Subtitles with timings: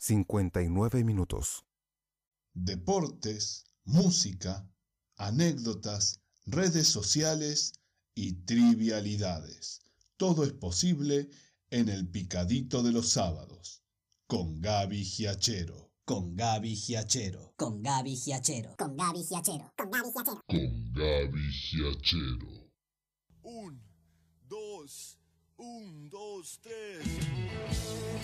[0.00, 1.66] 59 minutos.
[2.54, 4.66] Deportes, música,
[5.16, 7.74] anécdotas, redes sociales
[8.14, 9.80] y trivialidades.
[10.16, 11.28] Todo es posible
[11.70, 13.82] en el picadito de los sábados.
[14.26, 15.92] Con Gaby Giachero.
[16.06, 17.52] Con Gaby Giachero.
[17.56, 18.74] Con Gaby Giachero.
[18.76, 19.72] Con Gaby Giachero.
[19.76, 20.42] Con Gaby Giachero.
[20.46, 22.70] Con Gaby Giachero.
[23.42, 23.82] Un,
[24.48, 25.18] dos,
[25.56, 28.19] un, dos, tres.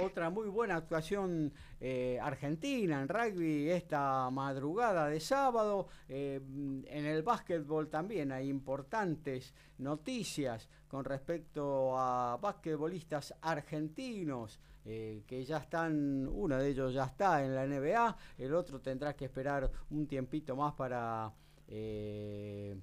[0.00, 5.88] otra muy buena actuación eh, argentina en rugby esta madrugada de sábado.
[6.08, 6.40] Eh,
[6.86, 14.60] en el básquetbol también hay importantes noticias con respecto a basquetbolistas argentinos.
[14.90, 19.14] Eh, que ya están, uno de ellos ya está en la NBA, el otro tendrá
[19.14, 21.30] que esperar un tiempito más para,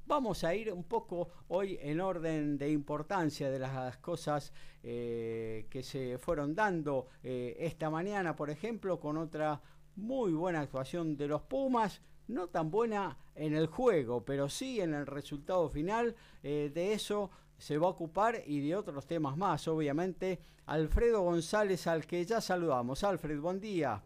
[0.05, 4.51] Vamos a ir un poco hoy en orden de importancia de las cosas
[4.83, 9.61] eh, que se fueron dando eh, esta mañana, por ejemplo, con otra
[9.95, 14.93] muy buena actuación de los Pumas, no tan buena en el juego, pero sí en
[14.93, 16.15] el resultado final.
[16.43, 20.39] Eh, de eso se va a ocupar y de otros temas más, obviamente.
[20.65, 23.05] Alfredo González, al que ya saludamos.
[23.05, 24.03] Alfred, buen día.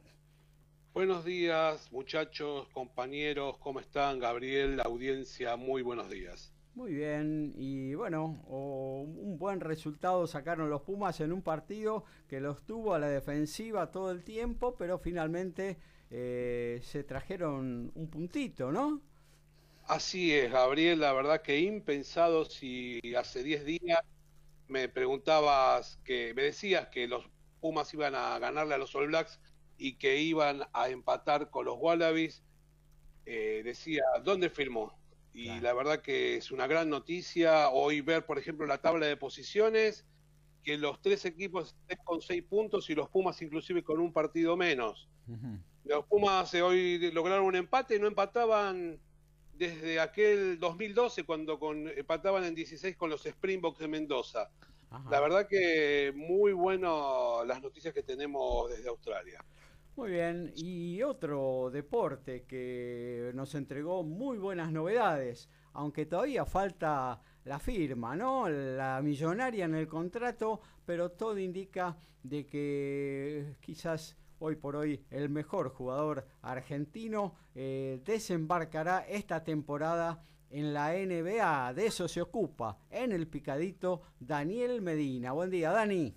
[0.98, 4.18] Buenos días, muchachos, compañeros, ¿cómo están?
[4.18, 6.52] Gabriel, la audiencia, muy buenos días.
[6.74, 12.66] Muy bien, y bueno, un buen resultado sacaron los Pumas en un partido que los
[12.66, 15.78] tuvo a la defensiva todo el tiempo, pero finalmente
[16.10, 19.00] eh, se trajeron un puntito, ¿no?
[19.86, 24.02] Así es, Gabriel, la verdad que impensado si hace 10 días
[24.68, 27.24] me preguntabas, que me decías que los
[27.62, 29.40] Pumas iban a ganarle a los All Blacks
[29.78, 32.44] y que iban a empatar con los Wallabies,
[33.26, 34.98] eh, decía, ¿dónde firmó?
[35.34, 39.18] Y la verdad que es una gran noticia hoy ver, por ejemplo, la tabla de
[39.18, 40.04] posiciones,
[40.64, 44.58] que los tres equipos estén con seis puntos y los Pumas inclusive con un partido
[44.58, 45.08] menos.
[45.84, 49.00] Los Pumas eh, hoy lograron un empate, no empataban
[49.54, 54.50] desde aquel 2012 cuando con, empataban en 16 con los Springboks de Mendoza.
[55.10, 59.44] La verdad que muy bueno las noticias que tenemos desde Australia.
[59.98, 67.58] Muy bien, y otro deporte que nos entregó muy buenas novedades, aunque todavía falta la
[67.58, 68.48] firma, ¿no?
[68.48, 75.30] La millonaria en el contrato, pero todo indica de que quizás hoy por hoy el
[75.30, 80.22] mejor jugador argentino, eh, desembarcará esta temporada
[80.52, 81.74] en la NBA.
[81.74, 85.32] De eso se ocupa en el picadito Daniel Medina.
[85.32, 86.14] Buen día, Dani.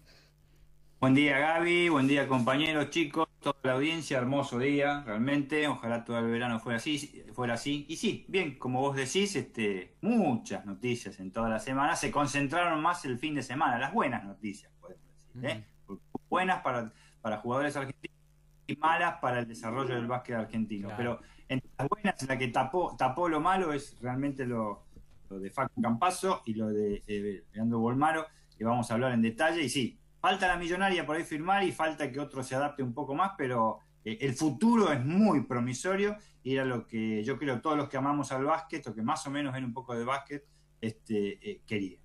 [1.00, 1.88] Buen día, Gaby.
[1.88, 3.29] Buen día, compañeros, chicos.
[3.40, 5.66] Toda la audiencia, hermoso día, realmente.
[5.66, 7.86] Ojalá todo el verano fuera así, fuera así.
[7.88, 11.96] Y sí, bien, como vos decís, este, muchas noticias en toda la semana.
[11.96, 15.02] Se concentraron más el fin de semana, las buenas noticias, podemos
[15.34, 15.46] decir.
[15.46, 15.64] ¿eh?
[16.28, 18.16] Buenas para, para jugadores argentinos
[18.66, 20.90] y malas para el desarrollo del básquet argentino.
[20.96, 24.84] Pero entre las buenas, la que tapó, tapó lo malo es realmente lo,
[25.28, 28.26] lo de Facu Campazo y lo de eh, Leandro Bolmaro,
[28.56, 29.62] que vamos a hablar en detalle.
[29.62, 32.94] Y sí, falta la millonaria por ahí firmar y falta que otro se adapte un
[32.94, 37.60] poco más, pero eh, el futuro es muy promisorio y era lo que yo creo
[37.60, 40.04] todos los que amamos al básquet o que más o menos ven un poco de
[40.04, 40.44] básquet
[40.80, 42.00] este, eh, querían.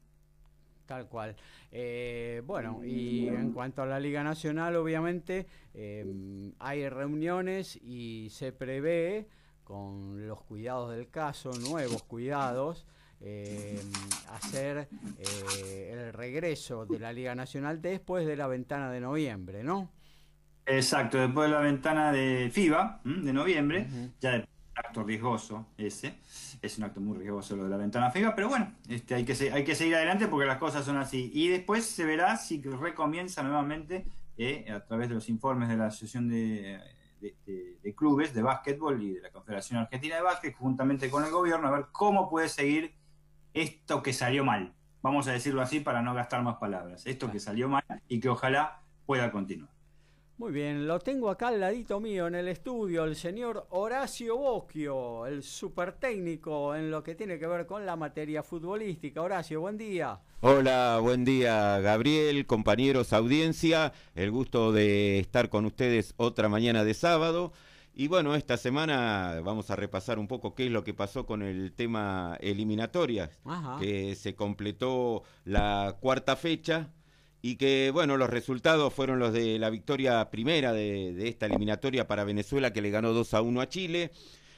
[0.85, 1.35] Tal cual.
[1.71, 8.51] Eh, bueno, y en cuanto a la Liga Nacional, obviamente eh, hay reuniones y se
[8.51, 9.27] prevé,
[9.63, 12.85] con los cuidados del caso, nuevos cuidados,
[13.27, 13.81] eh,
[14.31, 14.87] hacer
[15.19, 19.89] eh, el regreso de la Liga Nacional después de la ventana de noviembre, ¿no?
[20.67, 23.87] Exacto, después de la ventana de FIBA de noviembre,
[24.19, 26.15] ya de acto riesgoso ese,
[26.61, 29.35] es un acto muy riesgoso lo de la ventana FIBA, pero bueno, este, hay, que
[29.35, 31.29] se- hay que seguir adelante porque las cosas son así.
[31.33, 34.05] Y después se verá si recomienza nuevamente
[34.37, 36.79] eh, a través de los informes de la Asociación de,
[37.21, 41.23] de- de- de Clubes de Básquetbol y de la Confederación Argentina de Básquet, juntamente con
[41.23, 42.91] el gobierno, a ver cómo puede seguir
[43.55, 44.73] esto que salió mal.
[45.01, 47.05] Vamos a decirlo así para no gastar más palabras.
[47.07, 49.69] Esto que salió mal y que ojalá pueda continuar.
[50.37, 55.25] Muy bien, lo tengo acá al ladito mío en el estudio, el señor Horacio Bocchio,
[55.27, 59.21] el super técnico en lo que tiene que ver con la materia futbolística.
[59.21, 60.19] Horacio, buen día.
[60.41, 63.93] Hola, buen día Gabriel, compañeros, audiencia.
[64.13, 67.53] El gusto de estar con ustedes otra mañana de sábado.
[67.97, 71.41] Y bueno, esta semana vamos a repasar un poco qué es lo que pasó con
[71.41, 73.79] el tema eliminatorias, Ajá.
[73.79, 76.89] que se completó la cuarta fecha
[77.41, 82.05] y que bueno, los resultados fueron los de la victoria primera de, de esta eliminatoria
[82.05, 84.11] para Venezuela que le ganó 2 a 1 a Chile,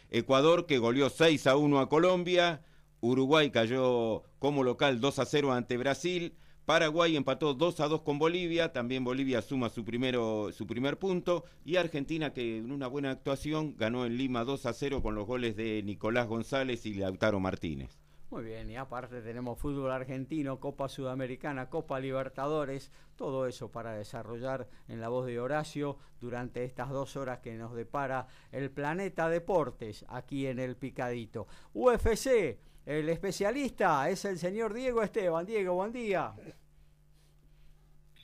[0.10, 2.64] Ecuador que goleó 6 a 1 a Colombia,
[3.02, 6.34] Uruguay cayó como local 2 a 0 ante Brasil,
[6.68, 11.46] Paraguay empató 2 a 2 con Bolivia, también Bolivia suma su, primero, su primer punto
[11.64, 15.26] y Argentina que en una buena actuación ganó en Lima 2 a 0 con los
[15.26, 17.98] goles de Nicolás González y Lautaro Martínez.
[18.30, 24.68] Muy bien, y aparte tenemos fútbol argentino, Copa Sudamericana, Copa Libertadores, todo eso para desarrollar
[24.90, 30.04] en la voz de Horacio durante estas dos horas que nos depara el Planeta Deportes
[30.10, 31.48] aquí en el Picadito.
[31.74, 32.58] UFC,
[32.88, 35.46] el especialista es el señor Diego Esteban.
[35.46, 36.34] Diego, buen día.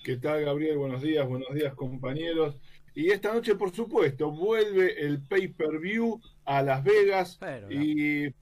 [0.05, 0.77] ¿Qué tal, Gabriel?
[0.77, 2.57] Buenos días, buenos días, compañeros.
[2.95, 7.37] Y esta noche, por supuesto, vuelve el pay-per-view a Las Vegas.
[7.41, 8.33] Pero, y,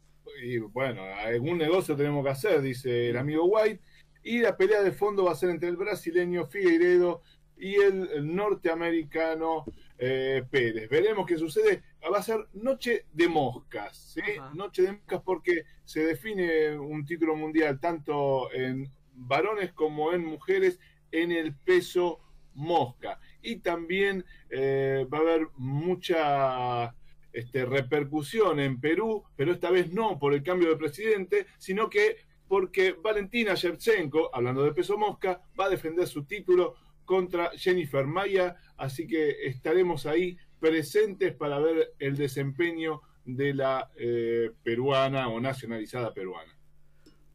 [0.43, 3.81] y, bueno, algún negocio tenemos que hacer, dice el amigo White.
[4.21, 7.23] Y la pelea de fondo va a ser entre el brasileño Figueiredo
[7.57, 9.65] y el norteamericano
[10.03, 10.89] eh, Pérez.
[10.89, 11.83] Veremos qué sucede.
[12.11, 14.21] Va a ser noche de moscas, ¿sí?
[14.55, 20.79] Noche de moscas porque se define un título mundial tanto en varones como en mujeres
[21.11, 22.19] en el peso
[22.55, 23.19] mosca.
[23.43, 26.95] Y también eh, va a haber mucha
[27.31, 32.17] este, repercusión en Perú, pero esta vez no por el cambio de presidente, sino que
[32.47, 36.73] porque Valentina Shevchenko, hablando de peso mosca, va a defender su título
[37.11, 44.49] contra Jennifer Maya, así que estaremos ahí presentes para ver el desempeño de la eh,
[44.63, 46.57] peruana o nacionalizada peruana.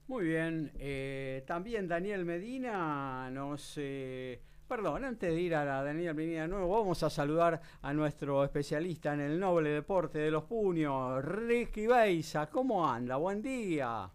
[0.06, 3.74] Muy bien, eh, también Daniel Medina nos...
[3.76, 7.92] Eh, perdón, antes de ir a la Daniel Medina de nuevo, vamos a saludar a
[7.92, 12.48] nuestro especialista en el noble deporte de los puños, Ricky Beisa.
[12.48, 13.16] ¿Cómo anda?
[13.16, 14.10] Buen día.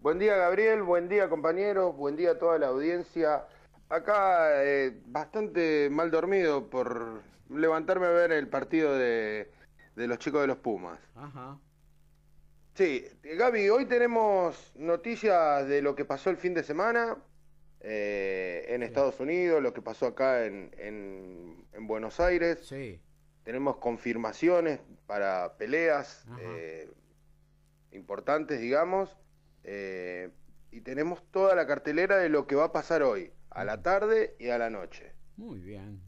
[0.00, 3.44] Buen día Gabriel, buen día compañeros, buen día a toda la audiencia.
[3.88, 9.50] Acá eh, bastante mal dormido por levantarme a ver el partido de,
[9.94, 10.98] de los chicos de los Pumas.
[11.14, 11.58] Ajá.
[12.74, 17.16] Sí, Gaby, hoy tenemos noticias de lo que pasó el fin de semana
[17.80, 22.66] eh, en Estados Unidos, lo que pasó acá en, en, en Buenos Aires.
[22.66, 23.00] Sí.
[23.44, 26.90] Tenemos confirmaciones para peleas eh,
[27.92, 29.16] importantes, digamos.
[29.62, 30.30] eh,
[30.70, 34.36] y tenemos toda la cartelera de lo que va a pasar hoy, a la tarde
[34.38, 35.12] y a la noche.
[35.36, 36.00] Muy bien.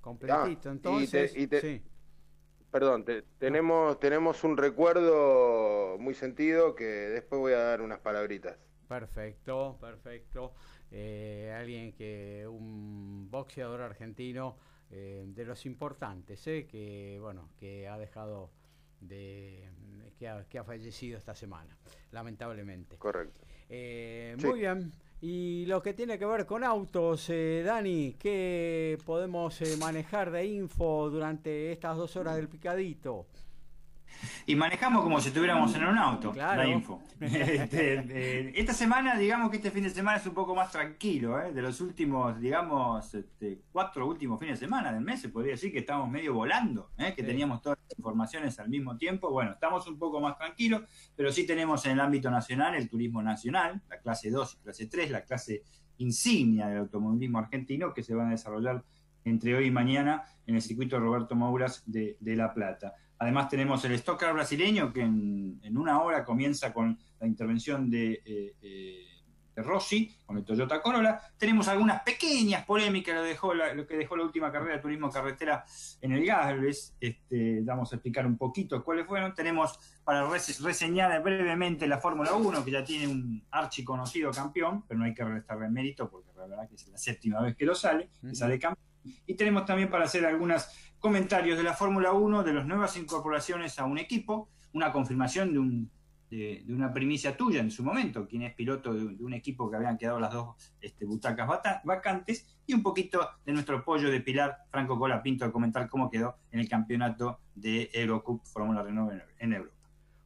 [0.00, 1.32] Completito, Ah, y entonces.
[1.32, 1.82] te- y te- sí.
[2.70, 8.58] Perdón, te- tenemos, tenemos un recuerdo muy sentido que después voy a dar unas palabritas.
[8.88, 10.54] Perfecto, perfecto.
[10.90, 14.56] Eh, alguien que, un boxeador argentino
[14.90, 18.50] eh, de los importantes, eh, que bueno, que ha dejado
[19.00, 19.68] de,
[20.18, 21.76] que ha, que ha fallecido esta semana,
[22.12, 22.96] lamentablemente.
[22.96, 23.40] Correcto.
[23.68, 24.46] Eh, Sí.
[24.46, 24.92] Muy bien.
[25.20, 30.46] Y lo que tiene que ver con autos, eh, Dani, ¿qué podemos eh, manejar de
[30.46, 33.26] info durante estas dos horas del picadito?
[34.46, 36.62] Y manejamos como si estuviéramos en un auto, Claro.
[36.62, 37.02] la info.
[37.20, 41.40] Este, eh, esta semana, digamos que este fin de semana es un poco más tranquilo,
[41.40, 41.52] ¿eh?
[41.52, 45.72] de los últimos, digamos, este, cuatro últimos fines de semana del mes, se podría decir
[45.72, 47.12] que estamos medio volando, ¿eh?
[47.14, 47.28] que Sí.
[47.28, 49.30] teníamos todas las informaciones al mismo tiempo.
[49.30, 50.82] Bueno, estamos un poco más tranquilos,
[51.16, 54.86] pero sí tenemos en el ámbito nacional el turismo nacional, la clase 2 y clase
[54.86, 55.62] 3, la clase
[55.98, 58.84] insignia del automovilismo argentino que se van a desarrollar
[59.24, 62.94] entre hoy y mañana en el circuito Roberto Mouras de, de La Plata.
[63.18, 67.90] Además tenemos el Stock Car brasileño que en, en una hora comienza con la intervención
[67.90, 69.04] de, eh, eh,
[69.56, 71.20] de Rossi con el Toyota Corolla.
[71.36, 75.10] Tenemos algunas pequeñas polémicas lo, dejó la- lo que dejó la última carrera de turismo
[75.10, 75.64] carretera
[76.00, 76.94] en el Galvez.
[77.00, 79.34] Este, vamos a explicar un poquito cuáles fueron.
[79.34, 84.98] Tenemos para rese- reseñar brevemente la Fórmula 1 que ya tiene un archiconocido campeón, pero
[85.00, 87.74] no hay que restarle mérito porque la verdad que es la séptima vez que lo
[87.74, 88.86] sale, que sale campeón.
[89.26, 93.78] Y tenemos también para hacer algunos comentarios de la Fórmula 1, de las nuevas incorporaciones
[93.78, 95.90] a un equipo, una confirmación de, un,
[96.30, 99.96] de, una primicia tuya en su momento, quien es piloto de, un equipo que habían
[99.96, 101.48] quedado las dos este, butacas
[101.84, 106.36] vacantes, y un poquito de nuestro pollo de Pilar Franco Colapinto a comentar cómo quedó
[106.50, 109.74] en el campeonato de Eurocup Fórmula Renault en, en Europa.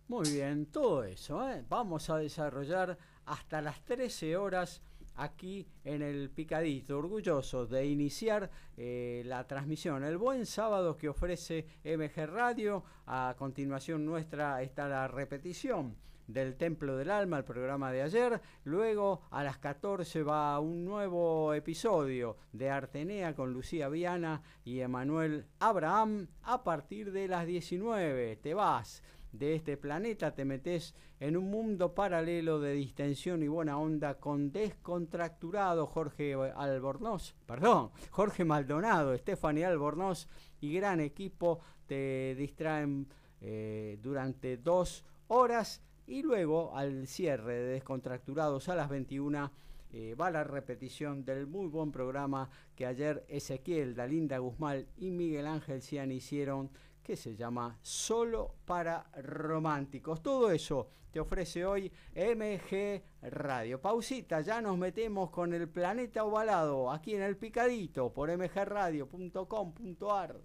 [0.09, 1.49] Muy bien, todo eso.
[1.49, 1.65] ¿eh?
[1.69, 4.83] Vamos a desarrollar hasta las 13 horas
[5.17, 11.67] aquí en el Picadito, orgullosos de iniciar eh, la transmisión, el buen sábado que ofrece
[11.85, 12.85] MG Radio.
[13.07, 18.41] A continuación nuestra está la repetición del Templo del Alma, el programa de ayer.
[18.65, 25.47] Luego a las 14 va un nuevo episodio de Artenea con Lucía Viana y Emanuel
[25.59, 26.29] Abraham.
[26.43, 29.03] A partir de las 19 te vas
[29.33, 34.53] de este planeta, te metes en un mundo paralelo de distensión y buena onda con
[34.53, 40.29] descontracturado Jorge Albornoz, perdón, Jorge Maldonado, Stephanie Albornoz
[40.61, 43.09] y gran equipo te distraen
[43.41, 49.51] eh, durante dos horas y luego al cierre de Descontracturados a las 21
[49.95, 55.47] eh, va la repetición del muy buen programa que ayer Ezequiel, Dalinda Guzmán y Miguel
[55.47, 56.71] Ángel Cian hicieron
[57.03, 60.23] que se llama Solo para Románticos.
[60.23, 63.81] Todo eso te ofrece hoy MG Radio.
[63.81, 70.41] Pausita, ya nos metemos con el planeta ovalado aquí en el picadito por mgradio.com.ar.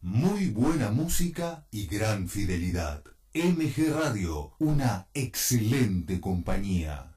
[0.00, 3.02] Muy buena música y gran fidelidad.
[3.34, 7.07] MG Radio, una excelente compañía.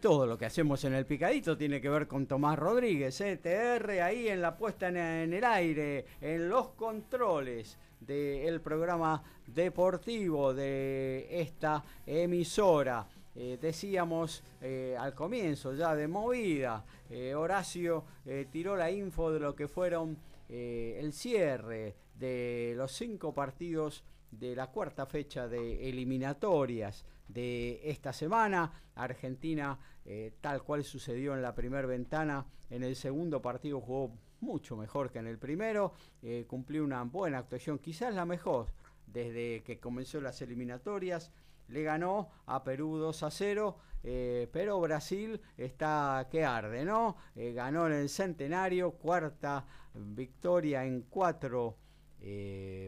[0.00, 3.36] Todo lo que hacemos en el picadito tiene que ver con Tomás Rodríguez, ¿eh?
[3.36, 11.28] TR ahí en la puesta en, el aire, en los controles del programa deportivo de
[11.30, 13.06] esta emisora.
[13.34, 18.04] Eh, decíamos eh, al comienzo ya de movida, eh, Horacio
[18.50, 20.16] tiró la info de lo que fueron
[20.48, 28.72] el cierre de los cinco partidos de la cuarta fecha de eliminatorias de esta semana.
[28.94, 34.76] Argentina, eh, tal cual sucedió en la primera ventana, en el segundo partido jugó mucho
[34.76, 35.92] mejor que en el primero,
[36.22, 38.66] eh, cumplió una buena actuación, quizás la mejor
[39.06, 41.30] desde que comenzó las eliminatorias.
[41.68, 47.16] Le ganó a Perú 2 a 0, eh, pero Brasil está que arde, ¿no?
[47.36, 51.76] Ganó en el centenario, cuarta victoria en cuatro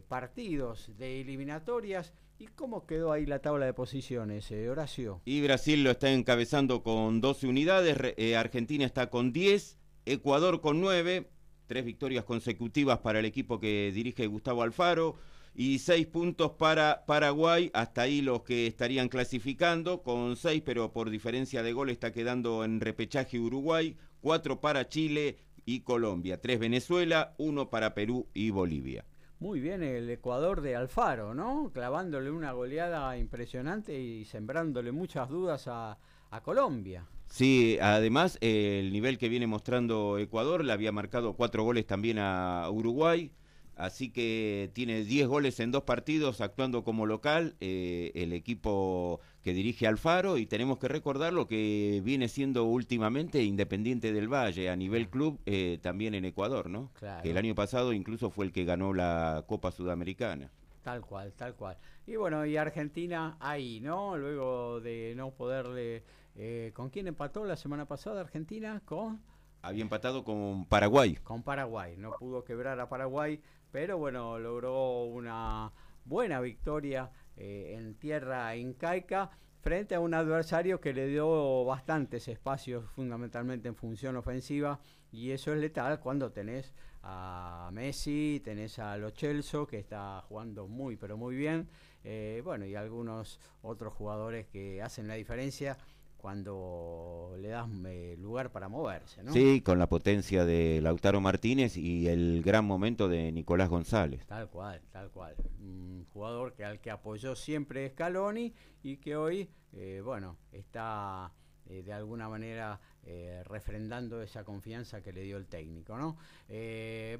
[0.09, 2.13] partidos de eliminatorias.
[2.43, 5.21] ¿Y cómo quedó ahí la tabla de posiciones, eh, Horacio?
[5.25, 10.81] Y Brasil lo está encabezando con 12 unidades, eh, Argentina está con 10, Ecuador con
[10.81, 11.31] 9,
[11.69, 15.15] tres victorias consecutivas para el equipo que dirige Gustavo Alfaro
[15.55, 21.11] y seis puntos para Paraguay, hasta ahí los que estarían clasificando con seis, pero por
[21.11, 27.37] diferencia de gol está quedando en repechaje Uruguay, cuatro para Chile y Colombia, tres Venezuela,
[27.39, 29.05] uno para Perú y Bolivia.
[29.43, 31.73] Muy bien el Ecuador de Alfaro, ¿no?
[31.75, 35.99] Clavándole una goleada impresionante y sembrándole muchas dudas a,
[36.31, 37.09] a Colombia.
[37.27, 42.71] Sí, además el nivel que viene mostrando Ecuador le había marcado cuatro goles también a
[42.71, 43.33] Uruguay.
[43.77, 49.55] Así que tiene 10 goles en dos partidos actuando como local eh, el equipo que
[49.55, 54.77] dirige Alfaro y tenemos que recordar lo que viene siendo últimamente Independiente del Valle a
[54.77, 56.91] nivel club eh, también en Ecuador, ¿no?
[56.99, 57.23] Claro.
[57.23, 60.51] Que el año pasado incluso fue el que ganó la Copa Sudamericana.
[60.83, 61.77] Tal cual, tal cual.
[62.07, 64.17] Y bueno, y Argentina ahí, ¿no?
[64.17, 66.03] Luego de no poderle...
[66.35, 68.81] Eh, ¿Con quién empató la semana pasada Argentina?
[68.85, 69.21] Con...
[69.61, 71.17] Había empatado con Paraguay.
[71.17, 71.95] Con Paraguay.
[71.97, 73.41] No pudo quebrar a Paraguay,
[73.73, 75.73] pero bueno, logró una
[76.05, 79.31] buena victoria eh, en tierra incaica
[79.63, 84.79] frente a un adversario que le dio bastantes espacios fundamentalmente en función ofensiva
[85.11, 90.69] y eso es letal cuando tenés a Messi, tenés a Lo Celso que está jugando
[90.69, 91.69] muy pero muy bien,
[92.05, 95.79] eh, bueno y algunos otros jugadores que hacen la diferencia
[96.23, 99.33] cuando le das eh, lugar para moverse, ¿no?
[99.33, 104.25] Sí, con la potencia de Lautaro Martínez y el gran momento de Nicolás González.
[104.27, 105.35] Tal cual, tal cual.
[105.59, 111.33] Un jugador que al que apoyó siempre Scaloni y que hoy, eh, bueno, está
[111.67, 116.17] eh, de alguna manera eh, refrendando esa confianza que le dio el técnico, ¿no?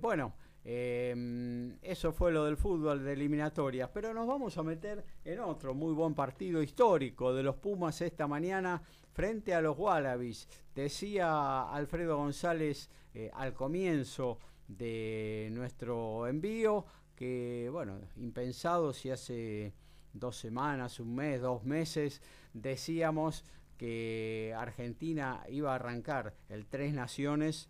[0.01, 0.33] Bueno,
[0.65, 5.75] eh, eso fue lo del fútbol de eliminatorias, pero nos vamos a meter en otro
[5.75, 10.49] muy buen partido histórico de los Pumas esta mañana frente a los Wallabies.
[10.75, 14.39] Decía Alfredo González eh, al comienzo
[14.69, 19.75] de nuestro envío que, bueno, impensado si hace
[20.13, 23.45] dos semanas, un mes, dos meses, decíamos
[23.77, 27.69] que Argentina iba a arrancar el Tres Naciones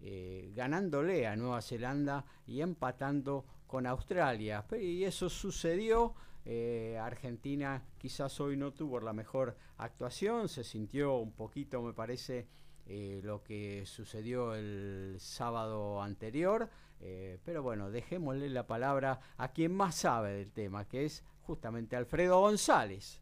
[0.00, 4.64] eh, ganándole a Nueva Zelanda y empatando con Australia.
[4.80, 6.14] Y eso sucedió.
[6.44, 12.46] eh, Argentina quizás hoy no tuvo la mejor actuación, se sintió un poquito, me parece,
[12.86, 16.70] eh, lo que sucedió el sábado anterior.
[17.00, 21.96] eh, pero bueno, dejémosle la palabra a quien más sabe del tema, que es justamente
[21.96, 23.20] Alfredo González.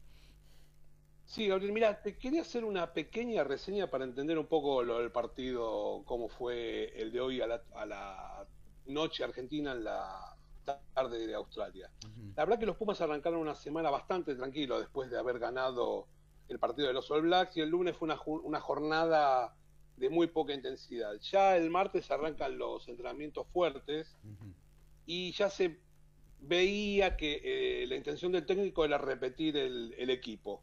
[1.26, 5.11] Sí, Gabriel, mira, te quería hacer una pequeña reseña para entender un poco lo del
[5.11, 8.47] partido, cómo fue el de hoy a la, a la
[8.87, 10.37] noche argentina en la
[10.95, 11.90] tarde de Australia.
[12.37, 16.06] La verdad que los Pumas arrancaron una semana bastante tranquilo después de haber ganado
[16.49, 19.56] el partido de los All Blacks y el lunes fue una, una jornada
[19.97, 21.14] de muy poca intensidad.
[21.20, 24.16] Ya el martes arrancan los entrenamientos fuertes
[25.07, 25.81] y ya se
[26.40, 27.40] veía que
[27.83, 30.62] eh, la intención del técnico era repetir el, el equipo.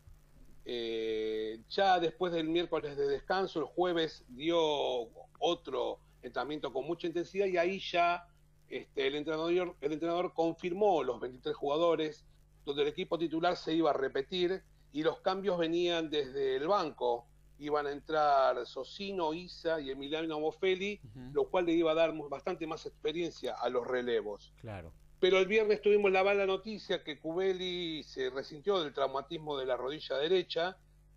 [0.65, 4.59] Eh, ya después del miércoles de descanso, el jueves dio
[5.39, 8.25] otro entrenamiento con mucha intensidad y ahí ya
[8.69, 12.25] este, el, entrenador, el entrenador confirmó los 23 jugadores,
[12.65, 17.27] donde el equipo titular se iba a repetir y los cambios venían desde el banco.
[17.59, 20.99] Iban a entrar Socino, Isa y Emiliano Bofelli,
[21.33, 24.53] lo cual le iba a dar bastante más experiencia a los relevos.
[24.57, 24.91] Claro.
[25.23, 29.77] Pero el viernes tuvimos la mala noticia que Cubeli se resintió del traumatismo de la
[29.77, 30.75] rodilla derecha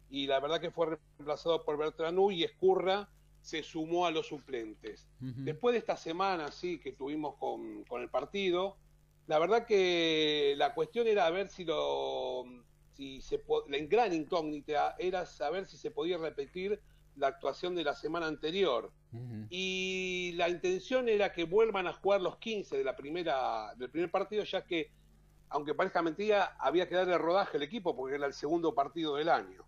[0.09, 3.09] y la verdad que fue reemplazado por Bertranú y Escurra
[3.41, 5.09] se sumó a los suplentes.
[5.19, 8.77] Después de esta semana sí que tuvimos con, con el partido,
[9.27, 12.45] la verdad que la cuestión era ver si lo
[12.93, 16.81] si se la gran incógnita era saber si se podía repetir
[17.17, 18.93] la actuación de la semana anterior.
[19.49, 24.11] Y la intención era que vuelvan a jugar los 15 de la primera del primer
[24.11, 24.91] partido ya que
[25.49, 29.31] aunque parezca mentira había que darle rodaje al equipo porque era el segundo partido del
[29.31, 29.65] año.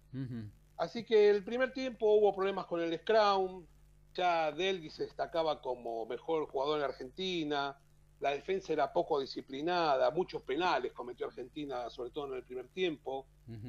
[0.77, 3.65] Así que el primer tiempo hubo problemas con el scrum
[4.13, 7.79] ya Delgui se destacaba como mejor jugador en Argentina
[8.21, 13.27] la defensa era poco disciplinada muchos penales cometió Argentina sobre todo en el primer tiempo.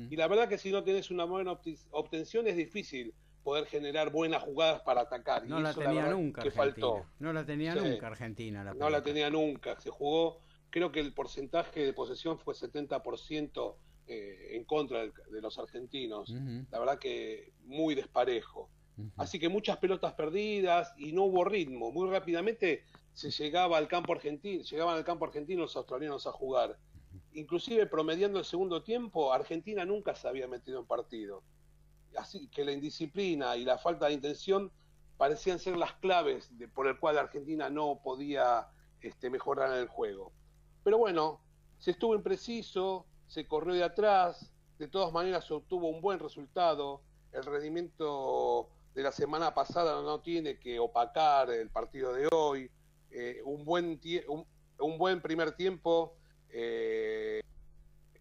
[0.09, 1.57] Y la verdad que si no tenés una buena
[1.91, 3.13] obtención es difícil
[3.43, 5.45] poder generar buenas jugadas para atacar.
[5.47, 6.87] No y la eso, tenía verdad, nunca que Argentina.
[6.87, 7.05] faltó.
[7.19, 7.79] No la tenía Sí.
[7.79, 8.63] nunca Argentina.
[8.63, 9.03] La No la pelota.
[9.03, 9.79] tenía nunca.
[9.79, 13.77] Se jugó, creo que el porcentaje de posesión fue 70%
[14.11, 16.33] eh, en contra del- de los argentinos.
[16.71, 18.69] La verdad que muy desparejo.
[19.17, 21.91] Así que muchas pelotas perdidas y no hubo ritmo.
[21.91, 26.77] Muy rápidamente se llegaba al campo argentino, llegaban al campo argentino los australianos a jugar.
[27.33, 31.43] Inclusive promediando el segundo tiempo, Argentina nunca se había metido en partido.
[32.51, 34.71] Que la indisciplina y la falta de intención
[35.17, 38.67] parecían ser las claves por el cual Argentina no podía
[39.01, 40.31] este, mejorar en el juego.
[40.83, 41.41] Pero bueno,
[41.77, 47.01] se estuvo impreciso, se corrió de atrás, de todas maneras se obtuvo un buen resultado.
[47.33, 52.71] El rendimiento de la semana pasada no tiene que opacar el partido de hoy.
[53.11, 56.15] Eh, un buen primer tiempo
[56.49, 57.41] eh,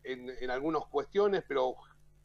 [0.02, 1.76] en, en algunas cuestiones, pero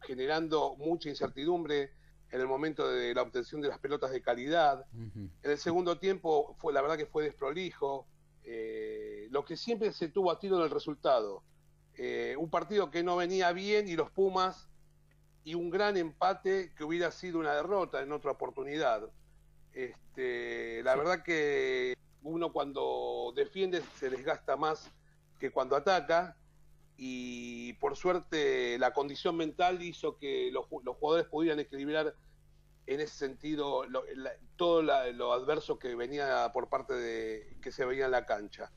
[0.03, 1.91] generando mucha incertidumbre
[2.31, 4.85] en el momento de la obtención de las pelotas de calidad.
[4.91, 8.07] En el segundo tiempo fue la verdad que fue desprolijo.
[8.43, 11.43] Eh, lo que siempre se tuvo a tiro en el resultado.
[11.95, 14.67] Eh, un partido que no venía bien y los Pumas
[15.43, 19.03] y un gran empate que hubiera sido una derrota en otra oportunidad.
[19.73, 24.89] Este, la verdad que uno cuando defiende se desgasta más
[25.39, 26.35] que cuando ataca
[26.97, 32.15] y por suerte la condición mental hizo que los, los jugadores pudieran equilibrar
[32.86, 37.71] en ese sentido lo, la, todo la, lo adverso que venía por parte de que
[37.71, 38.71] se veía en la cancha.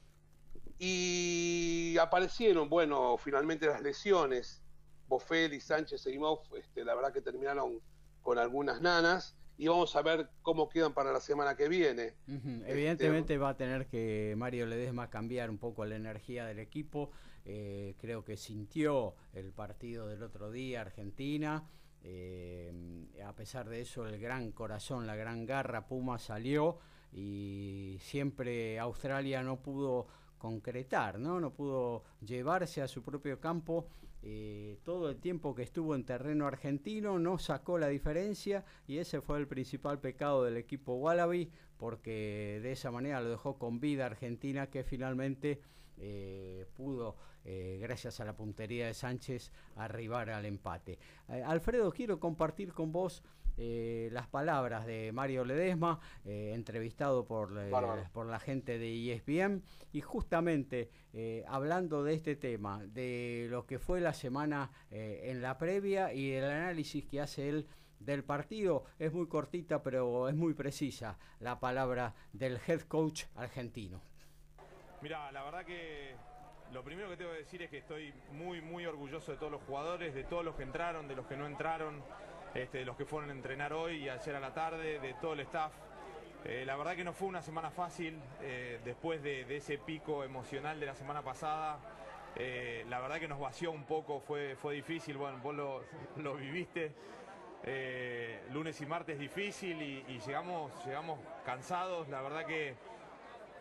[0.78, 4.62] Y aparecieron, bueno, finalmente las lesiones.
[5.08, 6.18] Bofel Sánchez y
[6.58, 7.80] este, la verdad que terminaron
[8.22, 12.14] con algunas nanas y vamos a ver cómo quedan para la semana que viene.
[12.26, 12.64] Uh -huh.
[12.66, 13.38] Evidentemente este...
[13.38, 17.10] va a tener que Mario Ledesma cambiar un poco la energía del equipo.
[17.48, 21.62] Eh, creo que sintió el partido del otro día, Argentina.
[22.02, 22.72] Eh,
[23.24, 26.78] a pesar de eso, el gran corazón, la gran garra Puma salió
[27.12, 31.38] y siempre Australia no pudo concretar, ¿no?
[31.38, 33.86] No pudo llevarse a su propio campo
[34.22, 39.20] eh, todo el tiempo que estuvo en terreno argentino, no sacó la diferencia y ese
[39.20, 44.06] fue el principal pecado del equipo Wallaby porque de esa manera lo dejó con vida
[44.06, 45.60] Argentina que finalmente
[46.76, 50.98] pudo, eh, gracias a la puntería de Sánchez, arribar al empate.
[51.28, 53.22] Eh, Alfredo, quiero compartir con vos
[53.58, 57.70] eh, las palabras de Mario Ledesma, eh, entrevistado por, eh,
[58.12, 60.90] por la gente de ESPN, y justamente
[61.48, 66.44] hablando de este tema, de lo que fue la semana en la previa y del
[66.44, 67.66] análisis que hace él
[68.00, 74.02] del partido, es muy cortita pero es muy precisa la palabra del head coach argentino.
[75.00, 76.16] Mira, la verdad que
[76.72, 79.62] lo primero que tengo que decir es que estoy muy, muy orgulloso de todos los
[79.62, 82.02] jugadores, de todos los que entraron, de los que no entraron
[82.54, 85.34] este, de los que fueron a entrenar hoy y ayer a la tarde, de todo
[85.34, 85.72] el staff.
[86.44, 90.80] Eh, la verdad que no fue una semana fácil eh, después de, ese pico emocional
[90.80, 91.78] de la semana pasada.
[92.34, 95.82] Eh, la verdad que nos vació un poco, fue, fue difícil, bueno, vos lo,
[96.16, 96.92] lo viviste.
[98.52, 102.08] lunes y martes difícil y, y, llegamos, llegamos cansados.
[102.08, 102.74] La verdad que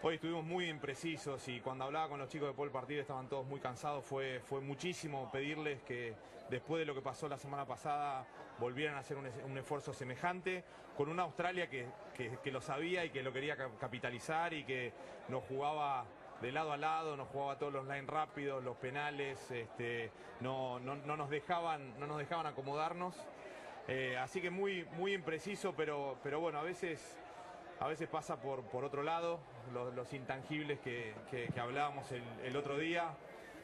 [0.01, 3.45] hoy estuvimos muy imprecisos y cuando hablaba con los chicos de el partido estaban todos
[3.45, 4.03] muy cansados.
[4.05, 6.13] Fue, fue muchísimo pedirles que
[6.49, 8.25] después de lo que pasó la semana pasada
[8.59, 10.63] volvieran a hacer un, esfuerzo semejante
[10.95, 14.93] con una Australia que, que, que, lo sabía y que lo quería capitalizar y que
[15.27, 16.05] nos jugaba
[16.41, 20.95] de lado a lado, nos jugaba todos los line rápidos, los penales, este, no, no,
[20.95, 23.15] no, nos dejaban, no nos dejaban acomodarnos.
[23.87, 27.17] Eh, así que muy, muy impreciso, pero, pero bueno, a veces,
[27.79, 29.39] a veces pasa por, por otro lado,
[29.73, 33.15] los, los intangibles que, que, que hablábamos el, el otro día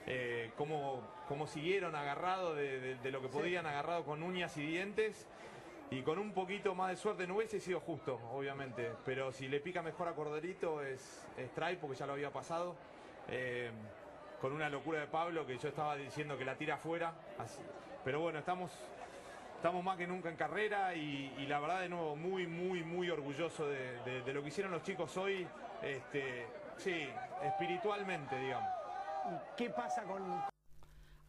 [0.07, 3.69] eh, cómo, cómo, siguieron agarrados de, de, de, lo que podían, sí.
[3.69, 5.27] agarrado con uñas y dientes.
[5.91, 8.93] Y con un poquito más de suerte no hubiese sido justo, obviamente.
[9.05, 12.75] Pero si le pica mejor a Corderito es, es try, porque ya lo había pasado.
[13.27, 13.69] Eh,
[14.39, 17.13] con una locura de Pablo que yo estaba diciendo que la tira afuera.
[18.03, 18.71] Pero bueno, estamos,
[19.57, 23.09] estamos más que nunca en carrera y, y la verdad de nuevo muy, muy, muy
[23.11, 25.45] orgulloso de, de, de lo que hicieron los chicos hoy.
[25.81, 26.45] Este,
[26.77, 27.07] sí,
[27.43, 28.69] espiritualmente, digamos.
[29.55, 30.21] ¿Qué pasa con,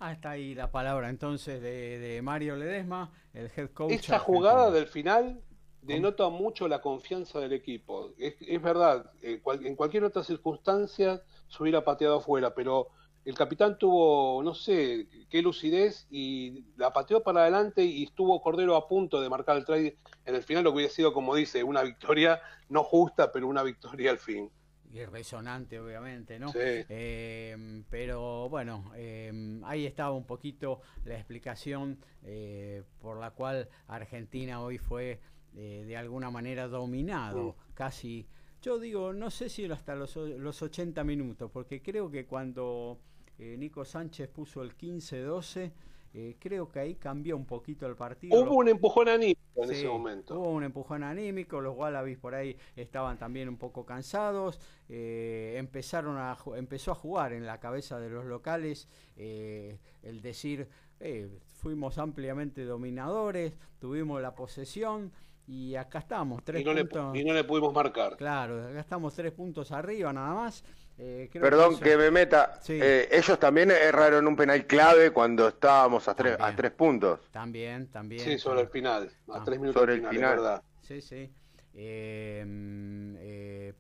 [0.05, 3.93] Ah, está ahí la palabra entonces de, de, Mario Ledesma, el head coach.
[3.93, 5.41] Esta jugada del final
[5.81, 8.11] denota mucho la confianza del equipo.
[8.19, 12.89] Es, es verdad, eh, cual, en cualquier otra circunstancia se hubiera pateado afuera, pero
[13.25, 18.77] el capitán tuvo, no sé, qué lucidez y la pateó para adelante y estuvo Cordero
[18.77, 21.63] a punto de marcar el trade en el final, lo que hubiera sido, como dice,
[21.63, 24.51] una victoria no justa, pero una victoria al fin
[24.93, 26.53] y resonante obviamente, ¿no?
[26.53, 26.59] Sí.
[26.61, 34.61] Eh, pero bueno, eh, ahí estaba un poquito la explicación eh, por la cual Argentina
[34.61, 35.19] hoy fue
[35.55, 37.73] eh, de alguna manera dominado, mm.
[37.75, 38.27] casi,
[38.61, 43.01] yo digo, no sé si hasta los, los 80 minutos, porque creo que cuando
[43.43, 45.73] eh, Nico Sánchez puso el 15-12,
[46.15, 48.39] eh, creo que ahí cambió un poquito el partido.
[48.39, 50.39] Hubo un empujón anímico en sí, ese momento.
[50.39, 56.17] Hubo un empujón anímico, los Wallabies por ahí estaban también un poco cansados, eh, empezaron
[56.19, 60.69] a, empezó a jugar en la cabeza de los locales eh, el decir,
[61.01, 65.13] eh, fuimos ampliamente dominadores, tuvimos la posesión
[65.47, 67.15] y acá estamos, tres y no puntos.
[67.15, 68.17] Le, y no le pudimos marcar.
[68.17, 70.65] Claro, acá estamos tres puntos arriba nada más.
[70.99, 71.85] Eh, Perdón que, eso...
[71.85, 72.59] que, me meta.
[72.63, 72.79] Sí.
[72.81, 77.21] Eh, ellos también erraron un penal clave cuando estábamos a tres, a tres puntos.
[77.31, 78.21] También, también.
[78.21, 79.11] Sí, sobre el final.
[79.29, 79.43] A ah.
[79.45, 80.37] tres minutos sobre el final.
[80.37, 80.63] Verdad.
[80.83, 81.31] Sí, sí.
[81.75, 82.45] Eh,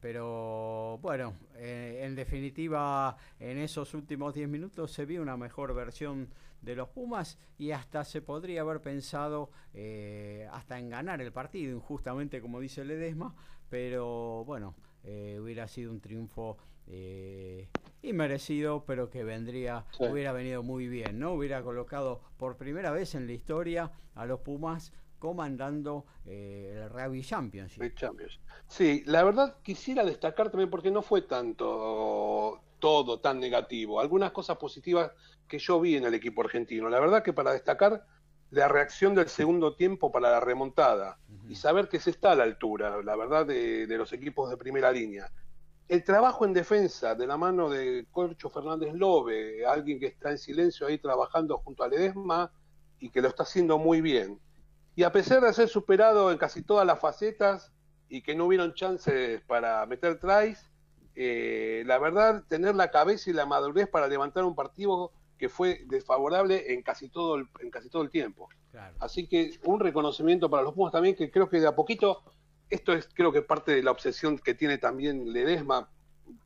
[0.00, 6.30] pero bueno, en definitiva, en esos últimos diez minutos se vio una mejor versión
[6.62, 11.76] de los Pumas y hasta se podría haber pensado eh, hasta en ganar el partido,
[11.76, 13.34] injustamente como dice Ledesma,
[13.68, 16.56] pero bueno, eh, hubiera sido un triunfo
[16.88, 17.68] eh,
[18.02, 20.04] inmerecido, pero que vendría, Sí.
[20.04, 21.32] hubiera venido muy bien, ¿no?
[21.32, 27.22] Hubiera colocado por primera vez en la historia a los Pumas comandando eh, el Rugby
[27.22, 27.94] Championship.
[27.94, 28.40] Champions.
[28.66, 34.00] Sí, la verdad quisiera destacar también porque no fue tanto todo tan negativo.
[34.00, 35.12] Algunas cosas positivas
[35.46, 36.88] que yo vi en el equipo argentino.
[36.88, 38.04] La verdad que para destacar
[38.50, 41.18] la reacción del segundo tiempo para la remontada
[41.48, 44.56] y saber que se está a la altura, la verdad, de, de los equipos de
[44.56, 45.30] primera línea.
[45.92, 50.38] El trabajo en defensa de la mano de Corcho Fernández Lobe, alguien que está en
[50.38, 52.50] silencio ahí trabajando junto a Ledesma
[52.98, 54.40] y que lo está haciendo muy bien.
[54.96, 57.74] Y a pesar de ser superado en casi todas las facetas
[58.08, 60.66] y que no hubieron chances para meter tries,
[61.14, 65.82] eh, la verdad, tener la cabeza y la madurez para levantar un partido que fue
[65.88, 68.48] desfavorable en casi todo el, en casi todo el tiempo.
[68.98, 72.22] Así que un reconocimiento para los Pumas también, que creo que de a poquito,
[72.72, 75.88] esto es creo que parte de la obsesión que tiene también Ledesma,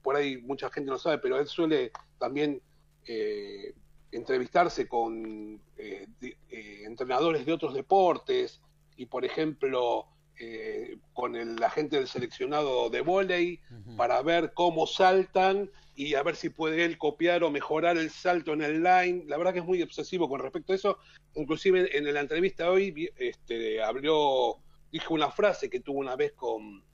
[0.03, 2.61] por ahí mucha gente no sabe, pero él suele también
[3.07, 3.73] eh,
[4.13, 8.61] entrevistarse con eh, de- eh, entrenadores de otros deportes
[8.97, 10.07] y, por ejemplo,
[10.41, 13.61] eh, con el agente del seleccionado de vóley
[13.97, 18.53] para ver cómo saltan y a ver si puede él copiar o mejorar el salto
[18.53, 19.25] en el line.
[19.29, 20.99] La verdad que es muy obsesivo con respecto a eso.
[21.37, 24.57] Inclusive en la entrevista hoy este, abrió,
[24.93, 26.85] dijo una frase que tuvo una vez con,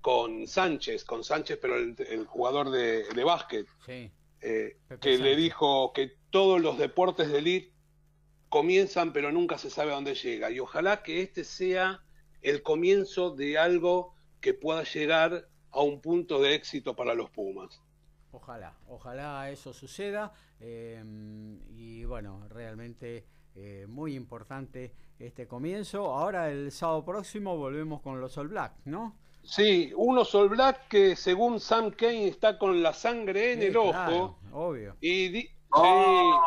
[0.00, 4.10] con Sánchez, con Sánchez, pero el, el jugador de, de básquet, Sí.
[4.40, 7.72] eh, que le dijo que todos los deportes de elite
[8.48, 10.50] comienzan, pero nunca se sabe a dónde llega.
[10.50, 12.04] Y ojalá que este sea
[12.42, 17.80] el comienzo de algo que pueda llegar a un punto de éxito para los Pumas.
[18.32, 20.32] Ojalá, ojalá eso suceda.
[20.60, 21.02] eh,
[21.70, 26.12] y bueno, realmente eh, muy importante este comienzo.
[26.14, 29.16] Ahora el sábado próximo volvemos con los All Black, ¿no?
[29.42, 33.76] Sí, unos All Black que según Sam Kane está con la sangre en Sí, el
[33.76, 33.90] ojo.
[33.90, 34.96] claro, obvio.
[35.00, 36.40] Y, di- Oh.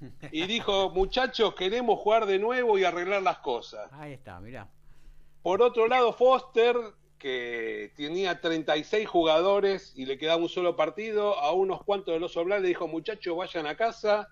[0.00, 0.06] sí.
[0.32, 3.88] y dijo, muchachos, queremos jugar de nuevo y arreglar las cosas.
[3.92, 4.68] Ahí está, mirá.
[5.42, 6.76] Por otro lado, Foster,
[7.18, 12.36] que tenía 36 jugadores y le quedaba un solo partido, a unos cuantos de los
[12.36, 14.28] All Black le dijo, muchachos, vayan a casa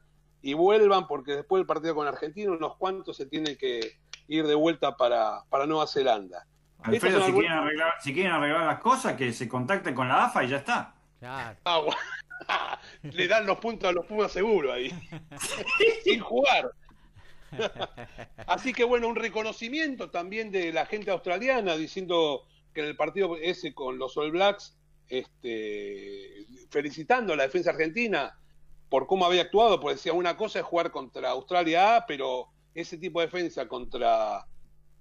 [0.47, 4.55] y vuelvan porque después del partido con Argentina, unos cuantos se tienen que ir de
[4.55, 6.47] vuelta para, para Nueva Zelanda.
[6.85, 10.27] Alfredo, si algunas- quieren, arreglar, si quieren arreglar las cosas, que se contacten con la
[10.27, 10.95] AFA y ya está.
[11.19, 11.59] Claro.
[11.65, 11.99] Ah, bueno.
[13.17, 14.89] Le dan los puntos a los Pumas seguro ahí.
[16.05, 16.71] Sin jugar.
[18.47, 23.37] Así que bueno, un reconocimiento también de la gente australiana diciendo que en el partido
[23.37, 24.77] ese con los All Blacks,
[25.09, 28.39] este, felicitando a la defensa argentina
[28.89, 32.99] por cómo había actuado, porque decía una cosa es jugar contra Australia A, pero ese
[32.99, 34.47] tipo de defensa contra,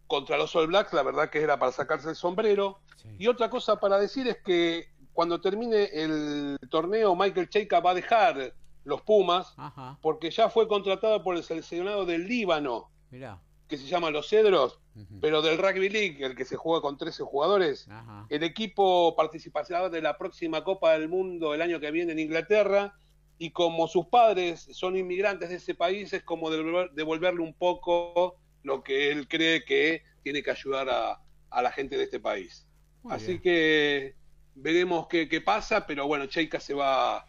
[0.07, 2.79] contra los All Blacks, la verdad que era para sacarse el sombrero.
[3.19, 7.95] Y otra cosa para decir es que cuando termine el torneo, Michael Cheika va a
[7.95, 13.41] dejar los Pumas, Ajá, porque ya fue contratado por el seleccionado del Líbano, mirá.
[13.67, 14.79] que se llama Los Cedros,
[15.21, 17.87] pero del Rugby League, el que se juega con 13 jugadores.
[17.89, 18.25] Ajá.
[18.29, 22.93] El equipo participará de la próxima Copa del Mundo el año que viene en Inglaterra,
[23.37, 28.35] y como sus padres son inmigrantes de ese país, es como devolver- devolverle un poco
[28.63, 31.19] lo que él cree que tiene que ayudar a,
[31.49, 32.67] a la gente de este país.
[33.03, 33.41] Muy Así bien.
[33.41, 34.15] que
[34.55, 37.25] veremos qué, qué pasa, pero bueno, Cheika se va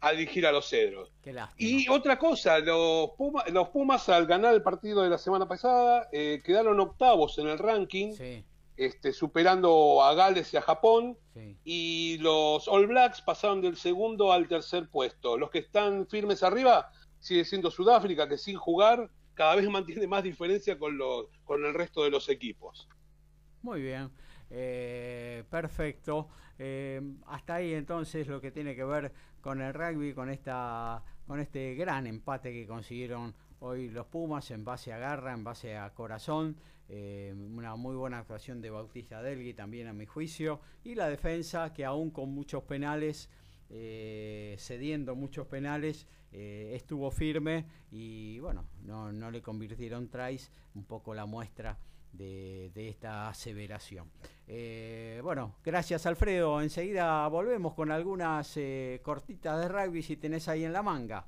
[0.00, 1.12] a dirigir a los Cedros.
[1.56, 6.08] Y otra cosa, los, Puma- los Pumas al ganar el partido de la semana pasada
[6.12, 8.44] eh, quedaron octavos en el ranking, Sí,
[8.76, 11.56] este, superando a Gales y a Japón, sí.
[11.64, 15.36] y los All Blacks pasaron del segundo al tercer puesto.
[15.36, 20.22] Los que están firmes arriba sigue siendo Sudáfrica, que sin jugar cada vez mantiene más
[20.22, 22.88] diferencia con, los, con el resto de los equipos.
[23.62, 24.10] Muy bien,
[24.50, 26.28] eh, perfecto.
[26.58, 31.40] Eh, hasta ahí entonces lo que tiene que ver con el rugby, con esta, con
[31.40, 35.90] este gran empate que consiguieron hoy los Pumas en base a garra, en base a
[35.90, 36.56] corazón.
[36.88, 40.60] Eh, una muy buena actuación de Bautista Delgui también a mi juicio.
[40.84, 43.28] Y la defensa que aún con muchos penales,
[43.70, 50.84] eh, cediendo muchos penales, eh, estuvo firme y bueno, no, no le convirtieron tries, un
[50.84, 51.78] poco la muestra
[52.12, 54.10] de, de esta aseveración.
[54.46, 56.60] Eh, bueno, gracias Alfredo.
[56.60, 61.26] Enseguida volvemos con algunas eh, cortitas de rugby si tenés ahí en la manga.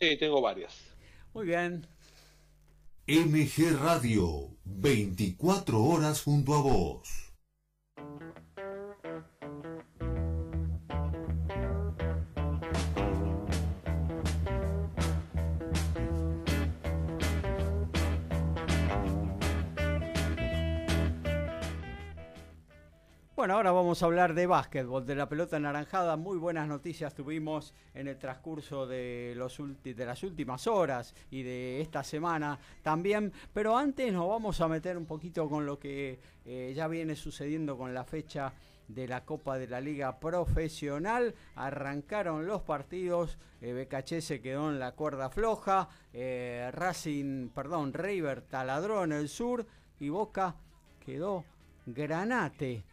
[0.00, 0.96] Sí, tengo varias.
[1.32, 1.86] Muy bien.
[3.06, 7.34] MG Radio, 24 horas junto a vos.
[23.44, 26.16] Bueno, ahora vamos a hablar de básquetbol, de la pelota naranjada.
[26.16, 32.58] Muy buenas noticias tuvimos en el transcurso de, las últimas horas y de esta semana
[32.80, 33.34] también.
[33.52, 37.76] Pero antes nos vamos a meter un poquito con lo que eh, ya viene sucediendo
[37.76, 38.54] con la fecha
[38.88, 41.34] de la Copa de la Liga Profesional.
[41.54, 43.86] Arrancaron los partidos, eh,
[44.22, 49.66] se quedó en la cuerda floja, eh, Racing, perdón, River taladró en el sur
[50.00, 50.56] y Boca
[50.98, 51.44] quedó
[51.84, 52.84] granate.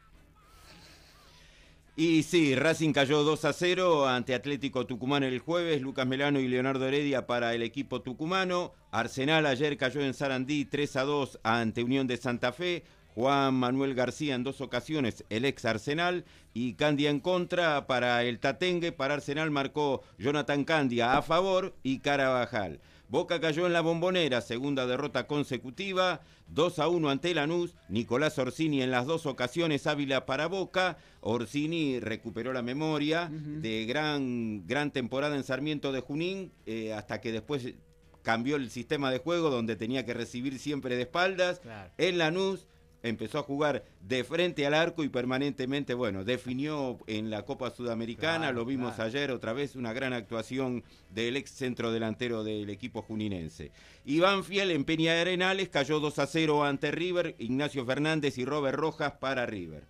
[2.04, 6.48] Y sí, Racing cayó 2 a 0 ante Atlético Tucumán el jueves, Lucas Melano y
[6.48, 8.74] Leonardo Heredia para el equipo tucumano.
[8.90, 12.86] Arsenal ayer cayó en Sarandí 3 a 2 ante Unión de Santa Fe.
[13.14, 18.40] Juan Manuel García en dos ocasiones, el ex Arsenal, y Candia en contra para el
[18.40, 18.92] Tatengue.
[18.92, 22.80] Para Arsenal marcó Jonathan Candia a favor y Carabajal.
[23.12, 28.82] Boca cayó en la bombonera, segunda derrota consecutiva, 2 a 1 ante Lanús, Nicolás Orsini
[28.82, 35.36] en las dos ocasiones Ávila para Boca, Orsini recuperó la memoria de gran, gran temporada
[35.36, 37.74] en Sarmiento de Junín, eh, hasta que después
[38.22, 41.62] cambió el sistema de juego donde tenía que recibir siempre de espaldas,
[41.98, 42.66] en Lanús
[43.04, 48.52] empezó a jugar de frente al arco y permanentemente, bueno, definió en la Copa Sudamericana,
[48.52, 53.72] lo vimos ayer otra vez, una gran actuación del ex centro delantero del equipo juninense.
[54.06, 58.46] Iván Fiel en Peña de Arenales cayó 2 a 0 ante River, Ignacio Fernández y
[58.46, 59.84] Robert Rojas para River.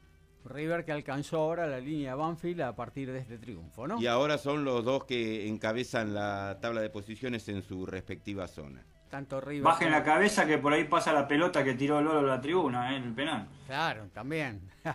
[0.46, 4.02] River que alcanzó ahora la línea Banfield a partir de este triunfo, ¿no?
[4.02, 8.84] Y ahora son los dos que encabezan la tabla de posiciones en su respectiva zona.
[9.12, 12.40] Tanto Bajen la cabeza que por ahí pasa la pelota que tiró Lolo a la
[12.40, 12.96] tribuna, ¿eh?
[12.96, 13.46] en el penal.
[13.68, 14.62] Claro, también.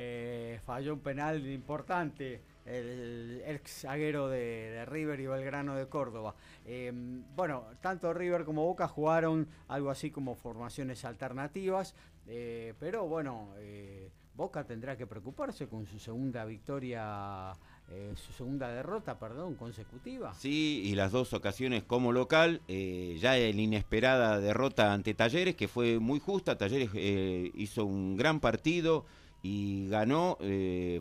[0.00, 6.36] Eh, falló un penal importante el ex zaguero de, River y Belgrano de Córdoba.
[6.64, 6.92] Eh,
[7.34, 11.96] bueno, tanto River como Boca jugaron algo así como formaciones alternativas,
[12.78, 13.48] pero bueno,
[14.34, 17.54] Boca tendrá que preocuparse con su segunda victoria
[17.90, 20.34] eh, su segunda derrota, perdón, consecutiva.
[20.34, 25.68] Sí, y las dos ocasiones como local, eh, ya la inesperada derrota ante Talleres, que
[25.68, 29.06] fue muy justa, Talleres eh, hizo un gran partido
[29.42, 30.36] y ganó,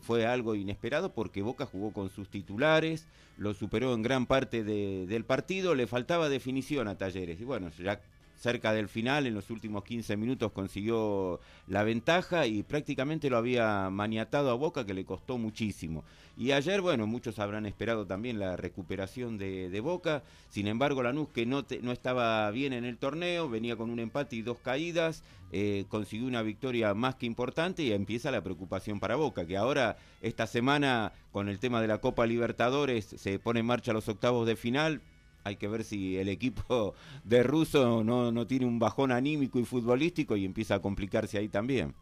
[0.01, 5.25] fue algo inesperado porque Boca jugó con sus titulares, lo superó en gran parte del
[5.25, 7.99] partido, le faltaba definición a Talleres, y bueno, ya
[8.37, 13.89] cerca del final, en los últimos 15 minutos consiguió la ventaja y prácticamente lo había
[13.89, 16.03] maniatado a Boca que le costó muchísimo.
[16.37, 21.45] Y ayer, bueno, muchos habrán esperado también la recuperación de, Boca, sin embargo Lanús que
[21.45, 25.85] no, no estaba bien en el torneo, venía con un empate y dos caídas, eh,
[25.89, 30.45] consiguió una victoria más que importante y empieza la preocupación para Boca, que ahora esta
[30.45, 34.55] semana con el tema de la Copa Libertadores se pone en marcha los octavos de
[34.55, 35.01] final,
[35.47, 39.65] hay que ver si el equipo de Russo no, no tiene un bajón anímico y
[39.65, 41.93] futbolístico y empieza a complicarse ahí también.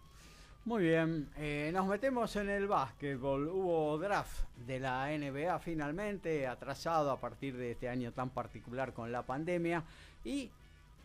[0.65, 3.49] Muy bien, eh, nos metemos en el básquetbol.
[3.49, 9.11] Hubo draft de la NBA finalmente, atrasado a partir de este año tan particular con
[9.11, 9.83] la pandemia.
[10.23, 10.49] Y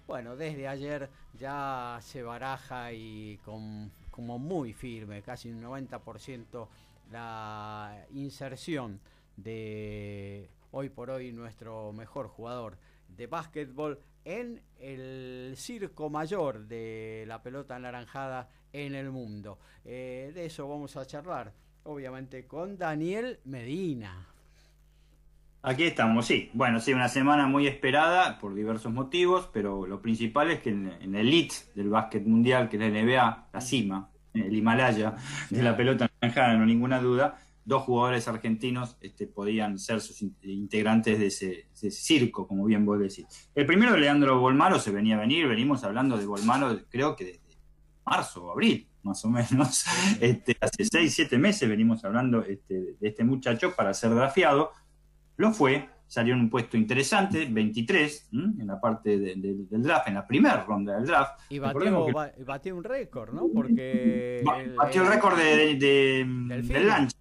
[0.07, 6.67] bueno, desde ayer ya se baraja y con, como muy firme, casi un 90%
[7.13, 8.99] la inserción
[9.37, 12.79] de hoy por hoy nuestro mejor jugador
[13.09, 19.59] de básquetbol en el circo mayor de la pelota anaranjada en el mundo.
[19.85, 21.53] Eh, de eso vamos a charlar,
[21.85, 24.27] obviamente, con Daniel Medina.
[25.63, 26.51] Aquí estamos, sí.
[26.55, 30.89] Bueno, sí, una semana muy esperada por diversos motivos, pero lo principal es que en,
[31.03, 35.17] el elite del básquet mundial, que es la NBA, la cima, el Himalaya
[35.51, 37.39] de la pelota anaranjada, no ninguna duda,
[37.71, 43.27] dos jugadores argentinos este, podían ser sus integrantes de ese, circo, como bien vos decís.
[43.55, 47.41] El primero, Leandro Bolmaro, se venía a venir, venimos hablando de Bolmaro creo que desde
[48.05, 49.85] marzo o abril, más o menos,
[50.21, 54.73] este, hace seis, siete meses venimos hablando este, de este muchacho para ser drafiado,
[55.37, 60.27] lo fue, salió en un puesto interesante, 23, en la parte del draft, en la
[60.27, 61.41] primera ronda del draft.
[61.51, 63.47] Y batió, un récord, ¿no?
[63.55, 64.43] Porque...
[64.77, 67.20] Batió el, récord de, del lancha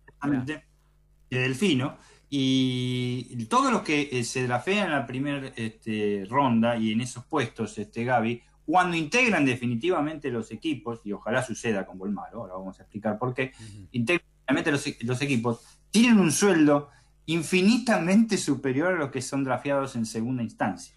[1.29, 1.97] de Delfino.
[2.29, 7.25] Y todos los que eh, se drafean en la primera este, ronda y en esos
[7.25, 12.79] puestos, este, Gaby, cuando integran definitivamente los equipos, y ojalá suceda con Bolmaro, ahora vamos
[12.79, 13.51] a explicar por qué,
[13.91, 16.89] integran los, los, equipos, tienen un sueldo
[17.25, 20.95] infinitamente superior a los que son drafeados en segunda instancia.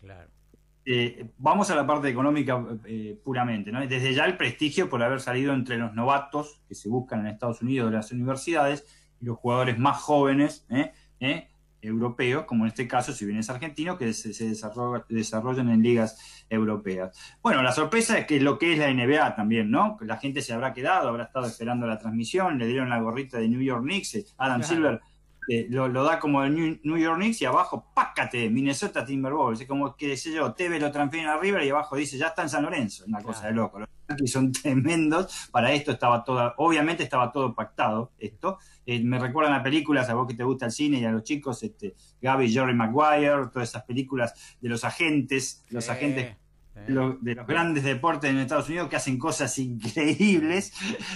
[0.85, 5.55] Eh, vamos a la parte económica eh, puramente, Desde ya el prestigio por haber salido
[5.55, 8.85] entre los novatos que se buscan en Estados Unidos de las universidades,
[9.23, 10.93] y los jugadores más jóvenes, ¿eh?
[11.21, 11.49] ¿Eh?
[11.85, 15.83] europeos, como en este caso, si bien es argentino, que se, se desarrolla- desarrollan en
[15.83, 17.11] ligas europeas.
[17.43, 19.97] Bueno, la sorpresa es que lo que es la NBA también, ¿no?
[20.03, 23.49] La gente se habrá quedado, habrá estado esperando la transmisión, le dieron la gorrita de
[23.49, 24.75] New York Knicks, eh, Adam Claro.
[24.75, 25.01] Silver
[25.49, 29.61] eh, lo, lo da como el New, New York Knicks y abajo, pácate, Minnesota Timberwolves.
[29.63, 32.43] Es como que, sé yo, TV lo transfieren a River y abajo dice, ya está
[32.43, 33.05] en San Lorenzo.
[33.09, 33.81] Una cosa de loco.
[33.81, 35.49] Los Yankees son tremendos.
[35.51, 38.59] Para esto estaba todo, obviamente estaba todo pactado esto.
[38.87, 41.23] Eh, me recuerdan a películas, a vos que te gusta el cine y a los
[41.23, 46.37] chicos, este, Gaby y Jerry Maguire, todas esas películas de los agentes, los agentes
[46.75, 50.73] de los, de los grandes deportes en Estados Unidos que hacen cosas increíbles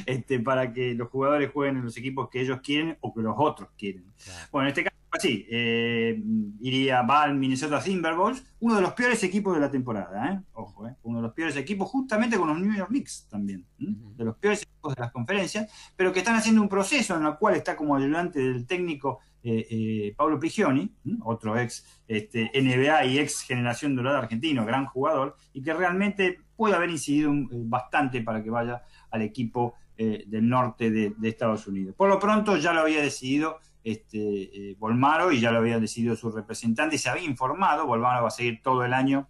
[0.07, 3.35] este, para que los jugadores jueguen en los equipos que ellos quieren o que los
[3.37, 4.05] otros quieren.
[4.53, 6.23] Bueno, en este caso, sí, eh,
[6.61, 10.41] iría, va al Minnesota Timberwolves, uno de los peores equipos de la temporada, ¿eh?
[10.53, 10.95] ojo, ¿eh?
[11.05, 13.87] uno de los peores equipos, justamente con los New York Knicks también, ¿eh?
[14.17, 17.37] de los peores equipos de las conferencias, pero que están haciendo un proceso en el
[17.37, 20.93] cual está como ayudante del técnico eh, eh, Pablo Prigioni,
[21.23, 26.75] otro ex este, NBA y ex generación dorada argentino, gran jugador, y que realmente puede
[26.75, 31.95] haber incidido un- bastante para que vaya al equipo del norte de, de Estados Unidos.
[31.97, 36.17] Por lo pronto ya lo había decidido este, eh, Volmaro y ya lo había decidido
[36.17, 39.29] su representante y se había informado, Volmaro va a seguir todo el año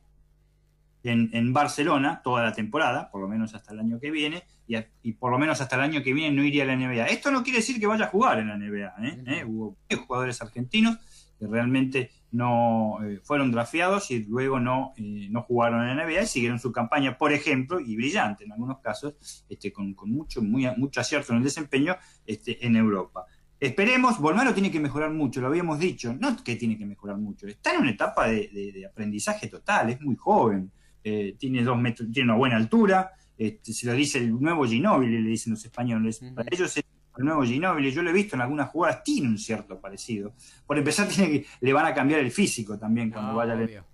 [1.03, 4.77] en, en Barcelona, toda la temporada, por lo menos hasta el año que viene, y,
[4.77, 7.05] a- y por lo menos hasta el año que viene no iría a la NBA.
[7.09, 9.23] Esto no quiere decir que vaya a jugar en la NBA, ¿eh?
[9.27, 9.45] ¿Eh?
[9.47, 9.77] Hubo
[10.07, 10.97] jugadores argentinos
[11.39, 16.23] que realmente no eh, fueron drafeados y luego no, eh, no jugaron en la NBA
[16.23, 19.15] y siguieron su campaña, por ejemplo, y brillante en algunos casos,
[19.51, 21.95] este, con, con mucho, muy, mucho acierto en el desempeño
[22.27, 23.27] este, en Europa.
[23.59, 27.47] Esperemos, Volmaro tiene que mejorar mucho, lo habíamos dicho, no que tiene que mejorar mucho,
[27.47, 30.71] está en una etapa de, de- de aprendizaje total, es muy joven,
[31.03, 35.23] eh, tiene dos metros, tiene una buena altura, este, se lo dice el nuevo Ginóbili,
[35.23, 36.85] le dicen los españoles, para ellos es
[37.19, 40.35] el nuevo Ginóbili, yo lo he visto en algunas jugadas, tiene un cierto parecido.
[40.67, 43.63] Por empezar, tiene que, le van a cambiar el físico también cuando No, vaya al
[43.63, 43.85] obvio,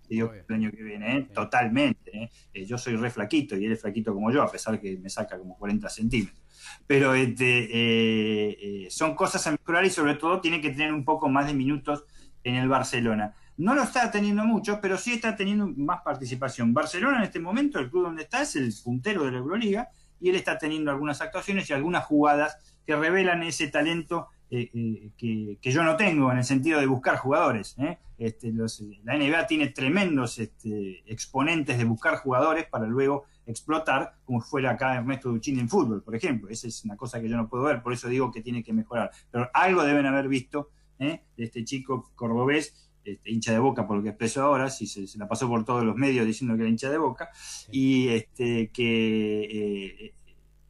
[0.49, 1.29] el año que viene, ¿eh?
[1.33, 2.11] totalmente.
[2.25, 2.31] ¿eh?
[2.53, 5.09] Eh, yo soy re flaquito y él es flaquito como yo, a pesar que me
[5.09, 6.41] saca como 40 centímetros.
[6.87, 11.05] Pero este, eh, eh, son cosas a mejorar y sobre todo tiene que tener un
[11.05, 12.05] poco más de minutos
[12.45, 13.35] en el Barcelona.
[13.57, 16.73] No lo está teniendo mucho, pero sí está teniendo más participación.
[16.73, 19.89] Barcelona en este momento, el club donde está, es el puntero de la Euroliga
[20.21, 22.57] y él está teniendo algunas actuaciones y algunas jugadas
[22.87, 26.84] que revelan ese talento eh, eh, que, que yo no tengo en el sentido de
[26.84, 27.74] buscar jugadores.
[27.78, 27.96] ¿eh?
[28.18, 34.42] Este, los- la NBA tiene tremendos este, exponentes de buscar jugadores para luego explotar, como
[34.42, 36.50] fuera acá Ernesto Duchini en fútbol, por ejemplo.
[36.50, 38.74] Esa es una cosa que yo no puedo ver, por eso digo que tiene que
[38.74, 39.11] mejorar.
[39.30, 44.03] Pero algo deben haber visto de este chico cordobés, este, hincha de boca por lo
[44.03, 46.70] que expresó ahora, si se, se la pasó por todos los medios diciendo que era
[46.70, 47.30] hincha de boca,
[47.72, 50.14] y este, que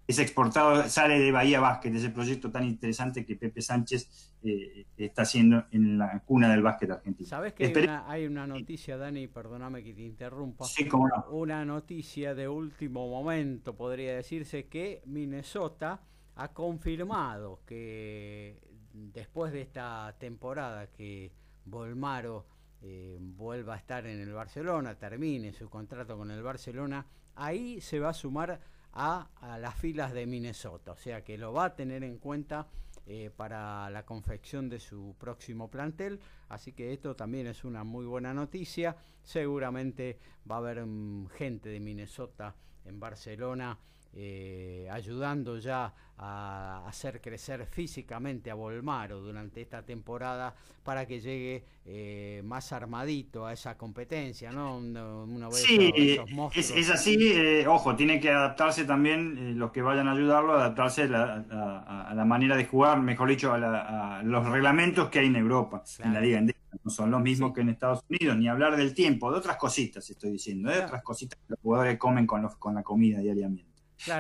[0.07, 5.23] es exportado, sale de Bahía Básquet, ese proyecto tan interesante que Pepe Sánchez eh, está
[5.23, 7.29] haciendo en la cuna del básquet argentino.
[7.29, 9.29] ¿Sabes que hay una, hay una noticia, Dani?
[9.29, 10.65] Perdóname que te interrumpa.
[10.65, 11.25] Sí, cómo no.
[11.31, 16.01] Una noticia de último momento, podría decirse, que Minnesota
[16.35, 18.59] ha confirmado que
[18.93, 21.33] después de esta temporada que
[21.65, 22.47] Volmaro
[22.81, 28.01] eh, vuelva a estar en el Barcelona, termine su contrato con el Barcelona, ahí se
[28.01, 28.61] va a sumar
[28.93, 29.29] a,
[29.59, 32.67] las filas de Minnesota, o sea que lo va a tener en cuenta
[33.07, 38.05] eh, para la confección de su próximo plantel, así que esto también es una muy
[38.05, 40.19] buena noticia, seguramente
[40.51, 43.79] va a haber mm, gente de Minnesota en Barcelona
[44.15, 50.55] eh, ayudando ya a hacer crecer físicamente a Volmaro durante esta temporada
[50.85, 54.77] para que llegue eh, más armadito a esa competencia, ¿no?
[54.77, 59.53] Uno, uno ve Sí, esos- esos es, así, eh, ojo, tiene que adaptarse también, eh,
[59.55, 63.29] los que vayan a ayudarlo, adaptarse a la, a- a la manera de jugar, mejor
[63.31, 66.59] dicho, a, la- a los reglamentos que hay en Europa, en la Liga Endesa.
[66.85, 70.09] No son los mismos que en Estados Unidos, ni hablar del tiempo, de otras cositas
[70.09, 73.72] estoy diciendo, de otras cositas que los jugadores comen con, los, con la comida diariamente.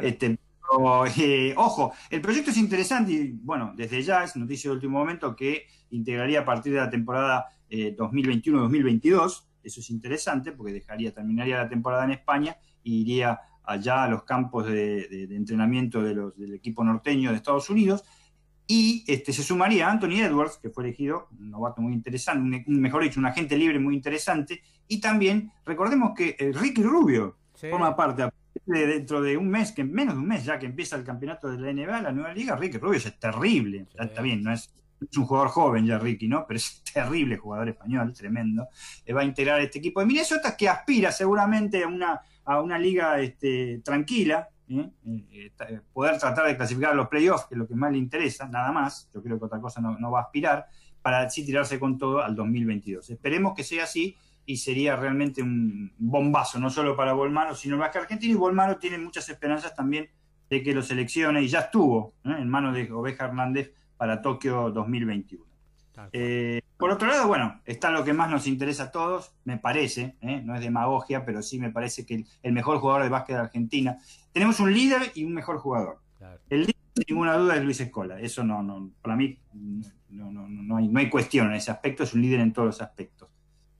[0.02, 0.38] Este,
[0.72, 4.98] pero, eh, ojo, el proyecto es interesante y bueno, desde ya es noticia de último
[4.98, 9.44] momento que integraría a partir de la temporada eh, 2021-2022.
[9.62, 14.24] Eso es interesante porque dejaría, terminaría la temporada en España e iría allá a los
[14.24, 18.04] campos de, entrenamiento del equipo norteño de Estados Unidos.
[18.66, 23.02] Y este, se sumaría Anthony Edwards, que fue elegido un novato muy interesante, un, mejor
[23.02, 24.62] dicho, un agente libre muy interesante.
[24.88, 27.70] Y también, recordemos que eh, Ricky Rubio Sí.
[27.70, 28.28] forma parte
[28.66, 31.48] de- dentro de un mes, que menos de un mes ya que empieza el campeonato
[31.50, 33.86] de la NBA, la nueva liga, Ricky Rubio es terrible.
[33.88, 36.44] Está, está bien, no es, es un jugador joven ya Ricky, ¿no?
[36.46, 38.68] Pero es terrible jugador español, tremendo.
[39.06, 42.78] Eh, va a integrar este equipo de Minnesota que aspira seguramente a una, a una
[42.78, 44.90] liga este, tranquila, ¿eh?
[45.06, 47.98] Eh, eh, poder tratar de clasificar a los playoffs, que es lo que más le
[47.98, 49.08] interesa, nada más.
[49.14, 50.66] Yo creo que otra cosa no, no va a aspirar.
[51.02, 53.10] para así tirarse con todo al 2022.
[53.10, 54.16] Esperemos que sea así
[54.52, 58.34] y sería realmente un bombazo, no solo para Bolmaro, sino más que Argentina.
[58.34, 60.10] Y Bolmaro tiene muchas esperanzas también
[60.50, 65.42] de que lo seleccione y ya estuvo en manos de Oveja Hernández para Tokio 2021.
[66.12, 70.16] Eh, por otro lado, bueno, está lo que más nos interesa a todos, me parece,
[70.20, 70.42] ¿eh?
[70.44, 73.42] no es demagogia, pero sí me parece que el, el, mejor jugador de básquet de
[73.42, 73.96] Argentina.
[74.32, 75.98] Tenemos un líder y un mejor jugador.
[76.18, 76.38] Claro.
[76.50, 78.20] El líder, sin ninguna duda, es Luis Escola.
[78.20, 79.38] Eso no, no para mí
[80.10, 82.66] no, no, no, hay, no hay cuestión en ese aspecto, es un líder en todos
[82.66, 83.31] los aspectos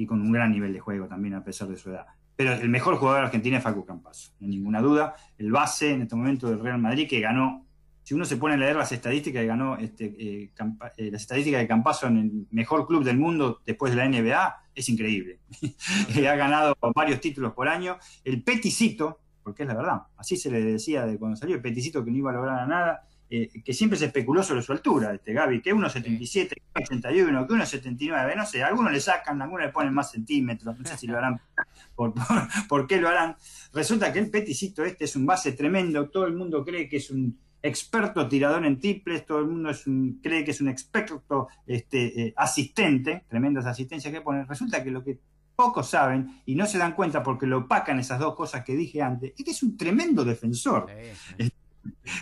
[0.03, 2.07] y con un gran nivel de juego también a pesar de su edad.
[2.34, 5.14] Pero el mejor jugador de Argentina es Facu Campazo, no hay ninguna duda.
[5.38, 7.66] El base en este momento del Real Madrid que ganó
[8.03, 10.53] si uno se pone a leer las estadísticas que ganó este, eh,
[10.96, 14.57] eh, las estadísticas de Campazo en el mejor club del mundo después de la NBA,
[14.74, 15.38] es increíble.
[16.28, 17.98] ha ganado varios títulos por año.
[18.24, 22.05] El peticito, porque es la verdad, así se le decía de cuando salió el peticito
[22.05, 25.32] que no iba a lograr nada, eh, que siempre se especuló sobre su altura, este
[25.32, 29.94] Gaby, que 1,77, que 1,81, que 1,79, no sé, algunos le sacan, algunos le ponen
[29.94, 31.40] más centímetros, no sé si lo harán,
[31.94, 32.24] por, por,
[32.68, 33.34] por qué lo harán.
[33.72, 37.10] Resulta que el peticito este es un base tremendo, todo el mundo cree que es
[37.10, 41.48] un experto tirador en triples, todo el mundo es un, cree que es un experto
[41.66, 44.46] este, eh, asistente, tremendas asistencias que ponen.
[44.46, 45.18] Resulta que lo que
[45.56, 49.00] pocos saben y no se dan cuenta porque lo opacan esas dos cosas que dije
[49.00, 50.90] antes, es que es un tremendo defensor.
[51.38, 51.52] Sí, sí.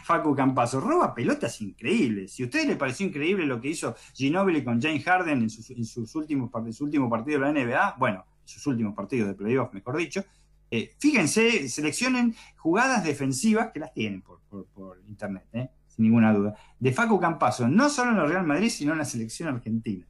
[0.04, 2.32] Facu Campazo roba pelotas increíbles.
[2.32, 5.70] Si a ustedes les pareció increíble lo que hizo Ginobili con James Harden en sus,
[5.70, 9.72] en sus últimos su último partido de la NBA, bueno, sus últimos partidos de playoff,
[9.72, 10.24] mejor dicho,
[10.70, 16.32] eh, fíjense, seleccionen jugadas defensivas que las tienen por, por, por internet, eh, sin ninguna
[16.32, 20.06] duda, de Facu Campazo, no solo en el Real Madrid, sino en la selección argentina.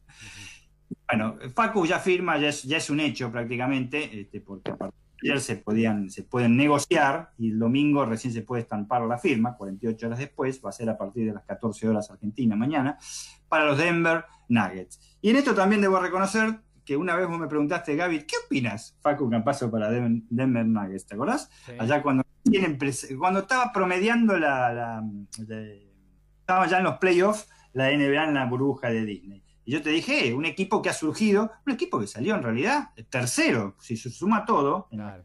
[1.09, 4.73] Bueno, Facu ya firma, ya es, ya es un hecho prácticamente, este, porque
[5.23, 9.57] ayer se, podían, se pueden negociar y el domingo recién se puede estampar la firma,
[9.57, 12.99] 48 horas después, va a ser a partir de las 14 horas Argentina mañana,
[13.49, 15.19] para los Denver Nuggets.
[15.21, 18.97] Y en esto también debo reconocer que una vez vos me preguntaste, Gaby, ¿qué opinas,
[19.01, 21.07] Facu Campazo para Denver, Denver Nuggets?
[21.07, 21.51] ¿Te acordás?
[21.67, 21.73] Sí.
[21.79, 22.25] Allá cuando,
[23.19, 25.05] cuando estaba promediando la, la,
[25.47, 25.63] la,
[26.41, 29.43] estaba ya en los playoffs la NBA en la burbuja de Disney.
[29.65, 32.43] Y yo te dije, eh, un equipo que ha surgido, un equipo que salió en
[32.43, 35.23] realidad tercero, si se suma todo, en la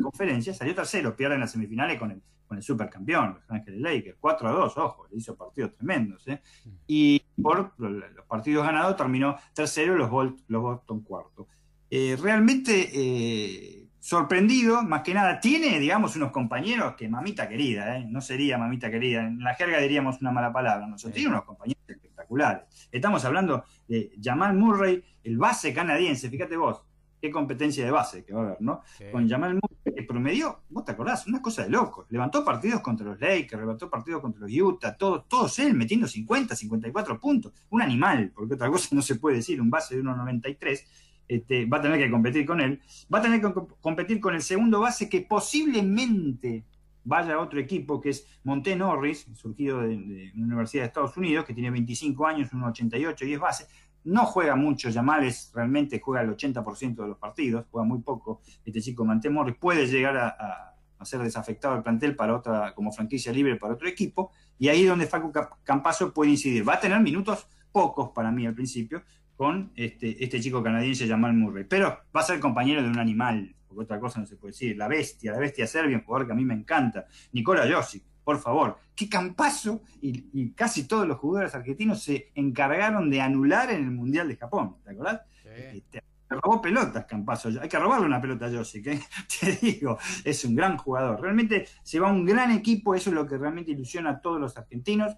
[0.00, 4.16] conferencia, salió tercero, pierde en las semifinales con el, con el supercampeón, Los Ángeles Lakers,
[4.20, 6.26] 4 a 2, ojo, le hizo partidos tremendos.
[6.28, 6.40] ¿eh?
[6.86, 11.48] Y por los partidos ganados terminó tercero y los, Bolt, los Boston cuarto.
[11.90, 18.06] Eh, realmente eh, sorprendido, más que nada, tiene, digamos, unos compañeros que mamita querida, ¿eh?
[18.08, 21.20] no sería mamita querida, en la jerga diríamos una mala palabra, nosotros sí.
[21.20, 21.82] tiene unos compañeros
[22.26, 22.88] espectaculares.
[22.90, 26.82] Estamos hablando de Jamal Murray, el base canadiense, fíjate vos,
[27.20, 28.82] qué competencia de base que va a haber, ¿no?
[28.98, 29.04] Sí.
[29.10, 32.06] Con Jamal Murray, que promedió, vos te acordás, una cosa de locos.
[32.10, 36.54] Levantó partidos contra los Lakers, levantó partidos contra los Utah, todos, todos él metiendo 50,
[36.54, 37.52] 54 puntos.
[37.70, 40.84] Un animal, porque otra cosa no se puede decir, un base de 1,93.
[41.28, 42.80] Este, va a tener que competir con él.
[43.12, 46.64] Va a tener que competir con el segundo base que posiblemente
[47.06, 51.44] vaya a otro equipo que es Monté Norris, surgido de, una universidad de Estados Unidos,
[51.46, 53.66] que tiene 25 años, 1,88 y es base
[54.06, 58.40] no juega mucho, Yamales realmente juega el 80% de los partidos, juega muy poco.
[58.64, 63.56] Este chico Mantemorris puede llegar a, ser desafectado el plantel para otra, como franquicia libre
[63.56, 65.32] para otro equipo, y ahí es donde Facu
[65.62, 66.66] Campazo puede incidir.
[66.66, 69.02] Va a tener minutos pocos para mí al principio
[69.36, 73.54] con este, este chico canadiense Jamal Murray, pero va a ser compañero de un animal,
[73.66, 76.32] porque otra cosa no se puede decir, la bestia, la bestia serbia, un jugador que
[76.32, 81.18] a mí me encanta, Nikola Josic, por favor, qué campazo, y, y, casi todos los
[81.18, 85.20] jugadores argentinos se encargaron de anular en el Mundial de Japón, ¿te acordás?
[85.42, 85.78] Sí.
[85.78, 87.50] Este, robó pelotas, Campazo.
[87.60, 89.00] Hay que robarle una pelota a Josic, ¿eh?
[89.40, 91.20] te digo, es un gran jugador.
[91.20, 94.56] Realmente se va un gran equipo, eso es lo que realmente ilusiona a todos los
[94.56, 95.16] argentinos.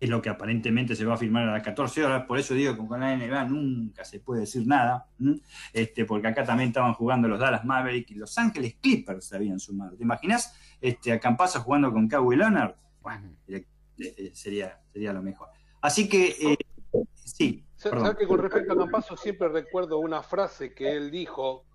[0.00, 2.74] Es lo que aparentemente se va a firmar a las 14 horas, por eso digo
[2.74, 5.06] que con la NBA nunca se puede decir nada,
[5.72, 9.60] este, porque acá también estaban jugando los Dallas Mavericks y Los Ángeles Clippers se habían
[9.60, 9.96] sumado.
[9.96, 12.74] ¿Te imaginas este, a Campazo jugando con Kawhi Leonard?
[13.02, 13.30] Bueno,
[14.32, 15.48] sería, sería lo mejor.
[15.82, 16.56] Así que, eh,
[17.14, 17.64] sí.
[17.76, 21.66] ¿Sabes que con respecto a Campazo siempre recuerdo una frase que él dijo,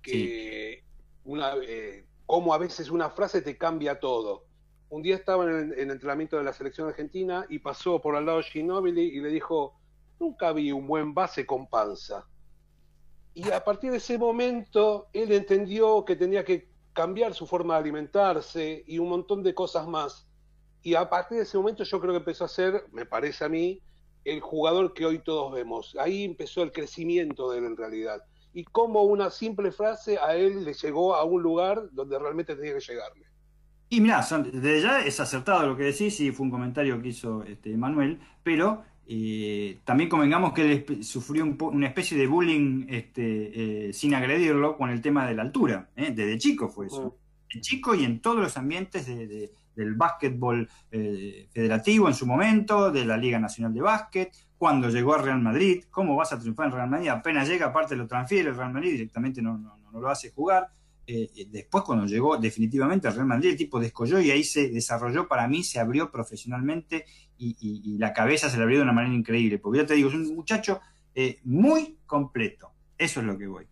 [0.00, 1.20] que sí.
[1.24, 4.46] una, eh, como a veces una frase te cambia todo.
[4.92, 8.14] Un día estaba en el, en el, entrenamiento de la selección argentina y pasó por
[8.14, 9.80] al lado de Ginobili y le dijo,
[10.20, 12.26] nunca vi un buen base con panza.
[13.32, 17.80] Y a partir de ese momento él entendió que tenía que cambiar su forma de
[17.80, 20.28] alimentarse y un montón de cosas más.
[20.82, 23.48] Y a partir de ese momento yo creo que empezó a ser, me parece a
[23.48, 23.80] mí,
[24.26, 25.96] el jugador que hoy todos vemos.
[25.98, 28.22] Ahí empezó el crecimiento de él en realidad.
[28.52, 32.74] Y como una simple frase a él le llegó a un lugar donde realmente tenía
[32.74, 33.31] que llegarle.
[33.94, 37.08] Y mirá, son, desde ya es acertado lo que decís, y fue un comentario que
[37.08, 42.86] hizo este, Manuel, pero eh, también convengamos que él sufrió un una especie de bullying
[42.88, 45.90] este, eh, sin agredirlo con el tema de la altura.
[45.94, 46.10] ¿eh?
[46.10, 47.18] Desde chico fue eso.
[47.52, 52.24] De chico y en todos los ambientes de- de- del básquetbol eh, federativo en su
[52.26, 55.84] momento, de la Liga Nacional de Básquet, cuando llegó a Real Madrid.
[55.90, 57.08] ¿Cómo vas a triunfar en Real Madrid?
[57.08, 60.70] Apenas llega, aparte lo transfiere el Real Madrid, directamente no, no- no lo hace jugar.
[61.06, 64.68] Eh, eh, después, cuando llegó definitivamente al Real Madrid, el tipo descolló y ahí se
[64.68, 67.06] desarrolló para mí, se abrió profesionalmente
[67.38, 69.58] y, la cabeza se le abrió de una manera increíble.
[69.58, 70.80] Porque yo te digo, es un muchacho
[71.14, 72.72] eh, muy completo.
[72.96, 73.66] Eso es lo que voy.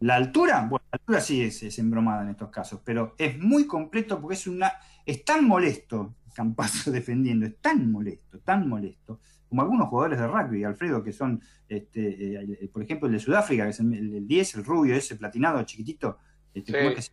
[0.00, 4.20] La altura, bueno, la altura sí es, embromada en estos casos, pero es muy completo
[4.20, 4.72] porque es una.
[5.06, 10.64] Es tan molesto Campazo defendiendo, es tan molesto, tan molesto, como algunos jugadores de rugby,
[10.64, 14.64] Alfredo, que son, este, por ejemplo, el de Sudáfrica, que es el, el 10, el
[14.64, 16.18] rubio, ese platinado, chiquitito.
[16.54, 16.78] Este, Sí.
[16.78, 17.12] ¿cómo es que se-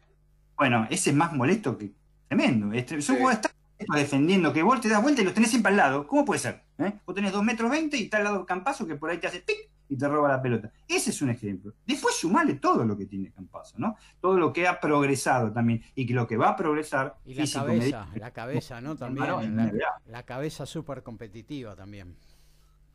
[0.57, 1.91] Bueno, ese es más molesto que
[2.27, 2.71] tremendo.
[2.73, 3.51] Este, tan molestos
[3.95, 6.05] defendiendo que vos te das vuelta y los tenés siempre al lado.
[6.07, 6.63] ¿Cómo puede ser?
[6.79, 6.93] ¿Eh?
[7.05, 9.39] Vos tenés 2 metros 20 y está al lado Campazo que por ahí te hace
[9.39, 10.71] pic y te roba la pelota.
[10.87, 11.73] Ese es un ejemplo.
[11.87, 13.95] Después sumale todo lo que tiene Campazo, ¿no?
[14.19, 17.41] Todo lo que ha progresado también y que lo que va a progresar Y la
[17.43, 18.95] físico, cabeza, la cabeza, ¿no?
[18.97, 19.55] También.
[19.55, 19.71] La,
[20.05, 22.15] la cabeza súper competitiva también.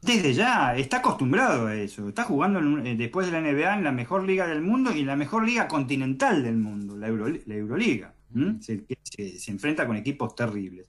[0.04, 2.08] Desde ya, está acostumbrado a eso.
[2.08, 5.00] Está jugando en eh, después de la NBA en la mejor liga del mundo y
[5.00, 8.14] en la mejor liga continental del mundo, la, Euro- la Euroliga.
[8.60, 10.86] Se, que se- se enfrenta con equipos terribles.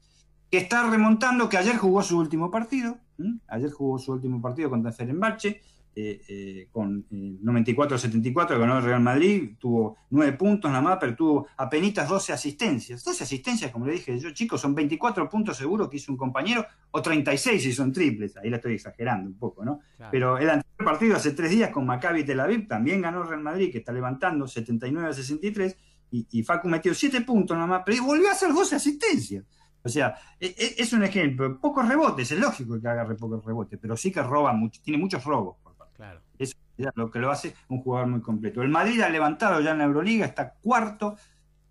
[0.52, 2.98] Que está remontando, que ayer jugó su último partido.
[3.48, 5.62] Ayer jugó su último partido contra Fenerbahce.
[5.96, 11.16] Eh, eh, con eh, 94-74, ganó el Real Madrid, tuvo 9 puntos nada más, pero
[11.16, 13.04] tuvo apenas 12 asistencias.
[13.04, 16.66] 12 asistencias, como le dije yo, chicos, son 24 puntos seguro que hizo un compañero,
[16.92, 19.80] o 36 si son triples, ahí la estoy exagerando un poco, ¿no?
[19.96, 20.12] Claro.
[20.12, 23.42] Pero el anterior partido hace tres días con Maccabi Tel Aviv también ganó el Real
[23.42, 25.78] Madrid, que está levantando 79 a 63,
[26.12, 29.46] y, y Facu metió 7 puntos nada más, pero volvió a hacer 12 asistencias.
[29.84, 31.60] O sea, e- e- es un ejemplo.
[31.60, 35.24] Pocos rebotes, es lógico que agarre pocos rebotes, pero sí que roba mucho, tiene muchos
[35.24, 35.58] robos.
[35.96, 36.22] Claro.
[36.38, 38.62] Eso es lo que lo hace un jugador muy completo.
[38.62, 41.16] El Madrid ha levantado ya en la Euroliga, está cuarto.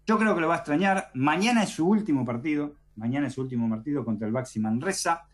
[0.07, 1.11] Yo creo que lo va a extrañar.
[1.15, 2.75] Mañana es su último partido.
[2.97, 5.27] Mañana es su último partido contra el Baxi Manresa.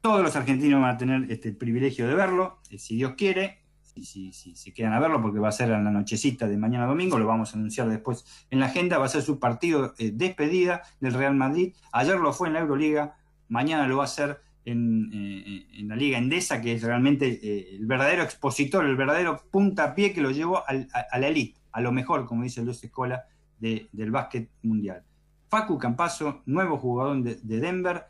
[0.00, 3.62] Todos los argentinos van a tener este, el privilegio de verlo, eh, si Dios quiere,
[3.82, 6.58] si, si, si se quedan a verlo, porque va a ser en la nochecita de
[6.58, 9.94] mañana domingo, lo vamos a anunciar después en la agenda, va a ser su partido
[9.96, 11.74] eh, despedida del Real Madrid.
[11.90, 13.16] Ayer lo fue en la Euroliga,
[13.48, 17.76] mañana lo va a hacer en, eh, en la Liga Endesa, que es realmente eh,
[17.76, 21.80] el verdadero expositor, el verdadero puntapié que lo llevó al- a, a la elite, a
[21.80, 23.24] lo mejor, como dice Luis Escola,
[23.58, 25.02] de- del básquet mundial.
[25.48, 28.04] Facu Campazo, nuevo jugador de, de Denver.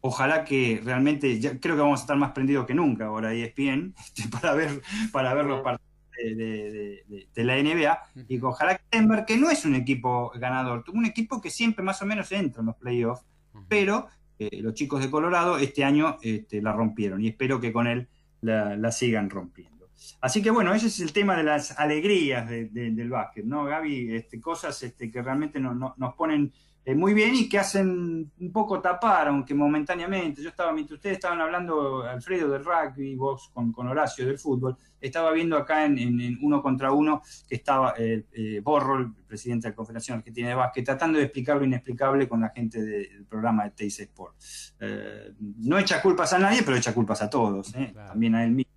[0.00, 3.94] Ojalá que realmente, ya creo que vamos a estar más prendidos que nunca ahora ESPN
[3.98, 4.80] este, para ver,
[5.12, 7.98] para ver los partidos de, de- la NBA.
[8.28, 12.00] Y ojalá que Denver, que no es un equipo ganador, un equipo que siempre más
[12.02, 13.24] o menos entra en los playoffs,
[13.68, 14.06] pero
[14.40, 18.08] eh, los chicos de Colorado este año este, la rompieron y espero que con él
[18.40, 19.88] la, sigan rompiendo.
[20.22, 23.64] Así que bueno, ese es el tema de las alegrías de- de- del básquet, ¿no,
[23.64, 24.14] Gaby?
[24.16, 26.52] Este, cosas este, que realmente no- nos ponen
[26.84, 30.42] eh, muy bien y que hacen un poco tapar, aunque momentáneamente.
[30.42, 34.76] Yo estaba, mientras ustedes estaban hablando, Alfredo, del rugby, vos con, con Horacio del fútbol,
[35.00, 39.12] estaba viendo acá en, en- en uno contra uno que estaba eh, eh, Borro, el
[39.26, 42.82] presidente de la Confederación Argentina de Básquet, tratando de explicar lo inexplicable con la gente
[42.82, 44.36] de- del programa de Teis Sport.
[44.80, 47.74] Eh, no echa culpas a nadie, pero echa culpas a todos,
[48.08, 48.69] también a él mismo.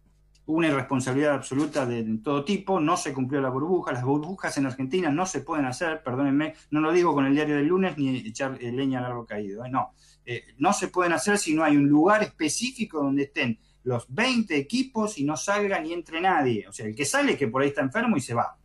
[0.45, 4.65] Una irresponsabilidad absoluta de, de todo tipo, no se cumplió la burbuja, las burbujas en
[4.65, 8.17] Argentina no se pueden hacer, perdónenme, no lo digo con el diario del lunes ni
[8.17, 9.69] echar eh, leña al árbol caído, ¿eh?
[9.69, 9.93] no,
[10.25, 14.55] Eh, no se pueden hacer si no hay un lugar específico donde estén los 20
[14.55, 17.69] equipos y no salga ni entre nadie, o sea, el que sale que por ahí
[17.69, 18.57] está enfermo y se va,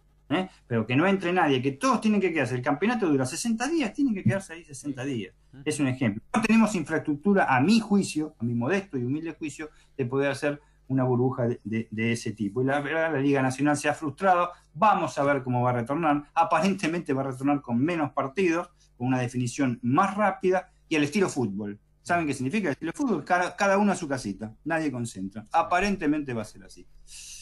[0.66, 3.92] pero que no entre nadie, que todos tienen que quedarse, el campeonato dura 60 días,
[3.92, 6.22] tienen que quedarse ahí 60 días, es un ejemplo.
[6.34, 10.60] No tenemos infraestructura, a mi juicio, a mi modesto y humilde juicio, de poder hacer
[10.88, 12.60] una burbuja de, de- de ese tipo.
[12.62, 14.50] Y la verdad, la Liga Nacional se ha frustrado.
[14.74, 16.24] Vamos a ver cómo va a retornar.
[16.34, 21.28] Aparentemente va a retornar con menos partidos, con una definición más rápida y al estilo
[21.28, 21.78] fútbol.
[22.02, 23.22] ¿Saben qué significa el estilo fútbol?
[23.24, 25.44] Cada, cada uno a su casita, nadie concentra.
[25.52, 26.86] Aparentemente va a ser así.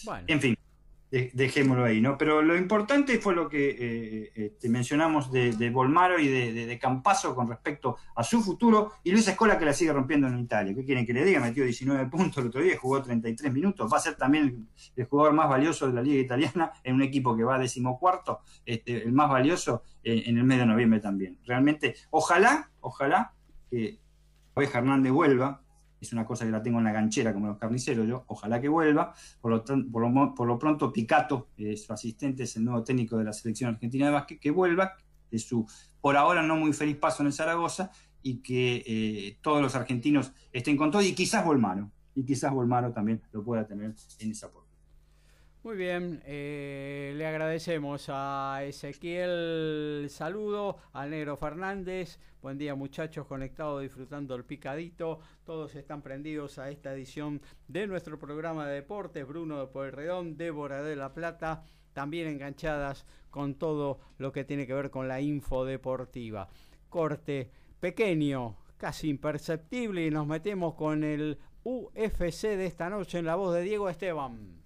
[0.04, 0.24] Bueno.
[0.26, 0.56] En fin,
[1.10, 2.18] de- dejémoslo ahí, ¿no?
[2.18, 6.78] Pero lo importante fue lo que eh, este, mencionamos de, de Bolmaro y de, de,
[6.78, 10.74] Campazo con respecto a su futuro y Luis Escola que la sigue rompiendo en Italia.
[10.74, 11.40] ¿Qué quieren que le diga?
[11.40, 15.32] Metió 19 puntos el otro día, jugó 33 minutos, va a ser también el, jugador
[15.32, 19.12] más valioso de la liga italiana en un equipo que va a decimocuarto, este, el
[19.12, 21.38] más valioso en el mes de noviembre también.
[21.44, 23.32] Realmente, ojalá, ojalá
[23.70, 23.98] que
[24.54, 25.62] Oveja Hernández vuelva,
[26.06, 28.68] es una cosa que la tengo en la ganchera como los carniceros yo, ojalá que
[28.68, 33.18] vuelva, por lo, por lo, por lo pronto Picato, su asistente, es el nuevo técnico
[33.18, 34.94] de la selección argentina de básquet, que vuelva
[35.30, 35.66] de su
[36.00, 37.90] por ahora no muy feliz paso en Zaragoza
[38.22, 42.92] y que eh, todos los argentinos estén con todo y quizás Volmaro, y quizás Volmaro
[42.92, 44.65] también lo pueda tener en esa puerta.
[45.66, 53.82] Muy bien, eh, le agradecemos a Ezequiel saludo, al Negro Fernández, buen día muchachos conectados
[53.82, 59.58] disfrutando el picadito, todos están prendidos a esta edición de nuestro programa de deportes, Bruno
[59.58, 64.90] de Pueyrredón, Débora de la Plata, también enganchadas con todo lo que tiene que ver
[64.90, 66.48] con la info deportiva.
[66.88, 67.50] Corte
[67.80, 73.52] pequeño, casi imperceptible y nos metemos con el UFC de esta noche en la voz
[73.52, 74.65] de Diego Esteban.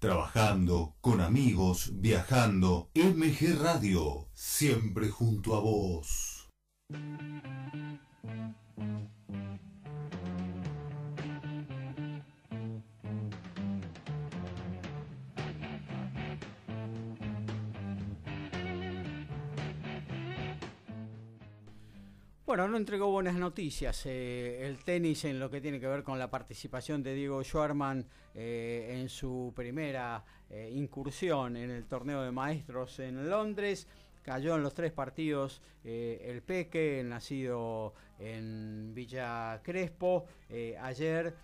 [0.00, 2.88] Trabajando, con amigos, viajando.
[2.94, 6.48] MG Radio, siempre junto a vos.
[22.48, 26.18] Bueno, no entregó buenas noticias eh, el tenis en lo que tiene que ver con
[26.18, 32.32] la participación de Diego Schwarman eh, en su primera eh, incursión en el torneo de
[32.32, 33.86] maestros en Londres.
[34.22, 40.24] Cayó en los tres partidos el Peque, nacido en Villa Crespo.
[40.80, 41.34] ayer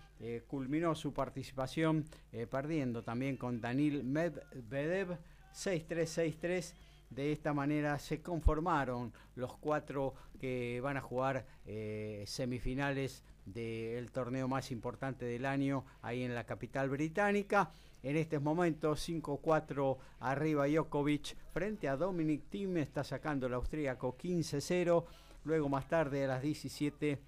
[0.47, 2.05] culminó su participación
[2.49, 5.19] perdiendo también con Danil Medvedev
[5.53, 6.73] 6-3-6-3
[7.15, 14.47] de esta manera se conformaron los cuatro que van a jugar eh, semifinales del torneo
[14.47, 17.71] más importante del año ahí en la capital británica.
[18.03, 25.05] En estos momentos 5-4 arriba Djokovic frente a Dominic Thiem está sacando el austríaco 15-0.
[25.45, 27.19] Luego más tarde a las 17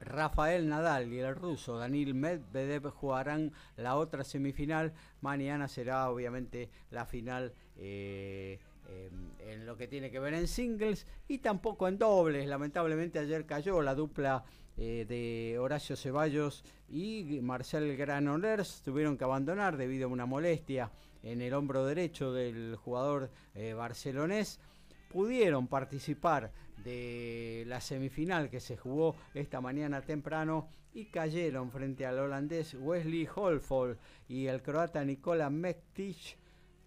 [0.00, 4.92] Rafael Nadal y el ruso Danil Medvedev jugarán la otra semifinal.
[5.20, 11.38] Mañana será obviamente la final eh, en lo que tiene que ver en singles y
[11.38, 12.46] tampoco en dobles.
[12.46, 14.44] Lamentablemente ayer cayó la dupla
[14.76, 18.82] eh, de Horacio Ceballos y Marcel Granolers.
[18.82, 24.60] Tuvieron que abandonar debido a una molestia en el hombro derecho del jugador eh, barcelonés.
[25.10, 26.52] Pudieron participar
[26.84, 33.28] de la semifinal que se jugó esta mañana temprano y cayeron frente al holandés Wesley
[33.34, 36.36] Holfold y el croata Nikola Mektic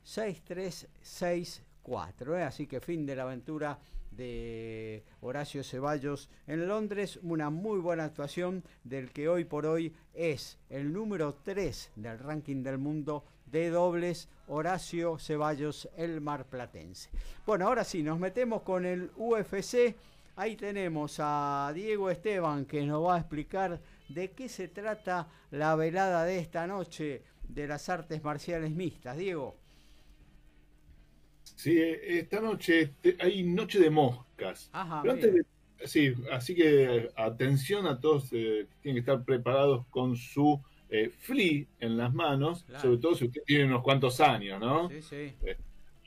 [0.05, 2.37] 6-3-6 4.
[2.37, 2.43] ¿eh?
[2.43, 3.79] Así que fin de la aventura
[4.11, 7.19] de Horacio Ceballos en Londres.
[7.23, 12.63] Una muy buena actuación del que hoy por hoy es el número 3 del ranking
[12.63, 17.09] del mundo de dobles, Horacio Ceballos, el marplatense.
[17.45, 19.95] Bueno, ahora sí, nos metemos con el UFC.
[20.37, 25.75] Ahí tenemos a Diego Esteban que nos va a explicar de qué se trata la
[25.75, 29.17] velada de esta noche de las artes marciales mixtas.
[29.17, 29.60] Diego.
[31.61, 34.71] Sí, esta noche hay noche de moscas.
[35.85, 40.59] sí, así que atención a todos, eh, tienen que estar preparados con su
[40.89, 44.89] eh, flea en las manos, sobre todo si usted tiene unos cuantos años, ¿no?
[44.89, 45.35] Sí, sí.
[45.45, 45.57] Eh,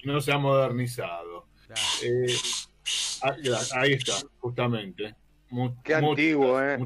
[0.03, 1.47] no se ha modernizado.
[2.03, 2.35] Eh,
[3.23, 3.37] ah,
[3.77, 5.15] ahí está, justamente.
[5.85, 6.79] Qué antiguo, ¿eh?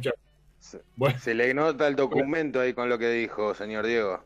[1.19, 4.12] Se le nota el documento ahí con lo que dijo, señor Diego.
[4.12, 4.23] A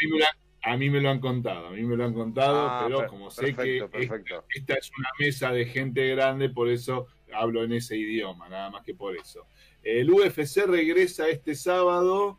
[0.00, 0.24] mí me
[0.62, 3.30] a mí me lo han contado, a mí me lo han contado, ah, pero como
[3.30, 8.48] sé que esta, es una mesa de gente grande, por eso hablo en ese idioma,
[8.48, 9.46] nada más que por eso.
[9.82, 12.38] El UFC regresa este sábado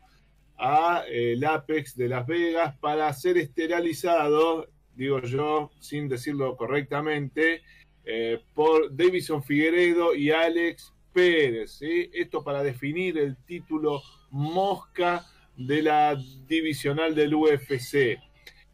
[0.58, 7.62] a eh, el Apex de Las Vegas para ser esterilizado, digo yo, sin decirlo correctamente,
[8.04, 11.78] eh, por Davison Figueredo y Alex Pérez.
[11.80, 15.24] Esto para definir el título Mosca
[15.60, 18.18] de la divisional del UFC.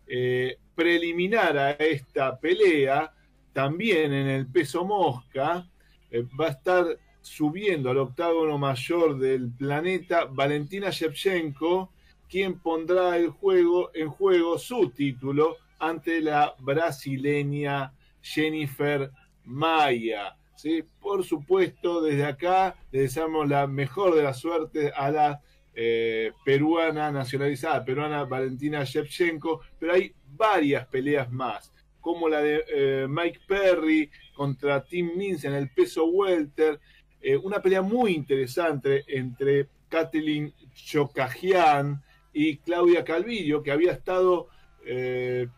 [0.06, 3.12] Eh, preliminar a esta pelea,
[3.52, 5.68] también en el peso mosca,
[6.10, 6.86] eh, va a estar
[7.20, 11.90] subiendo al octágono mayor del planeta Valentina Shevchenko,
[12.28, 19.10] quien pondrá el juego, en juego su título ante la brasileña Jennifer
[19.44, 20.36] Maya.
[20.54, 20.84] ¿sí?
[21.00, 25.40] Por supuesto, desde acá le deseamos la mejor de las suertes a la
[25.78, 31.70] eh, peruana nacionalizada, peruana Valentina Shevchenko, pero hay varias peleas más,
[32.00, 36.80] como la de eh, Mike Perry contra Tim Mins en el peso welter,
[37.20, 42.02] eh, una pelea muy interesante entre Kathleen Chocajian
[42.32, 44.48] y Claudia Calvillo, que había estado
[44.82, 45.50] que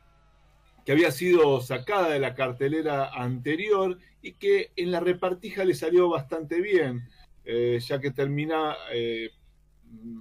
[0.92, 6.62] había sido sacada de la cartelera anterior y que en la repartija le salió bastante
[6.62, 7.06] bien,
[7.44, 8.74] ya que termina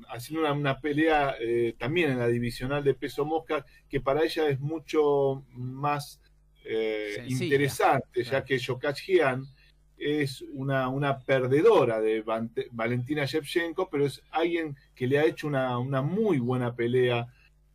[0.09, 4.59] haciendo una, pelea eh, también en la divisional de peso mosca, que para ella es
[4.59, 6.21] mucho más
[6.65, 9.43] eh, interesante, ya que Yokachian
[9.97, 15.47] es una, una perdedora de Vante- Valentina Shevchenko, pero es alguien que le ha hecho
[15.47, 17.27] una, una muy buena pelea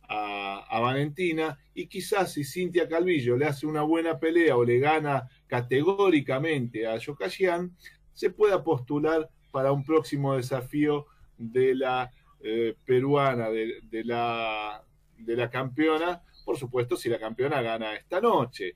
[0.07, 4.79] a, a Valentina y quizás si Cintia Calvillo le hace una buena pelea o le
[4.79, 7.75] gana categóricamente a Yokashian,
[8.13, 11.07] se pueda postular para un próximo desafío
[11.51, 14.83] de la eh, peruana, de, de la,
[15.17, 18.75] de la campeona, por supuesto si la campeona gana esta noche.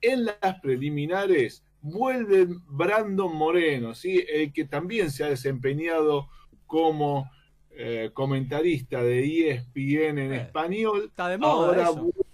[0.00, 4.24] En las preliminares vuelve Brandon Moreno, ¿sí?
[4.28, 6.28] el que también se ha desempeñado
[6.66, 7.30] como
[7.70, 11.04] eh, comentarista de ESPN en español.
[11.08, 11.96] Está de moda Ahora eso.
[12.02, 12.26] vu-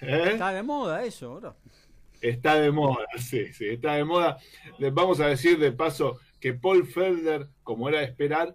[0.00, 0.28] ¿Eh?
[0.32, 1.54] Está de moda eso, ahora.
[2.20, 4.38] Está de moda, sí, sí, está de moda.
[4.78, 8.54] Les vamos a decir de paso que Paul Felder, como era de esperar,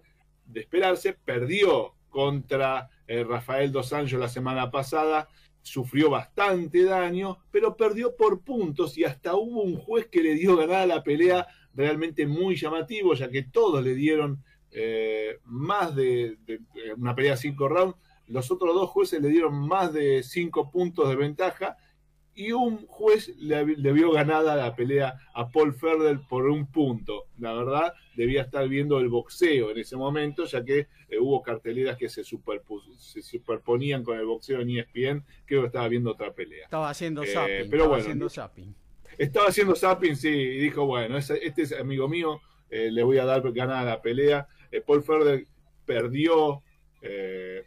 [0.52, 5.28] de esperarse, perdió contra eh, Rafael Dos Anjos la semana pasada,
[5.62, 10.56] sufrió bastante daño, pero perdió por puntos y hasta hubo un juez que le dio
[10.56, 14.42] ganada la pelea realmente muy llamativo, ya que todos le dieron
[14.72, 16.60] eh, más de, de-
[16.96, 17.96] una pelea cinco rounds,
[18.26, 21.76] los otros dos jueces le dieron más de cinco puntos de ventaja
[22.40, 27.26] y un juez le, le vio ganada la pelea a Paul Ferder por un punto.
[27.38, 31.98] La verdad, debía estar viendo el boxeo en ese momento, ya que eh, hubo carteleras
[31.98, 35.22] que se, superponían con el boxeo en ESPN.
[35.44, 36.64] Creo que estaba viendo otra pelea.
[36.64, 37.54] Estaba haciendo Eh, zapping.
[37.56, 38.74] pero estaba bueno, haciendo zapping.
[39.18, 43.26] Estaba haciendo zapping, sí, y dijo, bueno, este es amigo mío, eh, le voy a
[43.26, 44.48] dar ganada la pelea.
[44.72, 45.44] Eh, Paul Ferder
[45.84, 46.62] perdió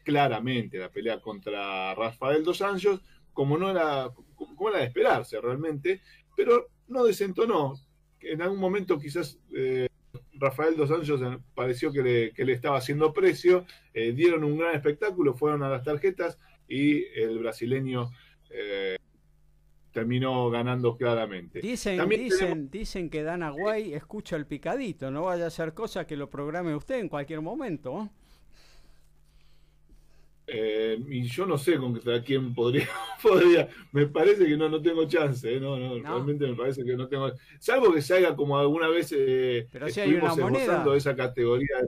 [0.03, 3.01] claramente la pelea contra Rafael Dos Anjos,
[3.33, 6.01] como no era, como era de esperarse realmente,
[6.35, 7.73] pero no desentonó.
[8.21, 9.87] En algún momento quizás eh,
[10.33, 14.57] Rafael Dos Anjos eh, pareció que le, que le estaba haciendo precio, eh, dieron un
[14.57, 18.11] gran espectáculo, fueron a las tarjetas y el brasileño
[18.49, 18.97] eh,
[19.91, 21.59] terminó ganando claramente.
[21.61, 25.73] Dicen, También dicen, tenemos- dicen que Dana White escucha el picadito, no vaya a ser
[25.73, 28.09] cosa que lo programe usted en cualquier momento.
[30.47, 30.97] ¿Eh?
[31.09, 32.87] Y yo no sé contra quién podría,
[33.21, 33.69] podría.
[33.91, 35.55] Me parece que no, no tengo chance.
[35.55, 37.31] eh, No, no, realmente me parece que no tengo.
[37.59, 40.63] Salvo que se haga como alguna vez eh, Pero si hay una estuvimos moneda.
[40.63, 41.87] esbozando esa categoría de,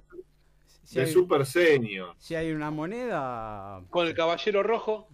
[0.83, 2.13] Si de hay- super senior.
[2.17, 3.81] Si hay una moneda.
[3.89, 5.07] Con el caballero rojo.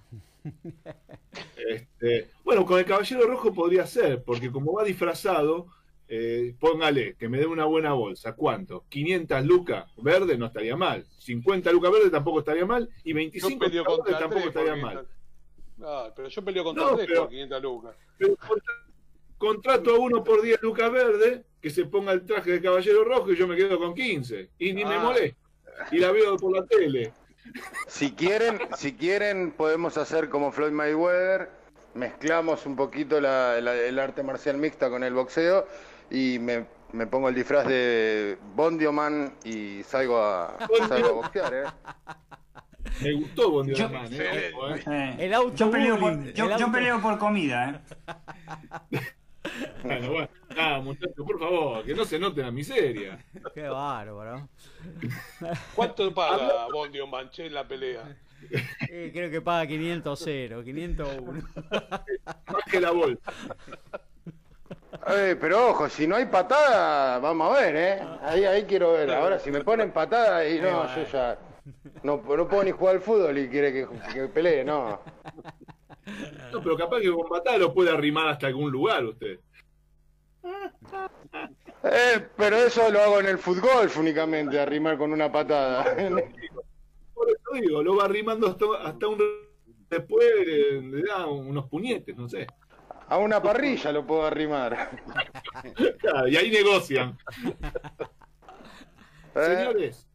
[1.55, 5.67] Este, bueno, con el caballero rojo podría ser, porque como va disfrazado,
[6.13, 8.33] eh, póngale que me dé una buena bolsa.
[8.33, 8.83] ¿Cuánto?
[8.89, 11.05] 500 lucas verde no estaría mal.
[11.19, 12.89] 50 lucas verde tampoco estaría mal.
[13.05, 14.91] Y 25 Yo peleo lucas verde tampoco tres estaría mal.
[15.07, 15.17] 500.
[15.83, 17.95] Ah, pero yo peleo contra No, tres pero- por 500 lucas.
[18.17, 18.73] Pero contra-
[19.37, 23.31] contrato a uno por 10 lucas verde, que se ponga el traje de caballero rojo
[23.31, 24.49] y yo me quedo con 15.
[24.59, 24.99] Y ni me Ah.
[25.03, 25.37] molesta.
[25.91, 27.13] Y la veo por la tele.
[27.87, 31.49] Si quieren, si quieren, podemos hacer como Floyd Mayweather,
[31.95, 35.65] mezclamos un poquito la- la- el arte marcial mixta con el boxeo
[36.11, 40.57] y me, me pongo el disfraz de Bondioman y salgo a,
[40.87, 41.63] salgo a boxear, ¿eh?
[43.01, 44.17] Me gustó Bondi Yo- Oman, ¿eh?
[44.19, 44.51] ¿eh?
[44.87, 47.83] Eh, El auto yo peleo, por, yo, el yo peleo por comida,
[48.91, 48.99] ¿eh?
[49.83, 50.29] Bueno, bueno.
[50.55, 53.17] Ah, muchachos, por favor, que no se note la miseria.
[53.53, 54.47] Qué bárbaro.
[55.75, 58.15] ¿Cuánto paga Bondio Manché en la pelea?
[58.89, 61.41] Eh, creo que paga 500 0, 501.
[62.25, 63.31] Más que la bolsa.
[65.07, 68.01] Eh, pero ojo, si no hay patada, vamos a ver, ¿eh?
[68.21, 69.11] Ahí, ahí quiero ver.
[69.11, 71.39] Ahora, si me ponen patada, y no, yo ya
[72.03, 74.99] no, no puedo ni jugar al fútbol y quiere que, que pelee, no.
[76.51, 79.39] No, pero capaz que con patada lo puede arrimar hasta algún lugar usted.
[81.83, 85.83] Eh, pero eso lo hago en el fútbol únicamente, arrimar con una patada.
[87.13, 89.21] Por eso digo, lo va arrimando hasta, hasta un.
[89.89, 92.47] Después eh, le da unos puñetes, no sé.
[93.11, 94.89] A una parrilla lo puedo arrimar.
[95.99, 97.17] Claro, y ahí negocian.
[99.35, 99.55] ¿Eh?
[99.57, 100.07] Señores,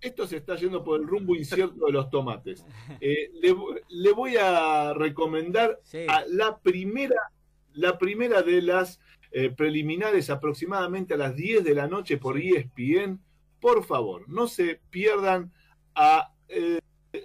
[0.00, 2.64] esto se está yendo por el rumbo incierto de los tomates.
[2.98, 3.54] Eh, le,
[3.90, 6.06] le voy a recomendar Sí.
[6.08, 7.30] a la primera,
[7.74, 9.00] la primera de las
[9.32, 13.20] eh, preliminares aproximadamente a las 10 de la noche por ESPN.
[13.60, 15.52] Por favor, no se pierdan
[15.94, 16.78] a eh,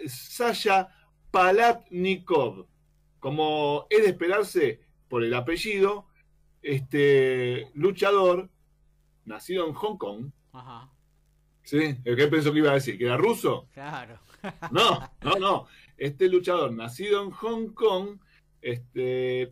[0.07, 0.89] Sasha
[1.31, 2.67] Palatnikov.
[3.19, 6.05] Como es de esperarse por el apellido,
[6.61, 8.49] este luchador
[9.25, 10.89] nacido en Hong Kong, Ajá,
[11.63, 11.97] ¿sí?
[12.03, 12.97] ¿El que pensó que iba a decir?
[12.97, 13.67] ¿Que era ruso?
[13.73, 14.19] claro.
[14.71, 15.67] No, no, no.
[15.97, 18.19] Este luchador nacido en Hong Kong,
[18.61, 19.51] este,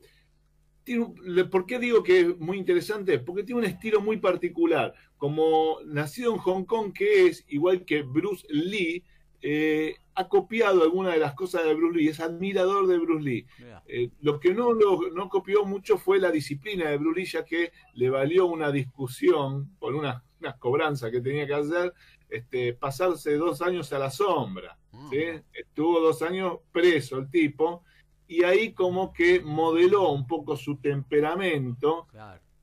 [0.84, 3.20] tiene un- ¿por qué digo que es muy interesante?
[3.20, 4.94] Porque tiene un estilo muy particular.
[5.18, 9.04] Como nacido en Hong Kong, que es igual que Bruce Lee,
[9.42, 13.48] eh, ha copiado algunas de las cosas de Bruce Lee, es admirador de Bruce Lee.
[13.88, 17.46] Eh, lo que no, lo, no copió mucho fue la disciplina de Bruce Lee, ya
[17.46, 21.94] que le valió una discusión por una, una cobranza que tenía que hacer,
[22.30, 24.78] este, pasarse dos años a la sombra.
[25.10, 25.24] ¿sí?
[25.54, 27.84] Estuvo dos años preso el tipo,
[28.28, 32.08] y ahí como que modeló un poco su temperamento.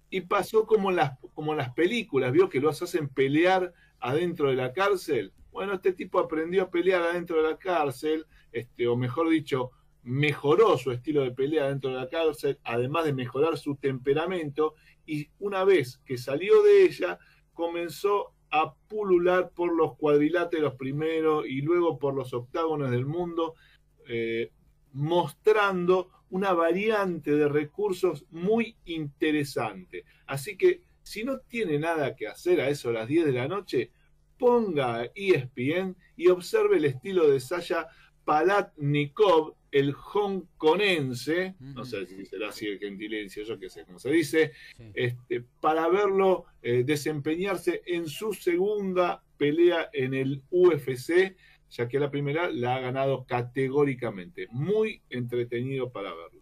[0.09, 4.51] Y pasó como en, las, como en las películas, vio que los hacen pelear adentro
[4.51, 5.33] de la cárcel.
[5.51, 9.71] Bueno, este tipo aprendió a pelear adentro de la cárcel, este, o mejor dicho,
[10.03, 14.75] mejoró su estilo de pelea dentro de la cárcel, además de mejorar su temperamento,
[15.07, 17.19] y una vez que salió de ella,
[17.53, 23.55] comenzó a pulular por los cuadriláteros primero y luego por los octágonos del mundo,
[24.09, 24.51] eh,
[24.93, 30.05] mostrando una variante de recursos muy interesante.
[30.27, 33.49] Así que si no tiene nada que hacer a eso a las 10 de la
[33.49, 33.93] noche,
[34.41, 37.87] ponga ESPN y observe el estilo de Sasha
[38.25, 44.11] Palatnikov, el hongkonense, no sé si será así el gentilicio, yo qué sé cómo se
[44.11, 44.53] dice,
[44.95, 51.37] este, para verlo eh, desempeñarse en su segunda pelea en el UFC,
[51.71, 54.49] ya que la primera la ha ganado categóricamente.
[54.51, 56.41] Muy entretenido para verlo.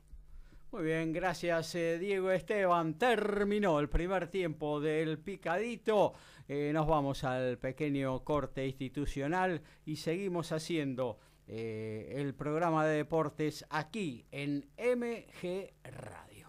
[0.70, 2.98] Muy bien, gracias eh, Diego Esteban.
[2.98, 6.12] Terminó el primer tiempo del picadito.
[6.48, 13.66] Eh, nos vamos al pequeño corte institucional y seguimos haciendo eh, el programa de deportes
[13.68, 16.48] aquí en MG Radio.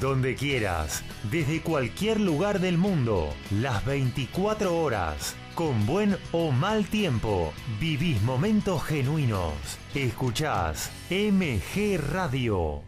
[0.00, 7.52] Donde quieras, desde cualquier lugar del mundo, las 24 horas, con buen o mal tiempo,
[7.80, 9.54] vivís momentos genuinos.
[9.94, 12.87] Escuchás MG Radio.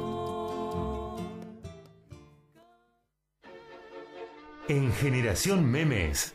[4.68, 6.35] En Generación Memes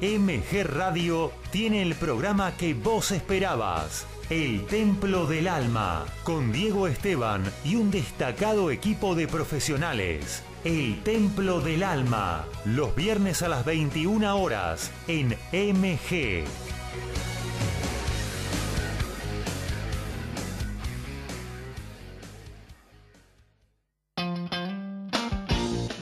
[0.00, 4.06] MG Radio tiene el programa que vos esperabas.
[4.28, 10.42] El Templo del Alma, con Diego Esteban y un destacado equipo de profesionales.
[10.64, 16.44] El Templo del Alma, los viernes a las 21 horas en MG.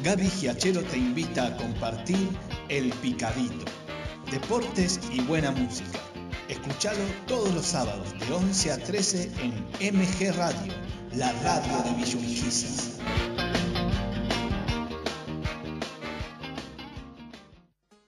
[0.03, 2.29] Gaby Giachero te invita a compartir
[2.69, 3.84] El Picadito.
[4.35, 6.01] Deportes y buena música.
[6.49, 9.31] Escuchalo todos los sábados de 11 a 13
[9.79, 10.73] en MG Radio,
[11.15, 13.01] la radio de Villurquiza.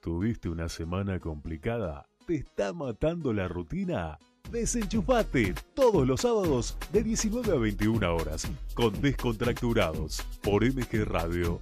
[0.00, 2.08] ¿Tuviste una semana complicada?
[2.26, 4.18] ¿Te está matando la rutina?
[4.50, 11.60] Desenchufate todos los sábados de 19 a 21 horas con Descontracturados por MG Radio.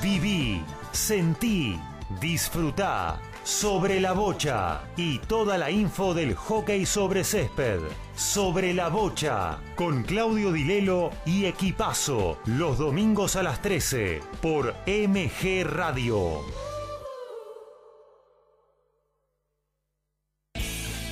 [0.00, 0.60] Viví,
[0.92, 1.78] sentí,
[2.20, 7.80] disfrutá sobre la bocha y toda la info del hockey sobre césped.
[8.14, 15.64] Sobre la bocha con Claudio Dilelo y Equipazo los domingos a las 13 por MG
[15.64, 16.71] Radio.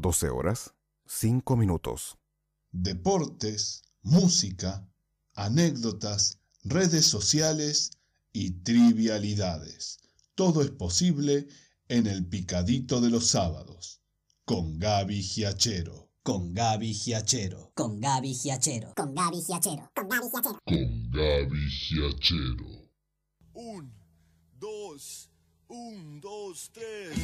[0.00, 0.72] Doce horas,
[1.06, 2.16] cinco minutos.
[2.72, 4.88] Deportes, música,
[5.34, 7.90] anécdotas, redes sociales
[8.32, 9.98] y trivialidades.
[10.34, 11.48] Todo es posible
[11.88, 14.00] en el picadito de los sábados.
[14.46, 16.08] Con Gaby Giachero.
[16.22, 17.70] Con Gaby Giachero.
[17.74, 18.94] Con Gaby Giachero.
[18.96, 19.92] Con Gaby Giachero.
[19.94, 20.60] Con Gaby Giachero.
[20.64, 22.90] Con Gaby Giachero.
[23.52, 23.92] Un,
[24.58, 25.29] dos,
[25.70, 27.14] un, dos, tres.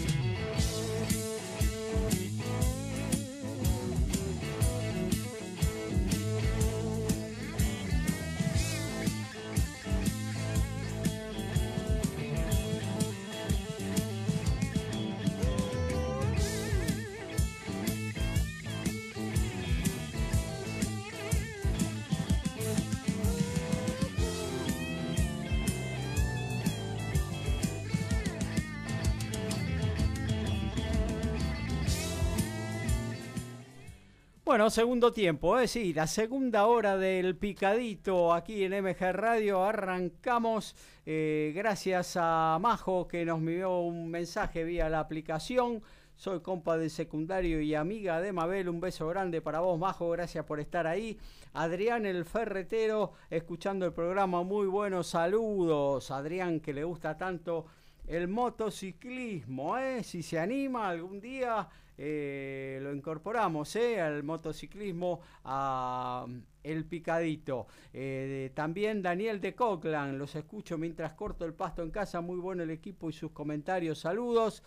[34.46, 39.64] Bueno, segundo tiempo, es decir, la segunda hora del picadito aquí en MG Radio.
[39.64, 45.82] Arrancamos eh, gracias a Majo que nos envió un mensaje vía la aplicación.
[46.14, 48.68] Soy compa de secundario y amiga de Mabel.
[48.68, 50.10] Un beso grande para vos, Majo.
[50.10, 51.18] Gracias por estar ahí.
[51.54, 54.44] Adrián el Ferretero, escuchando el programa.
[54.44, 56.12] Muy buenos saludos.
[56.12, 57.66] Adrián, que le gusta tanto
[58.06, 59.76] el motociclismo.
[59.76, 60.04] ¿eh?
[60.04, 61.68] Si se anima algún día,
[61.98, 64.00] eh, lo incorporamos ¿eh?
[64.00, 66.26] al motociclismo, a
[66.62, 67.66] el picadito.
[67.92, 72.20] Eh, también Daniel de Cochlan, los escucho mientras corto el pasto en casa.
[72.20, 74.00] Muy bueno el equipo y sus comentarios.
[74.00, 74.62] Saludos.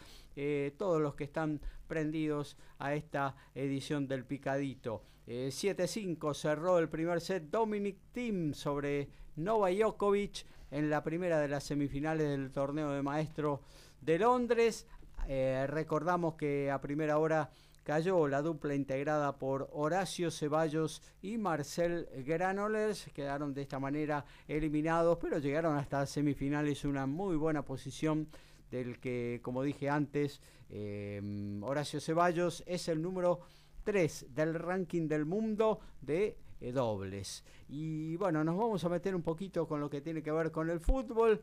[0.77, 1.59] Todos los que están
[1.89, 5.03] prendidos a esta edición del picadito.
[5.31, 11.47] Eh, 7-5 cerró el primer set Dominic Thiem sobre Nova Djokovic en la primera de
[11.47, 13.61] las semifinales del torneo de maestro
[14.01, 14.87] de Londres.
[15.31, 17.51] Eh, recordamos que a primera hora
[17.83, 23.11] cayó la dupla integrada por Horacio Ceballos y Marcel Granollers.
[23.13, 26.83] Quedaron de esta manera eliminados, pero llegaron hasta semifinales.
[26.83, 28.27] Una muy buena posición
[28.71, 31.21] del que, como dije antes, eh,
[31.61, 33.41] Horacio Ceballos es el número
[33.83, 37.43] 3 del ranking del mundo de eh, dobles.
[37.67, 40.71] Y bueno, nos vamos a meter un poquito con lo que tiene que ver con
[40.71, 41.39] el fútbol.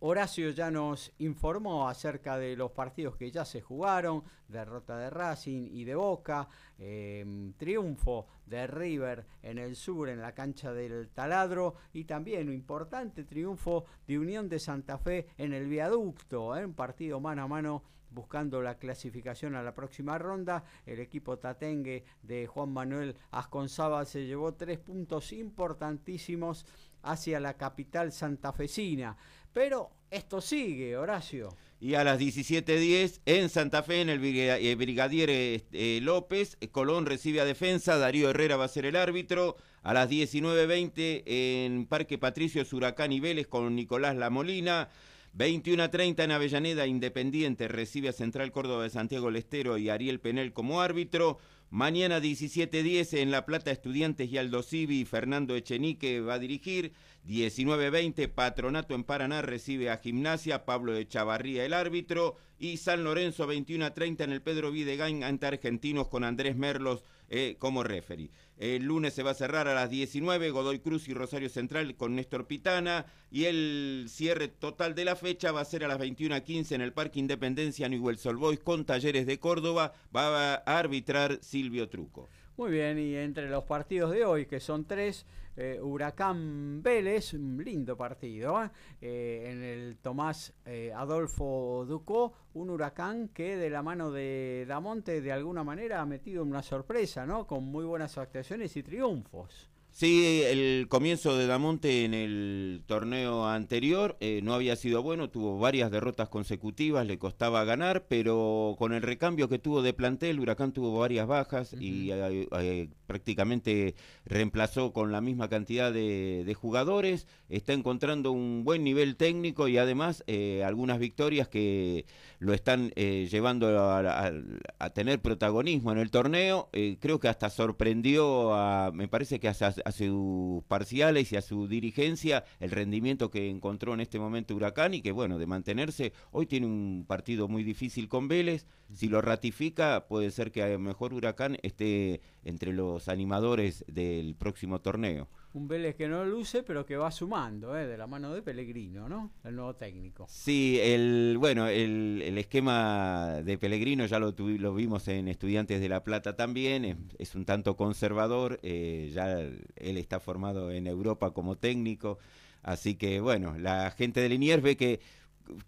[0.00, 5.68] Horacio ya nos informó acerca de los partidos que ya se jugaron, derrota de Racing
[5.72, 11.74] y de Boca, eh, triunfo de River en el sur en la cancha del Taladro
[11.92, 16.74] y también un importante triunfo de Unión de Santa Fe en el viaducto, eh, un
[16.74, 20.64] partido mano a mano buscando la clasificación a la próxima ronda.
[20.86, 26.64] El equipo tatengue de Juan Manuel Asconzábal se llevó tres puntos importantísimos
[27.02, 29.16] hacia la capital santafesina.
[29.58, 31.48] Pero esto sigue, Horacio.
[31.80, 37.06] Y a las 17.10 en Santa Fe, en el eh, Brigadier eh, López, eh, Colón
[37.06, 39.56] recibe a defensa, Darío Herrera va a ser el árbitro.
[39.82, 44.90] A las 19.20 en Parque Patricio, Huracán y Vélez con Nicolás La Molina.
[45.36, 50.80] 21.30 en Avellaneda, Independiente recibe a Central Córdoba de Santiago Lestero y Ariel Penel como
[50.80, 51.38] árbitro.
[51.70, 56.94] Mañana 17.10 en La Plata, Estudiantes y Aldo Civi, Fernando Echenique va a dirigir.
[57.26, 62.36] 19.20 Patronato en Paraná recibe a Gimnasia, Pablo de Chavarría el árbitro.
[62.58, 67.84] Y San Lorenzo 21.30 en el Pedro Videgain ante Argentinos con Andrés Merlos eh, como
[67.84, 68.30] referee.
[68.58, 72.16] El lunes se va a cerrar a las 19, Godoy Cruz y Rosario Central con
[72.16, 73.06] Néstor Pitana.
[73.30, 76.92] Y el cierre total de la fecha va a ser a las 21.15 en el
[76.92, 79.92] Parque Independencia Newell's Old Boys con Talleres de Córdoba.
[80.14, 82.28] Va a arbitrar Silvio Truco.
[82.56, 85.24] Muy bien, y entre los partidos de hoy, que son tres,
[85.58, 88.70] eh, Huracán Vélez, un lindo partido, ¿eh?
[89.00, 95.20] Eh, en el Tomás eh, Adolfo Ducó, un huracán que de la mano de Damonte
[95.20, 97.46] de alguna manera ha metido una sorpresa, ¿no?
[97.46, 99.68] Con muy buenas actuaciones y triunfos.
[99.90, 105.58] Sí, el comienzo de Damonte en el torneo anterior eh, no había sido bueno, tuvo
[105.58, 110.72] varias derrotas consecutivas, le costaba ganar, pero con el recambio que tuvo de plantel, Huracán
[110.72, 117.72] tuvo varias bajas y eh, eh, prácticamente reemplazó con la misma cantidad de, jugadores, está
[117.72, 122.04] encontrando un buen nivel técnico y además eh, algunas victorias que
[122.38, 124.32] lo están eh, llevando a, a-
[124.78, 126.68] a tener protagonismo en el torneo.
[126.72, 131.42] Eh, creo que hasta sorprendió, a, me parece que hasta a sus parciales y a
[131.42, 136.12] su dirigencia el rendimiento que encontró en este momento Huracán y que bueno, de mantenerse,
[136.30, 138.66] hoy tiene un partido muy difícil con Vélez.
[138.92, 144.34] Si lo ratifica, puede ser que a lo mejor Huracán esté entre los animadores del
[144.34, 145.28] próximo torneo.
[145.54, 147.86] Un Vélez que no luce, pero que va sumando, ¿eh?
[147.86, 149.32] de la mano de Pellegrino, ¿no?
[149.44, 150.26] El nuevo técnico.
[150.28, 155.80] Sí, el, bueno, el, el esquema de Pellegrino ya lo, tuvi- lo vimos en Estudiantes
[155.80, 160.86] de La Plata también, es, es un tanto conservador, eh, ya él está formado en
[160.86, 162.18] Europa como técnico,
[162.62, 165.00] así que bueno, la gente de Liniers ve que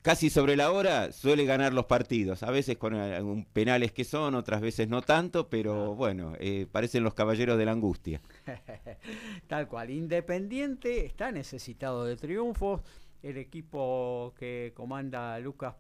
[0.02, 4.34] casi sobre la hora suele ganar los partidos, a veces con algún penales que son,
[4.34, 8.20] otras veces no tanto, pero bueno, eh, parecen los caballeros de la angustia.
[9.46, 9.90] Tal cual.
[9.90, 12.80] Independiente está necesitado de triunfos.
[13.22, 15.74] El equipo que comanda Lucas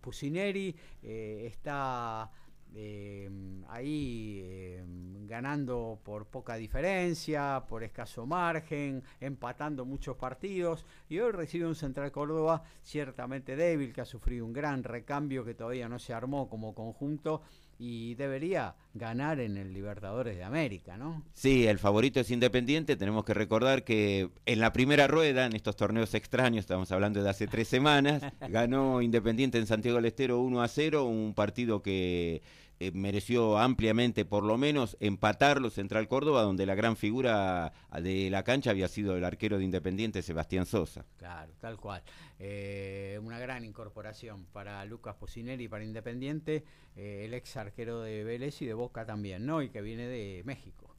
[0.00, 2.30] Pusineri eh, está
[2.74, 3.30] eh,
[3.68, 4.84] ahí eh,
[5.26, 10.84] ganando por poca diferencia, por escaso margen, empatando muchos partidos.
[11.08, 15.54] Y hoy recibe un Central Córdoba ciertamente débil, que ha sufrido un gran recambio que
[15.54, 17.42] todavía no se armó como conjunto
[17.80, 21.24] y debería ganar en el Libertadores de América, ¿no?
[21.32, 22.94] Sí, el favorito es Independiente.
[22.94, 27.30] Tenemos que recordar que en la primera rueda, en estos torneos extraños, estamos hablando de
[27.30, 32.42] hace tres semanas, ganó Independiente en Santiago del Estero 1 a 0, un partido que
[32.82, 38.42] eh, mereció ampliamente, por lo menos, empatarlo Central Córdoba, donde la gran figura de la
[38.42, 41.04] cancha había sido el arquero de Independiente, Sebastián Sosa.
[41.18, 42.02] Claro, tal cual.
[42.38, 46.64] Eh, una gran incorporación para Lucas Pocinelli, para Independiente,
[46.96, 49.60] eh, el ex arquero de Vélez y de Boca también, ¿no?
[49.60, 50.96] Y que viene de México.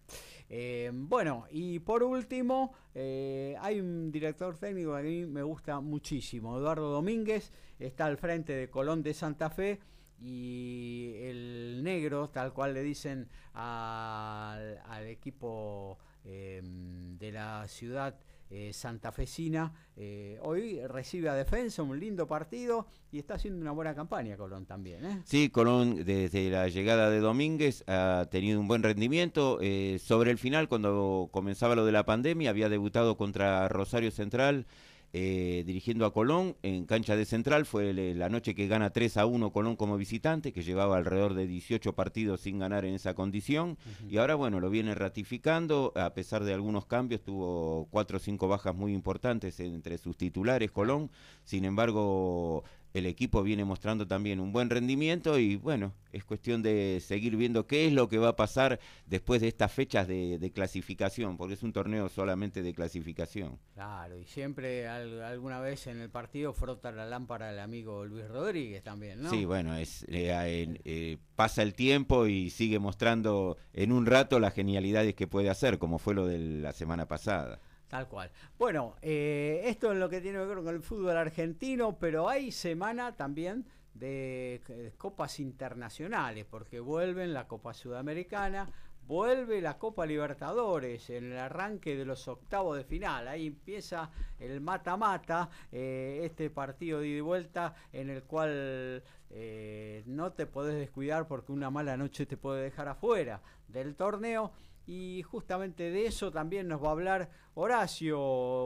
[0.93, 6.91] Bueno, y por último, hay un director técnico que a mí me gusta muchísimo, Eduardo
[6.91, 9.79] Domínguez, está al frente de Colón de Santa Fe
[10.21, 18.15] y el negro, tal cual le dicen al, al equipo eh, de la ciudad
[18.53, 23.95] eh, santafesina, eh, hoy recibe a defensa un lindo partido y está haciendo una buena
[23.95, 25.05] campaña Colón también.
[25.05, 25.21] ¿eh?
[25.23, 29.57] Sí, Colón desde la llegada de Domínguez ha tenido un buen rendimiento.
[29.61, 34.65] Eh, sobre el final, cuando comenzaba lo de la pandemia, había debutado contra Rosario Central.
[35.13, 39.25] Eh, dirigiendo a Colón en cancha de Central, fue la noche que gana 3 a
[39.25, 43.77] 1 Colón como visitante, que llevaba alrededor de 18 partidos sin ganar en esa condición,
[44.09, 48.47] y ahora bueno, lo viene ratificando, a pesar de algunos cambios, tuvo cuatro o cinco
[48.47, 51.11] bajas muy importantes entre sus titulares Colón,
[51.43, 52.63] sin embargo
[52.93, 57.65] el equipo viene mostrando también un buen rendimiento y bueno, es cuestión de seguir viendo
[57.67, 61.53] qué es lo que va a pasar después de estas fechas de, de clasificación, porque
[61.53, 63.57] es un torneo solamente de clasificación.
[63.73, 68.27] Claro, y siempre al- alguna vez en el partido frota la lámpara el amigo Luis
[68.27, 69.29] Rodríguez también, ¿no?
[69.29, 74.39] Sí, bueno, es eh, eh, eh, pasa el tiempo y sigue mostrando en un rato
[74.39, 77.59] las genialidades que puede hacer, como fue lo de la semana pasada.
[77.91, 78.31] Tal cual.
[78.57, 82.49] Bueno, eh, esto es lo que tiene que ver con el fútbol argentino, pero hay
[82.53, 88.65] semana también de, de copas internacionales, porque vuelven la Copa Sudamericana,
[89.05, 93.27] vuelve la Copa Libertadores en el arranque de los octavos de final.
[93.27, 94.09] Ahí empieza
[94.39, 100.45] el mata-mata, eh, este partido de ida y vuelta en el cual eh, no te
[100.45, 104.53] podés descuidar porque una mala noche te puede dejar afuera del torneo.
[104.87, 108.17] Y justamente de eso también nos va a hablar Horacio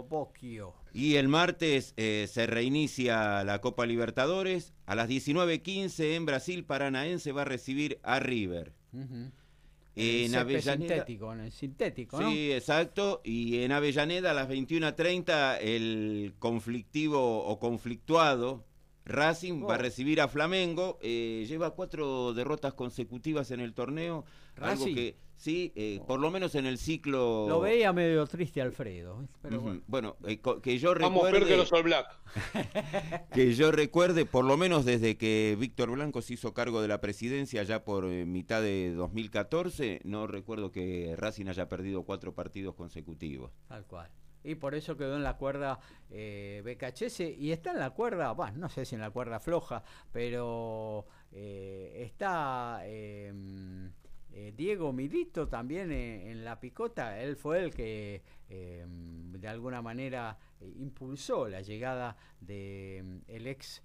[0.09, 0.73] Bocchio.
[0.93, 4.73] Y el martes eh, se reinicia la Copa Libertadores.
[4.85, 8.73] A las 19.15 en Brasil, Paranaense va a recibir a River.
[9.97, 10.77] En césped Avellaneda.
[10.95, 12.31] sintético, en el sintético, ¿no?
[12.31, 13.21] Sí, exacto.
[13.23, 18.65] Y en Avellaneda a las 21.30 el conflictivo o conflictuado
[19.05, 19.81] Racing va a Oh.
[19.81, 24.25] recibir a Flamengo, eh, lleva cuatro derrotas consecutivas en el torneo,
[24.55, 24.95] algo Racing.
[24.95, 27.45] que sí, eh, por lo menos en el ciclo...
[27.47, 29.23] Lo veía medio triste Alfredo.
[29.23, 29.27] ¿eh?
[29.43, 29.81] Bueno.
[29.87, 31.51] Bueno, eh, que yo Vamos peor recuerde...
[31.51, 32.07] que los All Black.
[33.33, 37.01] que yo recuerde, por lo menos desde que Víctor Blanco se hizo cargo de la
[37.01, 42.75] presidencia ya por eh, mitad de 2014, no recuerdo que Racing haya perdido cuatro partidos
[42.75, 43.51] consecutivos.
[43.67, 44.09] Tal cual.
[44.45, 45.79] Y por eso quedó en la cuerda
[46.11, 49.83] eh, BKHS y está en la cuerda, bueno, no sé si en la cuerda floja,
[50.11, 53.33] pero eh, está eh,
[54.35, 57.21] eh, Diego Milito también eh, en la picota.
[57.21, 63.47] Él fue el que eh, de alguna manera eh, impulsó la llegada de mm, el
[63.47, 63.81] ex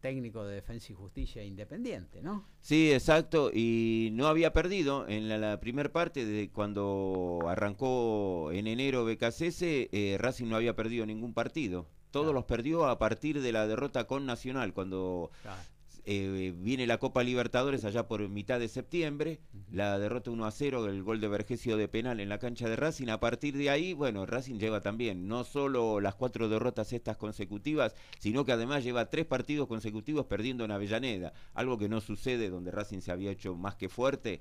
[0.00, 2.48] técnico de Defensa y Justicia Independiente, ¿no?
[2.62, 8.66] Sí, exacto, y no había perdido en la, la primera parte de cuando arrancó en
[8.66, 11.86] enero BKCS, eh, Racing no había perdido ningún partido.
[12.10, 15.30] Todos los perdió a partir de la derrota con Nacional, cuando
[16.08, 19.40] eh, viene la Copa Libertadores allá por mitad de septiembre,
[19.72, 22.76] la derrota 1 a 0, el gol de Vergesio de penal en la cancha de
[22.76, 23.08] Racing.
[23.08, 27.96] A partir de ahí, bueno, Racing lleva también no solo las cuatro derrotas estas consecutivas,
[28.20, 32.70] sino que además lleva tres partidos consecutivos perdiendo en Avellaneda, algo que no sucede donde
[32.70, 34.40] Racing se había hecho más que fuerte.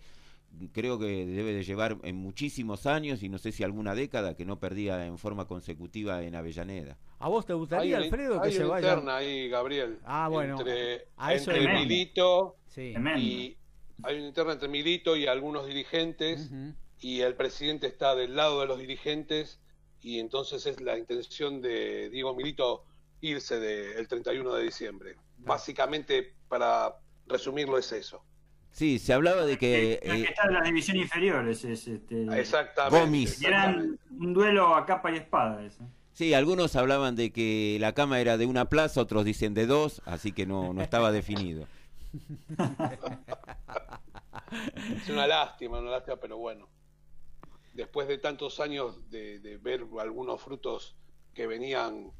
[0.71, 4.45] Creo que debe de llevar en muchísimos años y no sé si alguna década que
[4.45, 6.97] no perdía en forma consecutiva en Avellaneda.
[7.19, 8.87] ¿A vos te gustaría, Hay Alfredo, que hay se una vaya?
[8.93, 9.99] interna ahí, Gabriel.
[10.05, 11.73] Ah, bueno, Entre, a eso entre iba.
[11.79, 12.93] Milito Sí.
[13.17, 13.57] y
[14.03, 16.49] hay una interna entre Milito y algunos dirigentes
[17.01, 19.59] y el presidente está del lado de los dirigentes
[20.01, 22.85] y entonces es la intención de Diego Milito
[23.19, 25.15] irse de- el 31 de diciembre.
[25.37, 26.95] Básicamente, para
[27.27, 28.23] resumirlo, es eso.
[28.75, 29.93] Sí, se hablaba de que...
[29.93, 32.23] El que eh, está en las divisiones inferiores es este.
[32.37, 32.99] Exactamente.
[32.99, 33.41] Gomis.
[33.41, 35.81] Y eran un duelo a capa y espada ese.
[36.11, 40.01] Sí, algunos hablaban de que la cama era de una plaza, otros dicen de dos,
[40.03, 41.67] así que no, no estaba definido.
[45.01, 46.67] Es una lástima, una lástima, pero bueno.
[47.73, 50.97] Después de tantos años de, de ver algunos frutos
[51.33, 52.11] que venían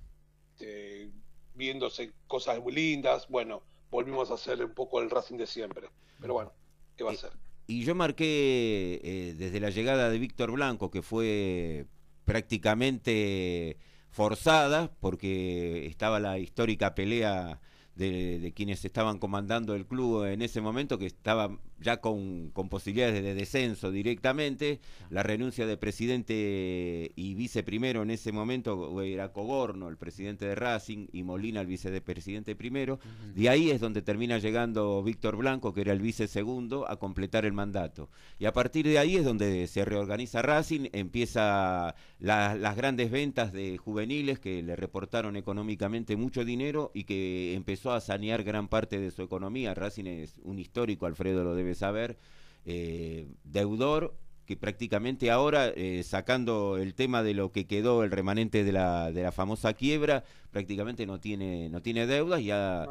[0.61, 1.11] eh,
[1.53, 3.61] viéndose cosas muy lindas, bueno,
[3.95, 5.87] volvimos a hacer un poco el Racing de siempre.
[6.19, 6.51] Pero bueno,
[6.97, 7.31] ¿qué va a ser?
[7.67, 11.87] Y yo marqué eh, desde la llegada de Víctor Blanco, que fue
[12.25, 13.77] prácticamente
[14.09, 17.61] forzada, porque estaba la histórica pelea
[17.95, 22.69] de, de quienes estaban comandando el club en ese momento, que estaba ya con, con
[22.69, 24.79] posibilidades de descenso directamente,
[25.09, 31.07] la renuncia de presidente y viceprimero en ese momento era Coborno, el presidente de Racing,
[31.11, 32.99] y Molina, el vicepresidente primero.
[33.35, 37.45] De ahí es donde termina llegando Víctor Blanco, que era el vice segundo, a completar
[37.45, 38.09] el mandato.
[38.39, 43.51] Y a partir de ahí es donde se reorganiza Racing, empieza la- las grandes ventas
[43.51, 48.99] de juveniles que le reportaron económicamente mucho dinero y que empezó a sanear gran parte
[48.99, 49.73] de su economía.
[49.73, 52.17] Racing es un histórico, Alfredo lo debe saber,
[52.65, 54.13] eh, deudor
[54.45, 59.11] que prácticamente ahora, eh, sacando el tema de lo que quedó el remanente de la,
[59.11, 62.85] de la famosa quiebra, prácticamente no tiene, no tiene deudas y ha-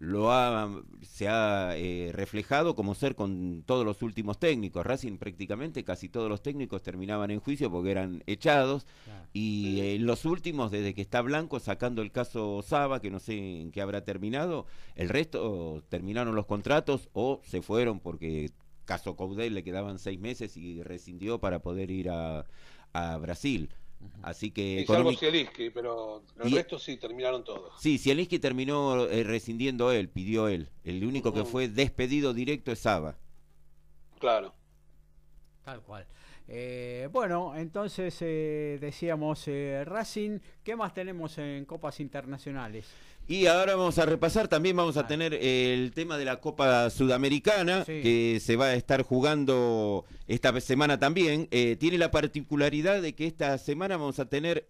[0.00, 0.68] lo ha,
[1.02, 4.84] se ha eh, reflejado como ser con todos los últimos técnicos.
[4.84, 8.86] Racing prácticamente casi todos los técnicos terminaban en juicio porque eran echados.
[9.32, 13.60] Y eh, los últimos, desde que está Blanco, sacando el caso Saba, que no sé
[13.60, 18.50] en qué habrá terminado, el resto terminaron los contratos o se fueron porque
[18.86, 22.46] caso Caudel le quedaban seis meses y rescindió para poder ir a,
[22.94, 23.68] a Brasil.
[24.22, 24.82] Así que...
[24.82, 27.72] Y salvo Zielinski, pero el Y- resto sí terminaron todos.
[27.80, 30.68] Sí, Zielinski terminó eh, rescindiendo él, pidió él.
[30.84, 33.16] El único que fue despedido directo es Saba.
[34.18, 34.54] Claro.
[35.64, 36.06] Tal cual.
[36.48, 42.86] Eh, bueno, entonces eh, decíamos eh, Racing, ¿qué más tenemos en copas internacionales?
[43.28, 47.84] Y ahora vamos a repasar, también vamos a tener el tema de la Copa Sudamericana,
[47.84, 48.00] Sí.
[48.00, 51.48] que se va a estar jugando esta semana también.
[51.48, 54.68] Tiene la particularidad de que esta semana vamos a tener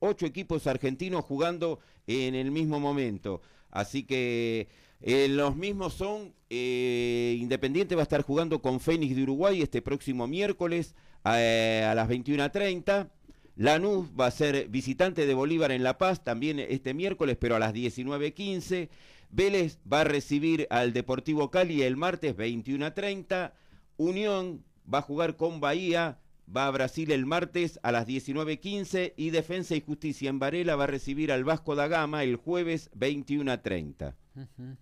[0.00, 3.40] ocho equipos argentinos jugando en el mismo momento.
[3.70, 4.68] Así que
[5.00, 9.82] eh, los mismos son, eh, Independiente va a estar jugando con Fénix de Uruguay este
[9.82, 10.94] próximo miércoles
[11.24, 13.08] eh, a las 21.30.
[13.56, 17.58] Lanús va a ser visitante de Bolívar en La Paz también este miércoles, pero a
[17.58, 18.88] las 19.15.
[19.30, 23.52] Vélez va a recibir al Deportivo Cali el martes 21.30.
[23.96, 26.18] Unión va a jugar con Bahía,
[26.54, 29.14] va a Brasil el martes a las 19.15.
[29.16, 32.90] Y Defensa y Justicia en Varela va a recibir al Vasco da Gama el jueves
[32.96, 34.14] 21.30.
[34.36, 34.76] Ujú.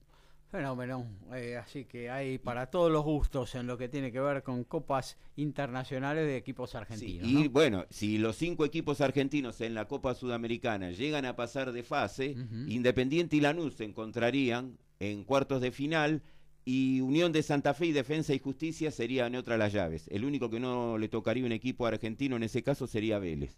[0.53, 1.07] Fenómeno.
[1.35, 4.65] Eh, así que hay para todos los gustos en lo que tiene que ver con
[4.65, 7.27] copas internacionales de equipos argentinos.
[7.27, 7.51] Y ¿no?
[7.51, 12.37] bueno, si los cinco equipos argentinos en la Copa Sudamericana llegan a pasar de fase,
[12.67, 16.23] Independiente y Lanús se encontrarían en cuartos de final
[16.67, 20.07] y Unión de Santa Fe y Defensa y Justicia serían otra las llaves.
[20.09, 23.57] El único que no le tocaría un equipo argentino en ese caso sería Vélez.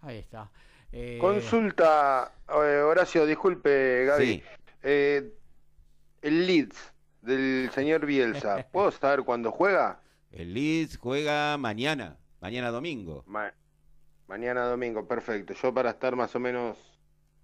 [0.00, 0.52] Ahí está.
[0.92, 4.26] Eh, Consulta, eh, Horacio, disculpe, Gaby.
[4.26, 4.42] Sí.
[6.26, 6.92] El Leeds
[7.22, 10.00] del señor Bielsa, ¿puedo saber cuándo juega?
[10.32, 13.22] El Leeds juega mañana, mañana domingo.
[13.28, 13.54] Ma-
[14.26, 15.54] mañana domingo, perfecto.
[15.54, 16.76] Yo para estar más o menos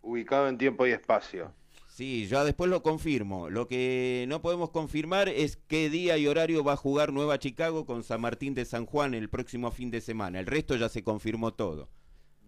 [0.01, 1.55] ubicado en tiempo y espacio.
[1.87, 3.51] Sí, ya después lo confirmo.
[3.51, 7.87] Lo que no podemos confirmar es qué día y horario va a jugar Nueva Chicago
[7.87, 10.41] con San Martín de San Juan el próximo fin de semana.
[10.41, 11.89] El resto ya se confirmó todo.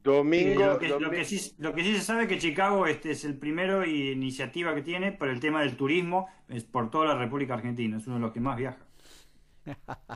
[0.04, 0.62] Domingo.
[0.62, 3.10] Eh, lo, que, lo que sí, lo que sí se sabe es que Chicago este
[3.10, 7.06] es el primero y iniciativa que tiene por el tema del turismo es por toda
[7.06, 7.96] la República Argentina.
[7.96, 8.78] Es uno de los que más viaja.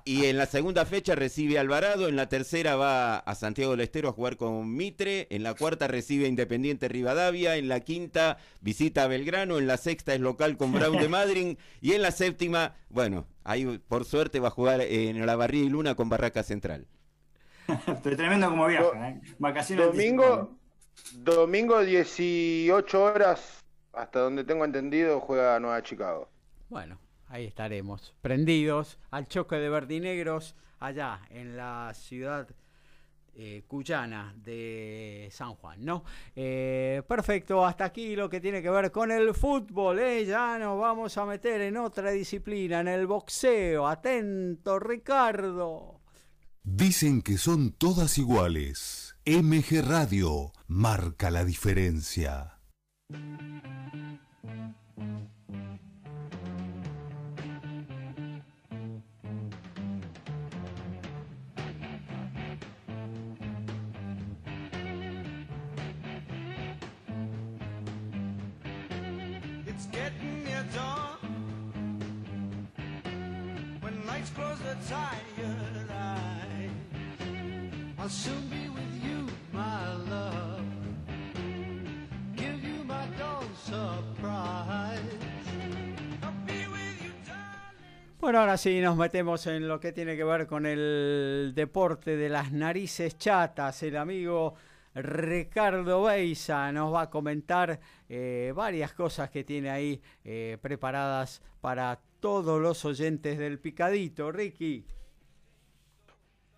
[0.05, 3.81] Y en la segunda fecha recibe a Alvarado, en la tercera va a Santiago del
[3.81, 8.36] Estero a jugar con Mitre, en la cuarta recibe a Independiente Rivadavia, en la quinta
[8.60, 12.10] visita a Belgrano, en la sexta es local con Brown de Madrid y en la
[12.10, 16.43] séptima, bueno, ahí por suerte va a jugar en la Barría y Luna con Barraca
[16.43, 16.86] Central.
[18.03, 19.09] Tremendo como viaja.
[19.11, 19.20] ¿eh?
[19.39, 20.57] Vacaciones Domingo,
[21.15, 26.28] domingo 18 horas, hasta donde tengo entendido, juega Nueva Chicago.
[26.69, 32.49] Bueno, ahí estaremos, prendidos al choque de verdinegros allá en la ciudad
[33.40, 36.03] eh, cuyana de San Juan, ¿no?
[36.35, 40.24] Eh, perfecto, hasta aquí lo que tiene que ver con el fútbol, ¿eh?
[40.24, 43.86] Ya nos vamos a meter en otra disciplina, en el boxeo.
[43.86, 45.98] Atento, Ricardo.
[46.62, 49.16] Dicen que son todas iguales.
[49.24, 52.59] MG Radio marca la diferencia.
[88.20, 92.28] Bueno, ahora sí nos metemos en lo que tiene que ver con el deporte de
[92.28, 93.82] las narices chatas.
[93.82, 94.55] El amigo
[94.94, 102.01] Ricardo Beisa nos va a comentar eh, varias cosas que tiene ahí eh, preparadas para
[102.20, 104.31] todos los oyentes del picadito.
[104.32, 104.85] Ricky.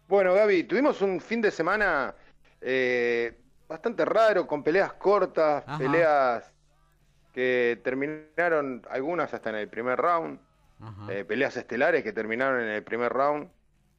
[0.08, 2.14] Bueno, Gaby, tuvimos un fin de semana
[2.60, 3.36] eh,
[3.68, 5.78] bastante raro, con peleas cortas, Ajá.
[5.78, 6.52] peleas
[7.32, 10.40] que terminaron algunas hasta en el primer round,
[11.08, 13.48] eh, peleas estelares que terminaron en el primer round.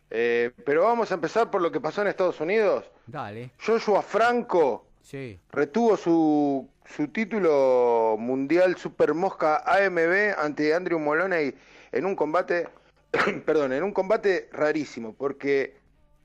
[0.10, 2.92] Eh, pero vamos a empezar por lo que pasó en Estados Unidos.
[3.08, 3.52] Dale.
[3.66, 5.40] Joshua Franco Sí.
[5.52, 11.56] retuvo su, su título mundial Super Mosca AMB ante Andrew Moloney
[11.91, 12.68] en un combate,
[13.45, 15.76] perdón, en un combate rarísimo, porque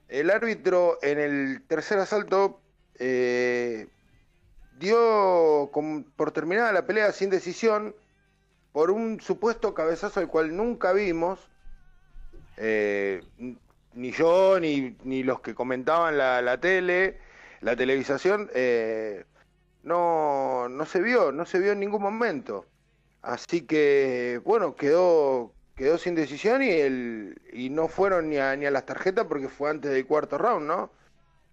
[0.08, 2.60] el árbitro en el tercer asalto
[2.98, 3.88] eh,
[4.78, 5.70] dio
[6.16, 7.94] por terminada la pelea sin decisión
[8.72, 11.40] por un supuesto cabezazo al cual nunca vimos,
[12.58, 13.22] eh,
[13.94, 17.18] ni yo ni, ni los que comentaban la, la tele,
[17.60, 19.24] la televisación, eh,
[19.86, 22.66] no, no se vio, no se vio en ningún momento.
[23.22, 28.66] Así que, bueno, quedó, quedó sin decisión y, el, y no fueron ni a, ni
[28.66, 30.90] a las tarjetas porque fue antes del cuarto round, ¿no?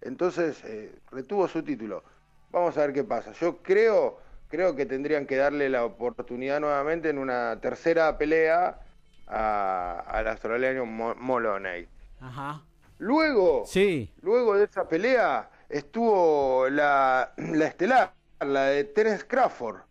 [0.00, 2.04] Entonces, eh, retuvo su título.
[2.50, 3.32] Vamos a ver qué pasa.
[3.32, 8.80] Yo creo, creo que tendrían que darle la oportunidad nuevamente en una tercera pelea
[9.26, 11.88] a- al australiano Mo- Moloney.
[12.20, 12.62] Ajá.
[12.98, 14.12] Luego, Sí.
[14.22, 19.82] luego de esa pelea estuvo la, la estelar, la de Terence Crawford.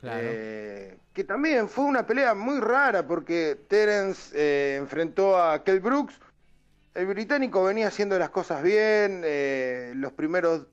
[0.00, 0.20] Claro.
[0.24, 6.18] Eh, que también fue una pelea muy rara porque Terence eh, enfrentó a Kell Brooks.
[6.94, 9.22] El británico venía haciendo las cosas bien.
[9.24, 10.66] eh, los primeros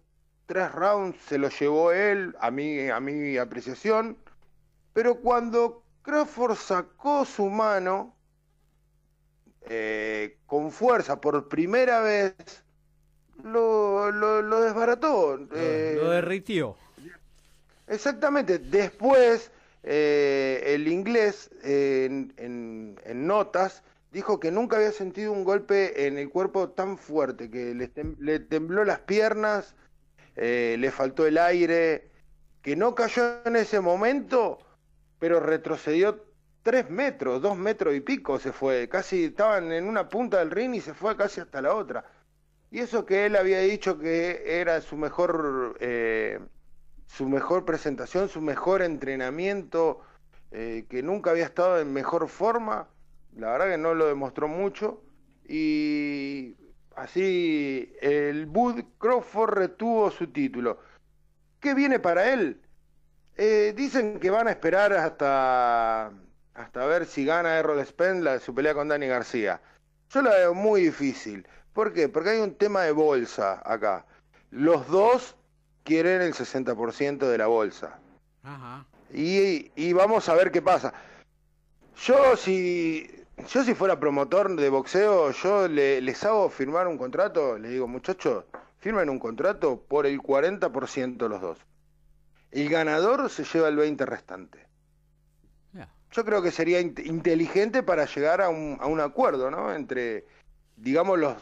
[0.45, 4.17] tres rounds se los llevó él, a mi, a mi apreciación.
[4.93, 8.15] Pero cuando Crawford sacó su mano
[10.47, 12.33] con fuerza por primera vez,
[13.43, 15.39] lo, lo, lo desbarató.
[15.53, 16.75] eh, Lo derritió.
[17.89, 18.59] Exactamente.
[18.59, 19.51] Después,
[19.83, 26.07] eh, el inglés, eh, en, en- en notas, dijo que nunca había sentido un golpe
[26.07, 29.75] en el cuerpo tan fuerte, que le, le tembló las piernas,
[30.37, 32.09] eh, le faltó el aire,
[32.63, 34.59] que no cayó en ese momento,
[35.19, 36.25] pero retrocedió
[36.63, 38.89] tres metros, dos metros y pico se fue.
[38.89, 42.05] Casi estaban en una punta del ring y se fue casi hasta la otra.
[42.71, 46.39] Y eso que él había dicho que era su mejor, eh,
[47.09, 50.01] su mejor presentación, su mejor entrenamiento,
[50.51, 52.87] eh, que nunca había estado en mejor forma.
[53.35, 55.01] La verdad que no lo demostró mucho.
[55.47, 56.55] Y
[56.95, 60.79] así el Bud Crawford retuvo su título.
[61.59, 62.61] ¿Qué viene para él?
[63.35, 66.11] Eh, dicen que van a esperar hasta,
[66.53, 69.61] hasta ver si gana Errol Spence la, su pelea con Dani García.
[70.11, 71.47] Yo la veo muy difícil.
[71.73, 72.07] ¿Por qué?
[72.07, 74.05] Porque hay un tema de bolsa acá.
[74.51, 75.35] Los dos
[75.83, 77.99] quieren el 60% de la bolsa.
[78.43, 78.85] Ajá.
[79.13, 80.93] Y, y vamos a ver qué pasa.
[82.05, 83.09] Yo si,
[83.49, 87.87] yo si fuera promotor de boxeo, yo le- les hago firmar un contrato, les digo,
[87.87, 88.45] muchachos,
[88.79, 91.57] firmen un contrato por el 40% los dos.
[92.51, 94.65] El ganador se lleva el 20 restante.
[96.11, 99.71] Yo creo que sería int- inteligente para llegar a un, a un acuerdo, ¿no?
[99.75, 100.25] Entre,
[100.75, 101.35] digamos, los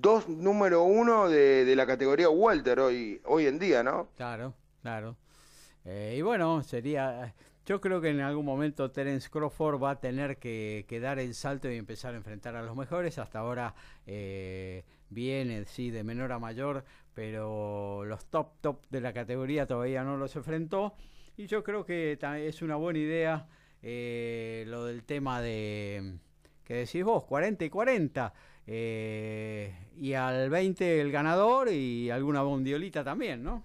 [0.00, 4.08] dos número uno de, de la categoría Walter hoy, hoy en día, ¿no?
[4.16, 5.16] Claro, claro.
[5.84, 7.34] Eh, y bueno, sería.
[7.64, 11.70] Yo creo que en algún momento Terence Crawford va a tener que, dar el salto
[11.70, 13.18] y empezar a enfrentar a los mejores.
[13.18, 13.74] Hasta ahora
[14.06, 16.84] eh, viene, sí, de menor a mayor,
[17.14, 20.94] pero los top, top de la categoría todavía no los enfrentó.
[21.36, 23.48] Y yo creo que es una buena idea
[23.82, 26.18] eh, lo del tema de.
[26.68, 28.32] Que decís vos, 40 y 40.
[28.66, 33.64] eh, y al 20 el ganador y alguna bondiolita también, ¿no?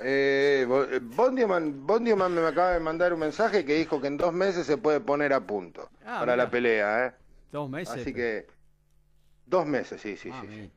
[0.00, 4.32] Eh, eh, Bondioman, Bondioman me acaba de mandar un mensaje que dijo que en dos
[4.32, 6.36] meses se puede poner a punto Ah, para mira.
[6.36, 7.12] la pelea, ¿eh?
[7.52, 7.94] Dos meses.
[8.00, 8.46] Así que
[9.46, 10.70] dos meses, sí, sí, sí, sí.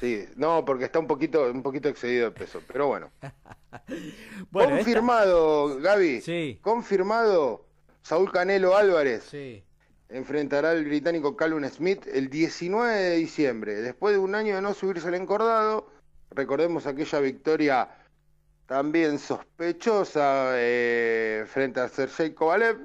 [0.00, 3.10] Sí, no, porque está un poquito, un poquito excedido de peso, pero bueno.
[4.50, 6.20] Bueno, esta- confirmado, Gaby.
[6.20, 6.58] Sí.
[6.62, 7.66] Confirmado,
[8.02, 9.64] Saúl Canelo Álvarez Sí.
[10.08, 14.74] Enfrentará al británico Callum Smith el 19 de diciembre, después de un año de no
[14.74, 15.90] subirse al encordado.
[16.30, 17.88] Recordemos aquella victoria
[18.66, 22.78] también sospechosa eh, frente a Sergey Kovalev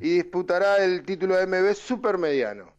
[0.00, 2.72] y disputará el título de MB supermediano.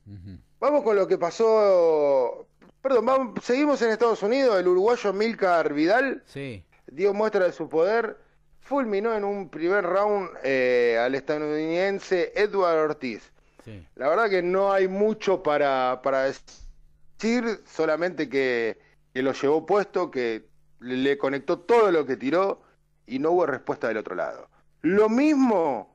[0.60, 2.48] Vamos con lo que pasó.
[2.82, 4.60] Perdón, vamos, seguimos en Estados Unidos.
[4.60, 6.64] El uruguayo Milcar Vidal Sí.
[6.88, 8.18] dio muestra de su poder.
[8.62, 13.32] Fulminó en un primer round eh, al estadounidense Edward Ortiz.
[13.68, 13.86] Sí.
[13.96, 18.78] La verdad que no hay mucho para, para decir, solamente que,
[19.14, 20.46] que lo llevó puesto, que
[20.80, 22.62] le, conectó todo lo que tiró
[23.06, 24.50] y no hubo respuesta del otro lado.
[24.84, 25.94] Lo mismo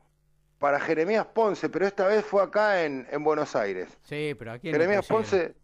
[0.59, 3.89] para Jeremías Ponce, pero esta vez fue acá en, en Buenos Aires.
[4.03, 5.55] Sí, pero aquí Jeremías Ponce,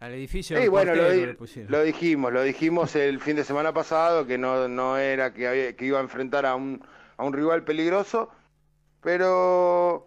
[0.00, 1.36] Al edificio Sí, bueno, lo, di-
[1.68, 5.76] lo dijimos, lo dijimos el fin de semana pasado, que no, no era que, había-
[5.76, 6.82] que iba a enfrentar a un,
[7.18, 8.30] a un rival peligroso,
[9.00, 10.06] pero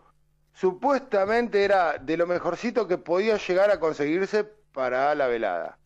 [0.60, 4.44] supuestamente era de lo mejorcito que podía llegar a conseguirse
[4.74, 5.78] para la velada.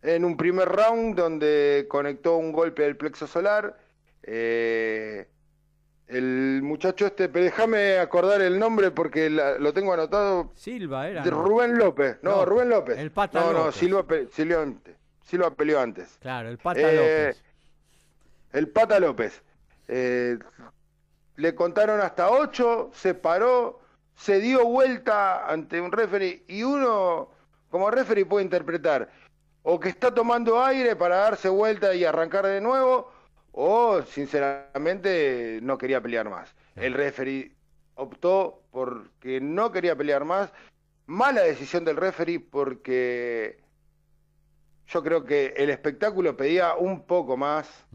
[0.00, 3.76] En un primer round donde conectó un golpe del plexo solar,
[4.22, 5.26] eh,
[6.06, 10.52] el muchacho este, pero déjame acordar el nombre porque la- lo tengo anotado.
[10.54, 11.24] Silva era.
[11.24, 12.96] Rubén López, no, No, Rubén López.
[12.96, 13.74] el Pata no, no, López.
[13.74, 14.66] Silva, Silva,
[15.24, 16.16] Silva peleó antes.
[16.20, 16.94] Claro, el Pata Eh,
[17.26, 17.42] López.
[18.52, 19.42] El Pata López.
[19.88, 20.38] Eh,
[21.38, 23.80] le contaron hasta ocho, se paró,
[24.16, 27.30] se dio vuelta ante un referee y uno,
[27.70, 29.08] como referee, puede interpretar
[29.62, 33.12] o que está tomando aire para darse vuelta y arrancar de nuevo,
[33.52, 36.52] o sinceramente no quería pelear más.
[36.74, 37.52] El referee
[37.94, 40.52] optó porque no quería pelear más.
[41.06, 43.60] Mala decisión del referee porque
[44.88, 47.86] yo creo que el espectáculo pedía un poco más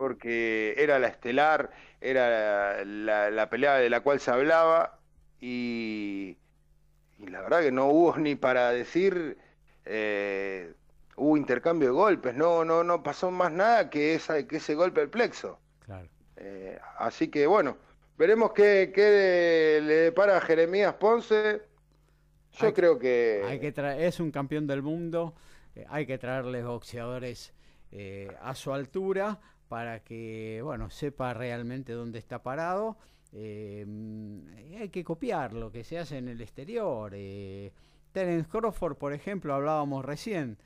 [0.00, 1.70] porque era la estelar,
[2.00, 4.98] era la, la pelea de la cual se hablaba
[5.38, 6.38] y,
[7.18, 9.36] y la verdad que no hubo ni para decir
[9.84, 10.72] eh,
[11.16, 15.02] hubo intercambio de golpes, no no no pasó más nada que esa que ese golpe
[15.02, 15.60] al plexo.
[15.80, 16.08] Claro.
[16.36, 17.76] Eh, así que bueno,
[18.16, 21.60] veremos qué, qué le depara a Jeremías Ponce.
[22.52, 25.34] Yo Hay- creo que Hay que tra- es un campeón del mundo,
[25.74, 27.52] eh, hay que traerles boxeadores
[28.40, 29.40] a su altura
[29.70, 32.96] para que, bueno, sepa realmente dónde está parado.
[33.32, 33.86] Eh,
[34.80, 37.12] hay que copiar lo que se hace en el exterior.
[37.14, 37.70] Eh,
[38.10, 40.58] Terence Crawford, por ejemplo, hablábamos recién,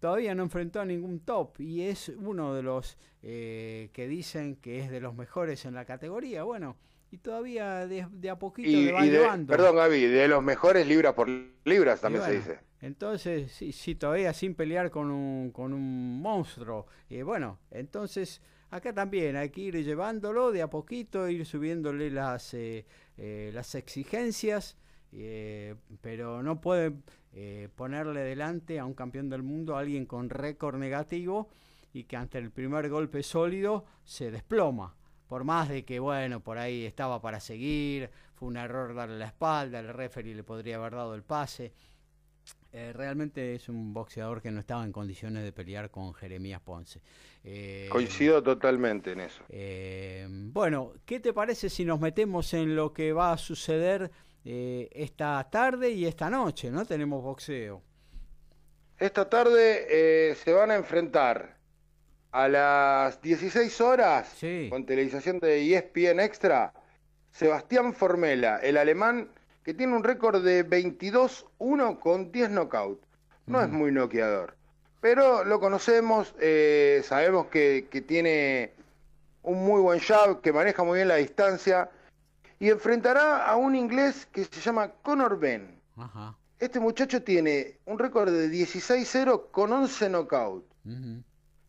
[0.00, 4.80] todavía no enfrentó a ningún top y es uno de los eh, que dicen que
[4.80, 6.42] es de los mejores en la categoría.
[6.42, 6.74] Bueno,
[7.12, 10.42] y todavía de, de a poquito y, le van y de, perdón Gaby, de los
[10.42, 11.28] mejores libras por
[11.64, 12.58] libras también se dice.
[12.82, 16.86] Entonces, sí, sí, todavía sin pelear con un, con un monstruo.
[17.08, 22.52] Y bueno, entonces acá también hay que ir llevándolo de a poquito, ir subiéndole las,
[22.54, 22.84] eh,
[23.16, 24.76] eh, las exigencias,
[25.12, 26.94] eh, pero no puede
[27.34, 31.50] eh, ponerle delante a un campeón del mundo a alguien con récord negativo
[31.92, 34.96] y que ante el primer golpe sólido se desploma.
[35.28, 39.26] Por más de que, bueno, por ahí estaba para seguir, fue un error darle la
[39.26, 41.72] espalda, el referee le podría haber dado el pase.
[42.74, 47.02] Eh, realmente es un boxeador que no estaba en condiciones de pelear con Jeremías Ponce.
[47.44, 49.42] Eh, Coincido totalmente en eso.
[49.50, 54.10] eh, bueno, ¿qué te parece si nos metemos en lo que va a suceder
[54.44, 56.70] esta tarde y esta noche?
[56.70, 56.84] ¿No?
[56.84, 57.82] Tenemos boxeo.
[58.98, 61.58] Esta tarde se van a enfrentar
[62.32, 64.34] a las 16 horas
[64.70, 66.72] con televisación de ESPN Extra.
[67.30, 69.28] Sebastián Formela, el alemán
[69.64, 73.00] que tiene un récord de 22-1 con 10 knockout.
[73.46, 74.56] No es muy noqueador,
[75.00, 78.72] pero lo conocemos, eh, sabemos que, que tiene
[79.42, 81.90] un muy buen jab, que maneja muy bien la distancia
[82.60, 85.80] y enfrentará a un inglés que se llama Conor Ben.
[85.96, 86.36] Ajá.
[86.62, 90.64] Este muchacho tiene un récord de 16-0 con 11 knockout.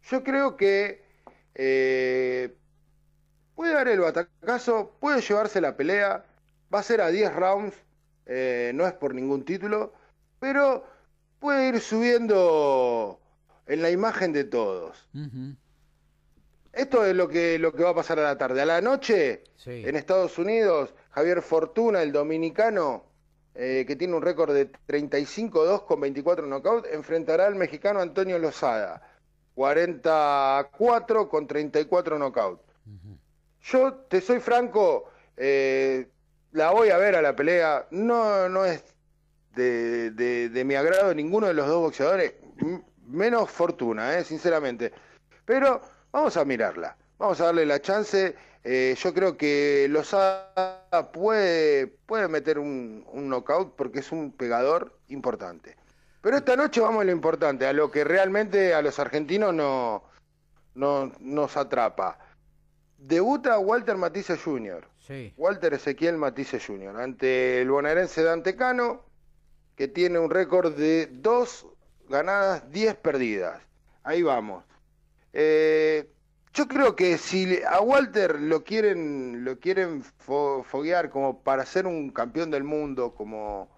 [0.03, 1.03] Yo creo que
[1.56, 2.56] eh,
[3.56, 6.24] puede dar el batacazo, puede llevarse la pelea,
[6.74, 7.76] va a ser a 10 rounds,
[8.26, 9.94] eh, no es por ningún título,
[10.40, 10.86] pero
[11.40, 13.20] puede ir subiendo
[13.68, 15.08] en la imagen de todos.
[16.72, 18.62] Esto es lo que, lo que va a pasar a la tarde.
[18.62, 23.06] A la noche, en Estados Unidos, Javier Fortuna, el dominicano,
[23.56, 29.08] eh, que tiene un récord de 35-2 con 24 knockout, enfrentará al mexicano Antonio Lozada,
[29.54, 32.62] 44 con 34 knockout.
[33.62, 36.08] Yo te soy franco, eh,
[36.54, 38.84] la voy a ver a la pelea, no, no es
[39.56, 42.34] de, de- mi agrado ninguno de los dos boxeadores,
[43.08, 44.92] menos Fortuna, eh, sinceramente.
[45.46, 45.82] Pero
[46.12, 48.36] vamos a mirarla, vamos a darle la chance.
[48.64, 54.98] eh, yo creo que Lozada puede, puede meter un, un knockout porque es un pegador
[55.10, 55.76] importante.
[56.22, 60.04] Pero esta noche vamos a lo importante, a lo que realmente a los argentinos no,
[60.76, 62.18] no nos atrapa.
[62.98, 64.88] Debuta Walter Matisse Jr.
[65.06, 65.34] Sí.
[65.38, 66.96] Walter Ezequiel Matisse Jr.
[67.00, 69.04] ante el bonaerense Dante Cano,
[69.76, 71.68] que tiene un récord de 2
[72.10, 73.62] ganadas, 10 perdidas.
[74.04, 74.64] Ahí vamos.
[75.34, 76.10] Eh,
[76.54, 81.86] yo creo que si a Walter lo quieren, lo quieren fo- foguear como para ser
[81.88, 83.70] un campeón del mundo, como,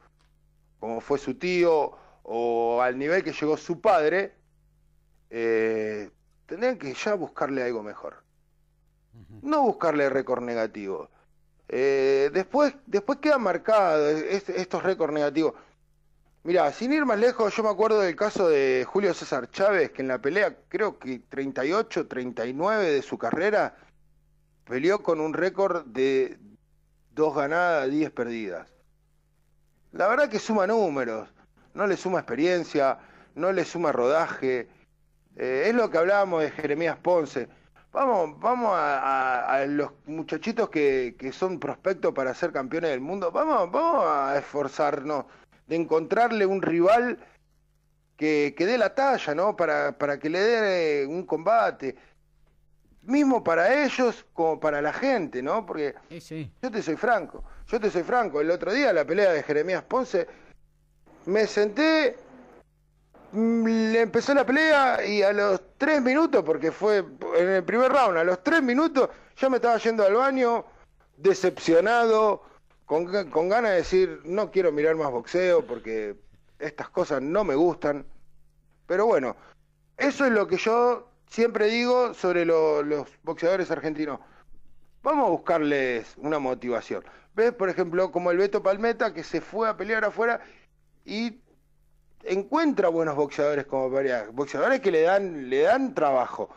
[0.80, 4.34] como fue su tío, o al nivel que llegó su padre,
[5.30, 6.10] eh,
[6.46, 8.24] tendrían que ya buscarle algo mejor.
[9.42, 11.10] No buscarle récord negativo.
[11.68, 15.54] Eh, después, después queda marcado es- estos récords negativos.
[16.44, 20.04] Mira, sin ir más lejos, yo me acuerdo del caso de Julio César Chávez, que
[20.04, 23.76] en la pelea, creo que 38, 39 de su carrera,
[24.66, 26.38] peleó con un récord de
[27.12, 28.72] dos ganadas, 10 perdidas.
[29.92, 31.30] La verdad que suma números,
[31.74, 33.00] no le suma experiencia,
[33.34, 34.68] no le suma rodaje.
[35.38, 37.48] Eh, es lo que hablábamos de Jeremías Ponce.
[37.96, 43.00] Vamos, vamos a, a- a los muchachitos que, que son prospectos para ser campeones del
[43.00, 43.32] mundo.
[43.32, 45.24] Vamos, vamos a esforzarnos
[45.66, 47.18] de encontrarle un rival
[48.18, 49.56] que, que dé la talla, ¿no?
[49.56, 51.96] Para, para que le dé eh, un combate.
[53.04, 55.66] Mismo para ellos como para la gente, ¿no?
[55.66, 55.96] Porque
[56.62, 58.42] yo te soy franco, yo te soy franco.
[58.42, 60.28] El otro día, la pelea de Jeremías Ponce,
[61.28, 62.18] me senté,
[63.34, 67.04] le empezó la pelea y a los tres minutos, porque fue
[67.38, 70.66] en el primer round, a los tres minutos ya me estaba yendo al baño,
[71.18, 72.44] decepcionado,
[72.86, 76.16] con, con ganas de decir, no quiero mirar más boxeo porque
[76.60, 78.06] estas cosas no me gustan.
[78.88, 79.36] Pero bueno,
[79.98, 84.20] eso es lo que yo siempre digo sobre lo- los boxeadores argentinos.
[85.04, 87.04] Vamos a buscarles una motivación.
[87.36, 90.42] ¿Ves, por ejemplo, como el Beto Palmeta que se fue a pelear afuera
[91.04, 91.40] y
[92.26, 96.56] encuentra buenos boxeadores como para boxeadores que le dan le dan trabajo.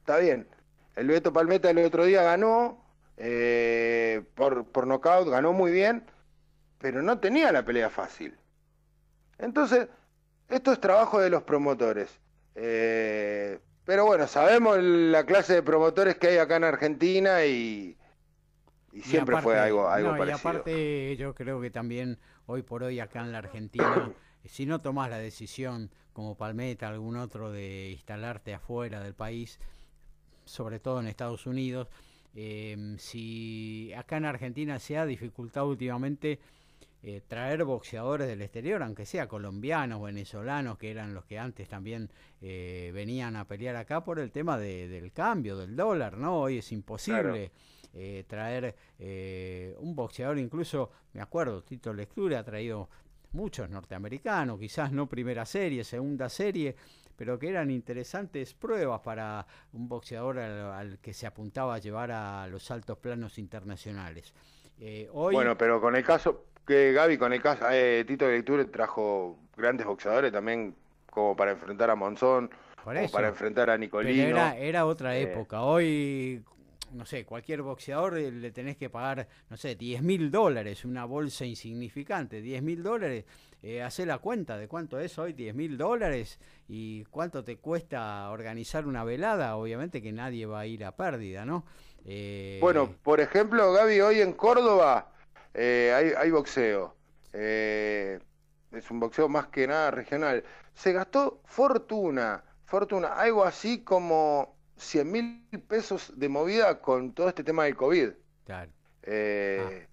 [0.00, 0.48] Está bien.
[0.96, 2.84] El Beto Palmeta el otro día ganó
[3.16, 6.06] eh, por por nocaut, ganó muy bien,
[6.78, 8.38] pero no tenía la pelea fácil.
[9.38, 9.88] Entonces,
[10.48, 12.20] esto es trabajo de los promotores.
[12.54, 17.98] Eh, pero bueno, sabemos la clase de promotores que hay acá en Argentina y,
[18.92, 20.36] y Y siempre fue algo, algo no, Y parecido.
[20.36, 24.12] aparte, yo creo que también hoy por hoy acá en la Argentina,
[24.44, 29.58] si no tomás la decisión como Palmeta, algún otro, de instalarte afuera del país,
[30.44, 31.88] sobre todo en Estados Unidos,
[32.34, 36.38] eh, si acá en Argentina se ha dificultado últimamente
[37.04, 42.10] eh, traer boxeadores del exterior, aunque sea colombianos, venezolanos, que eran los que antes también
[42.40, 46.38] eh, venían a pelear acá por el tema de- del cambio, del dólar, ¿no?
[46.40, 47.50] Hoy es imposible
[47.94, 52.88] eh, traer eh, un boxeador, incluso, me acuerdo, Tito Lectura ha traído
[53.32, 56.74] muchos norteamericanos, quizás no primera serie, segunda serie,
[57.16, 62.10] pero que eran interesantes pruebas para un boxeador al, al que se apuntaba a llevar
[62.10, 64.32] a los altos planos internacionales.
[64.80, 68.64] Eh, hoy, Bueno, pero con el caso, que Gaby, con el caso, eh, Tito Lecture
[68.66, 70.74] trajo grandes boxeadores también,
[71.10, 72.50] como para enfrentar a Monzón,
[72.82, 73.12] Por eso.
[73.12, 74.28] para enfrentar a Nicolino.
[74.28, 75.62] era, era otra Eh, época.
[75.62, 76.42] Hoy,
[76.92, 81.04] no sé, cualquier boxeador eh, le tenés que pagar, no sé, 10 mil dólares, una
[81.04, 82.40] bolsa insignificante.
[82.40, 83.24] 10 mil dólares,
[83.62, 86.38] eh, hacé la cuenta de cuánto es hoy 10 mil dólares
[86.68, 89.56] y cuánto te cuesta organizar una velada.
[89.56, 91.64] Obviamente que nadie va a ir a pérdida, ¿no?
[92.04, 95.12] Eh, Bueno, por ejemplo, Gaby, hoy en Córdoba
[95.54, 96.96] eh, hay, hay boxeo.
[97.32, 98.18] Eh,
[98.72, 100.44] es un boxeo más que nada regional.
[100.74, 107.44] Se gastó fortuna, fortuna, algo así como 100 mil pesos de movida con todo este
[107.44, 108.10] tema del COVID.
[108.44, 108.70] Claro.
[109.02, 109.86] Eh,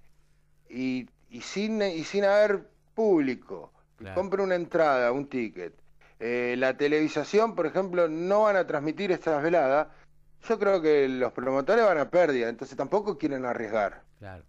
[0.69, 3.71] y, y, sin, y sin haber público.
[3.97, 4.15] Claro.
[4.15, 5.73] Compre una entrada, un ticket.
[6.19, 9.87] Eh, la televisación, por ejemplo, no van a transmitir estas veladas.
[10.47, 14.03] Yo creo que los promotores van a pérdida, entonces tampoco quieren arriesgar.
[14.19, 14.43] Claro.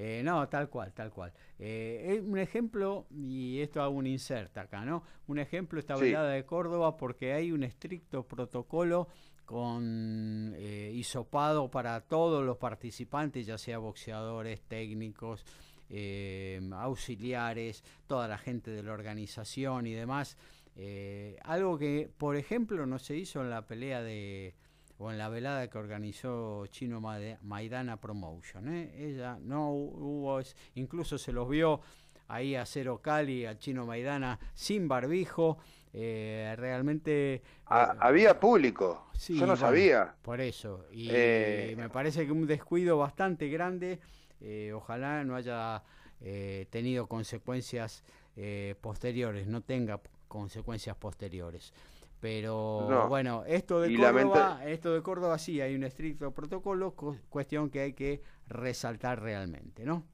[0.00, 1.32] Eh, no, tal cual, tal cual.
[1.58, 5.02] Eh, un ejemplo, y esto hago un insert acá, ¿no?
[5.26, 6.02] Un ejemplo esta Sí.
[6.04, 9.08] velada de Córdoba porque hay un estricto protocolo
[9.44, 15.44] con eh, hisopado para todos los participantes, ya sea boxeadores, técnicos,
[15.90, 20.36] eh, auxiliares, toda la gente de la organización y demás.
[20.76, 24.54] Eh, algo que, por ejemplo, no se hizo en la pelea de
[24.98, 28.68] o en la velada que organizó Chino Maidana Promotion.
[28.68, 28.92] ¿eh?
[28.96, 30.40] Ella no hu- hubo,
[30.74, 31.80] incluso se los vio
[32.28, 35.58] ahí a Cero Cali, al Chino Maidana sin barbijo.
[35.94, 40.14] eh, realmente Ha- había público, Sí, yo no bueno, sabía.
[40.20, 40.84] Por eso.
[40.92, 43.98] Y Eh, me parece que un descuido bastante grande.
[44.40, 45.82] eh, ojalá no haya
[46.20, 48.04] eh, tenido consecuencias
[48.36, 49.98] eh, posteriores, no tenga
[50.28, 51.72] consecuencias posteriores.
[52.20, 53.08] Pero No.
[53.08, 57.70] bueno, esto de Y Córdoba, esto de Córdoba sí hay un estricto protocolo, cu- cuestión
[57.70, 60.04] que hay que resaltar realmente, ¿no?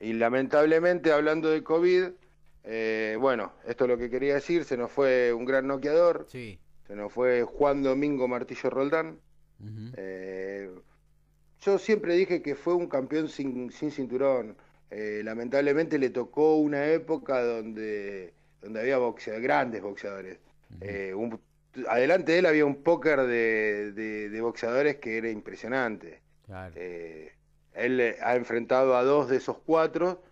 [0.00, 2.04] Y lamentablemente, hablando de COVID,
[2.64, 6.58] eh, bueno, esto es lo que quería decir, se nos fue un gran noqueador, Sí.
[6.86, 9.20] se nos fue Juan Domingo Martillo Roldán.
[9.96, 10.70] Eh,
[11.60, 14.56] yo siempre dije que fue un campeón sin, sin cinturón.
[14.90, 20.38] Eh, lamentablemente le tocó una época donde, donde había boxea- grandes boxeadores.
[20.80, 21.40] Eh, un-
[21.88, 26.22] adelante de él había un póker de, de- de boxeadores que era impresionante.
[26.46, 26.74] Claro.
[26.76, 27.32] Eh,
[27.72, 30.22] él eh, ha enfrentado a dos de esos cuatro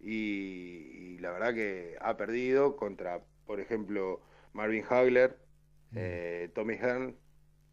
[0.00, 4.20] y, y la verdad que ha perdido contra, por ejemplo,
[4.52, 5.38] Marvin Hagler,
[5.94, 7.16] eh, Tommy Hearn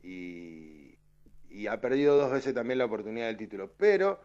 [0.04, 0.98] y,
[1.50, 3.74] y ha perdido dos veces también la oportunidad del título.
[3.78, 4.22] Pero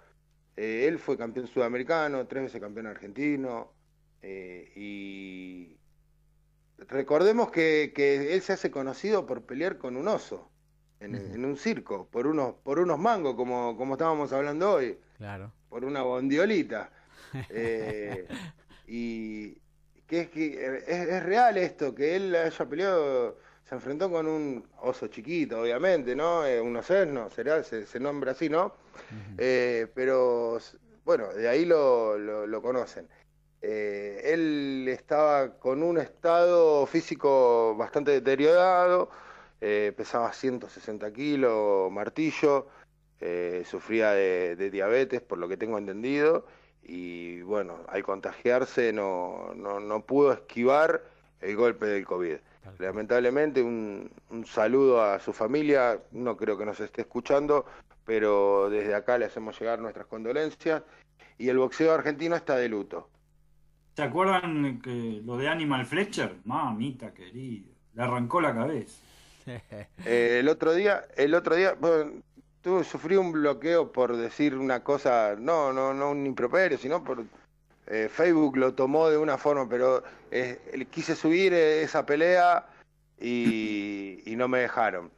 [0.56, 3.72] él fue campeón sudamericano, tres veces campeón argentino
[4.74, 5.76] y
[6.88, 10.50] recordemos que, que él se hace conocido por pelear con un oso
[11.00, 15.52] en, en un circo, por unos, por unos mangos, como, como estábamos hablando hoy, Claro.
[15.68, 16.90] por una bondiolita.
[17.50, 18.26] Eh,
[18.86, 19.54] y
[20.06, 24.64] que es, que es, es real esto, que él haya peleado, se enfrentó con un
[24.80, 26.46] oso chiquito, obviamente, ¿no?
[26.46, 28.74] Eh, un osesno, será, se, se nombra así, ¿no?
[29.36, 30.58] Eh, pero
[31.04, 33.06] bueno, de ahí lo, lo- lo conocen.
[33.62, 39.10] Eh, él estaba con un estado físico bastante deteriorado,
[39.60, 42.68] eh, pesaba 160 kilos, martillo,
[43.20, 46.46] eh, sufría de, de diabetes, por lo que tengo entendido,
[46.82, 51.02] y bueno, al contagiarse no, no, no pudo esquivar
[51.40, 52.36] el golpe del COVID.
[52.78, 57.64] Lamentablemente, un, un saludo a su familia, no creo que nos esté escuchando,
[58.04, 60.82] pero desde acá le hacemos llegar nuestras condolencias,
[61.38, 63.08] y el boxeo argentino está de luto.
[63.96, 66.36] ¿Se acuerdan que lo de Animal Fletcher?
[66.44, 69.02] Mamita querido, le arrancó la cabeza.
[70.04, 72.20] Eh, el otro día, el otro día, bueno,
[72.62, 77.24] tuve, sufrí un bloqueo por decir una cosa, no, no, no un improperio, sino por
[77.86, 80.02] eh, Facebook lo tomó de una forma, pero
[80.32, 80.58] eh,
[80.90, 82.66] quise subir eh, esa pelea
[83.20, 85.10] y, y no me dejaron.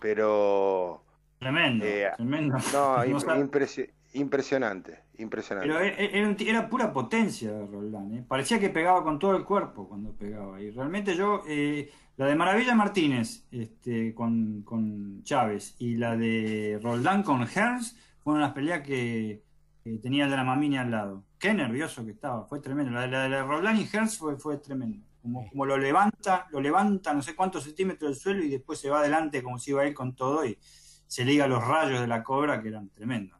[0.00, 1.02] Pero
[1.40, 2.56] Tremendo, eh, tremendo.
[2.72, 5.72] no, imp- impresi- impresionante, impresionante.
[5.72, 8.24] Pero era, pura potencia Roldán, ¿eh?
[8.26, 10.60] Parecía que pegaba con todo el cuerpo cuando pegaba.
[10.60, 16.78] Y realmente yo, eh, la de Maravilla Martínez este, con, con Chávez y la de
[16.82, 19.42] Roldán con Hearns fueron las peleas que,
[19.82, 21.24] que tenía el de la Mamini al lado.
[21.38, 22.92] qué nervioso que estaba, fue tremendo.
[22.92, 25.04] La, la, la de Roland y Hearns fue, fue tremendo.
[25.22, 28.90] Como, como lo levanta, lo levanta no sé cuántos centímetros del suelo y después se
[28.90, 30.58] va adelante como si iba a ir con todo y
[31.06, 33.38] se liga los rayos de la cobra que eran tremendos.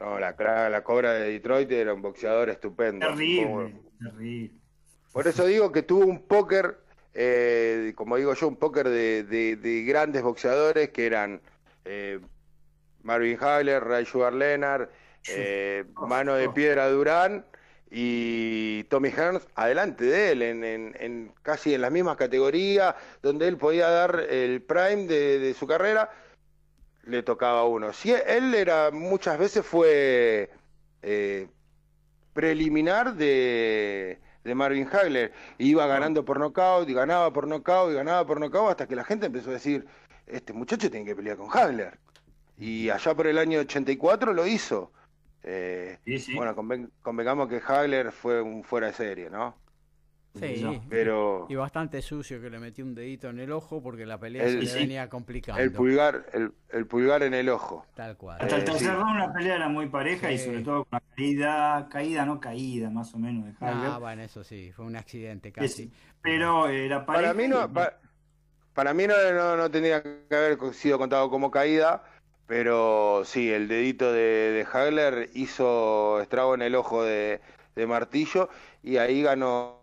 [0.00, 3.06] No, la, cobra de Detroit era un boxeador estupendo.
[3.06, 4.50] Terrible, Como- terrible.
[5.12, 6.76] Por eso digo que tuvo un póker,
[7.14, 11.40] eh, como digo yo, un póker de, de- de grandes boxeadores que eran
[11.86, 12.20] eh,
[13.02, 14.88] Marvin Hagler, Ray Sugar Leonard,
[15.28, 17.46] eh, Mano de Piedra Durán
[17.90, 23.48] y Tommy Hearns adelante de él, en, en- en casi en las mismas categorías, donde
[23.48, 26.10] él podía dar el prime de, de su carrera,
[27.06, 27.92] le tocaba a uno.
[27.92, 30.50] Si él era, muchas veces fue
[31.02, 31.48] eh,
[32.32, 35.32] preliminar de, de Marvin Hagler.
[35.58, 39.04] Iba ganando por nocaut, y ganaba por nocaut, y ganaba por nocaut, hasta que la
[39.04, 39.86] gente empezó a decir,
[40.26, 41.98] este muchacho tiene que pelear con Hagler.
[42.58, 44.92] Y allá por el año 84 lo hizo.
[45.42, 45.98] Eh,
[46.36, 49.54] Bueno, conven- convengamos que Hagler fue un fuera de serie, ¿no?
[50.38, 50.80] Sí.
[50.88, 54.44] Pero Y bastante sucio que le metió un dedito en el ojo porque la pelea
[54.44, 54.78] El- se le sí.
[54.80, 55.62] venía complicando.
[55.62, 57.86] el pulgar, el, el pulgar en el ojo.
[57.94, 58.38] Tal cual.
[58.40, 58.94] Hasta el Eh, tercer sí.
[58.94, 62.90] round la pelea era muy pareja y sobre todo con la caída, caída no caída
[62.90, 63.90] más o menos de Hagler.
[63.92, 65.90] Ah, bueno, eso sí, fue un accidente casi.
[66.22, 67.32] Pero era pareja.
[67.32, 67.98] Para mí no, y- pa-
[68.74, 72.04] para mí no, no, no tendría que haber sido contado como caída,
[72.46, 74.20] pero sí, el dedito de,
[74.52, 77.40] de Hagler hizo estrago en el ojo de,
[77.74, 78.48] de Martillo
[78.82, 79.75] y ahí ganó,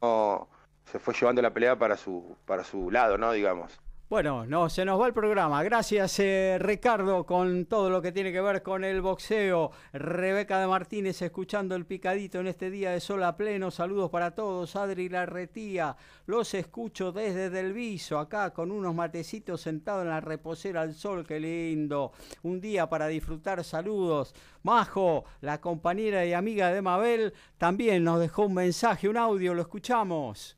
[0.00, 3.32] se fue llevando la pelea para su, para su lado, ¿no?
[3.32, 3.80] Digamos.
[4.10, 5.62] Bueno, no, se nos va el programa.
[5.62, 9.70] Gracias, eh, Ricardo, con todo lo que tiene que ver con el boxeo.
[9.92, 13.70] Rebeca de Martínez escuchando el picadito en este día de sol a pleno.
[13.70, 14.76] Saludos para todos.
[14.76, 15.94] Adri Larretía,
[16.24, 21.26] los escucho desde Del Viso, acá con unos matecitos sentados en la reposera al sol.
[21.26, 22.12] Qué lindo.
[22.44, 23.62] Un día para disfrutar.
[23.62, 24.34] Saludos.
[24.62, 29.52] Majo, la compañera y amiga de Mabel, también nos dejó un mensaje, un audio.
[29.52, 30.57] Lo escuchamos.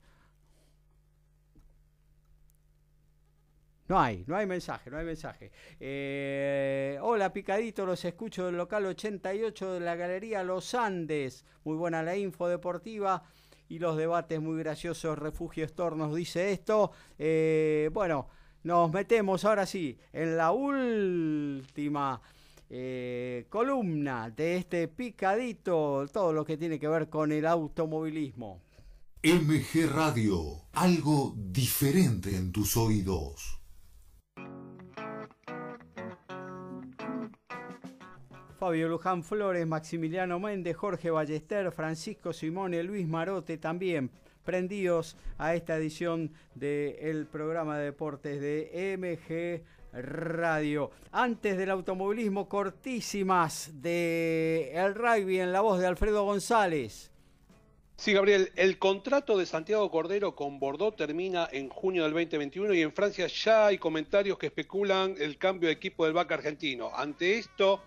[3.90, 5.50] No hay, no hay mensaje, no hay mensaje.
[5.80, 11.44] Eh, hola Picadito, los escucho del local 88 de la Galería Los Andes.
[11.64, 13.24] Muy buena la info deportiva
[13.68, 15.18] y los debates muy graciosos.
[15.18, 16.92] Refugio Store nos dice esto.
[17.18, 18.28] Eh, bueno,
[18.62, 22.22] nos metemos ahora sí en la última
[22.68, 28.62] eh, columna de este Picadito, todo lo que tiene que ver con el automovilismo.
[29.24, 33.59] MG Radio, algo diferente en tus oídos.
[38.60, 44.10] Fabio Luján Flores, Maximiliano Méndez, Jorge Ballester, Francisco Simone, Luis Marote también
[44.44, 49.64] prendidos a esta edición del programa de deportes de MG
[49.98, 50.90] Radio.
[51.10, 57.10] Antes del automovilismo, cortísimas de el rugby en la voz de Alfredo González.
[57.96, 62.82] Sí, Gabriel, el contrato de Santiago Cordero con Bordeaux termina en junio del 2021 y
[62.82, 66.90] en Francia ya hay comentarios que especulan el cambio de equipo del BAC argentino.
[66.94, 67.82] Ante esto,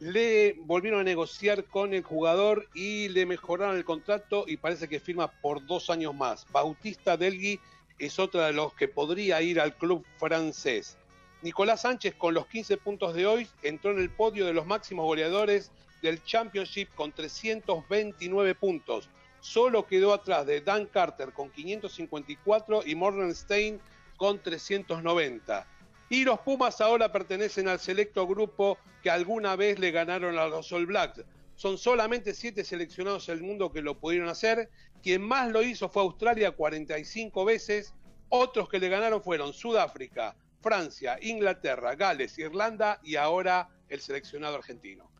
[0.00, 5.00] le volvieron a negociar con el jugador y le mejoraron el contrato y parece que
[5.00, 6.46] firma por dos años más.
[6.52, 7.58] Bautista Delgui
[7.98, 10.96] es otro de los que podría ir al club francés.
[11.42, 15.04] Nicolás Sánchez con los 15 puntos de hoy entró en el podio de los máximos
[15.04, 15.72] goleadores
[16.02, 19.08] del Championship con 329 puntos.
[19.40, 23.80] Solo quedó atrás de Dan Carter con 554 y Morgan Stein
[24.16, 25.66] con 390.
[26.10, 30.72] Y los Pumas ahora pertenecen al selecto grupo que alguna vez le ganaron a los
[30.72, 31.24] All Blacks.
[31.54, 34.70] Son solamente siete seleccionados del mundo que lo pudieron hacer.
[35.02, 37.94] Quien más lo hizo fue Australia 45 veces.
[38.28, 45.10] Otros que le ganaron fueron Sudáfrica, Francia, Inglaterra, Gales, Irlanda y ahora el seleccionado argentino.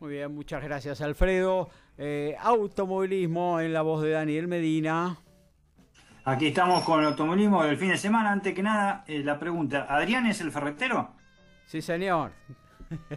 [0.00, 1.70] Muy bien, muchas gracias Alfredo.
[1.98, 5.18] Eh, automovilismo en la voz de Daniel Medina.
[6.24, 8.30] Aquí estamos con el automovilismo del fin de semana.
[8.30, 11.10] Antes que nada, eh, la pregunta: ¿Adrián es el ferretero?
[11.66, 12.32] Sí, señor.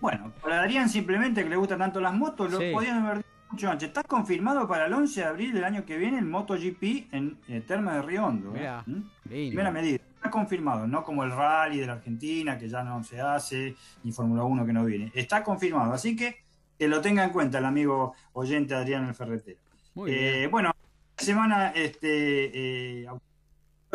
[0.01, 2.71] Bueno, para Adrián simplemente que le gustan tanto las motos, lo Sí.
[2.73, 3.87] podían haber dicho mucho antes.
[3.89, 7.61] Está confirmado para el 11 de abril del año que viene el MotoGP en eh,
[7.67, 8.49] Termas de Río Hondo.
[8.55, 8.59] ¿eh?
[8.59, 9.01] Mirá, ¿Mm?
[9.27, 9.97] Primera medida.
[10.15, 14.11] Está confirmado, no como el rally de la Argentina, que ya no se hace, ni
[14.11, 15.11] Fórmula 1 que no viene.
[15.13, 16.43] Está confirmado, así que
[16.79, 19.59] que lo tenga en cuenta el amigo oyente Adrián el Ferretero.
[19.93, 20.51] Muy Eh, bien.
[20.51, 20.84] bueno, esta
[21.17, 23.07] semana este, eh,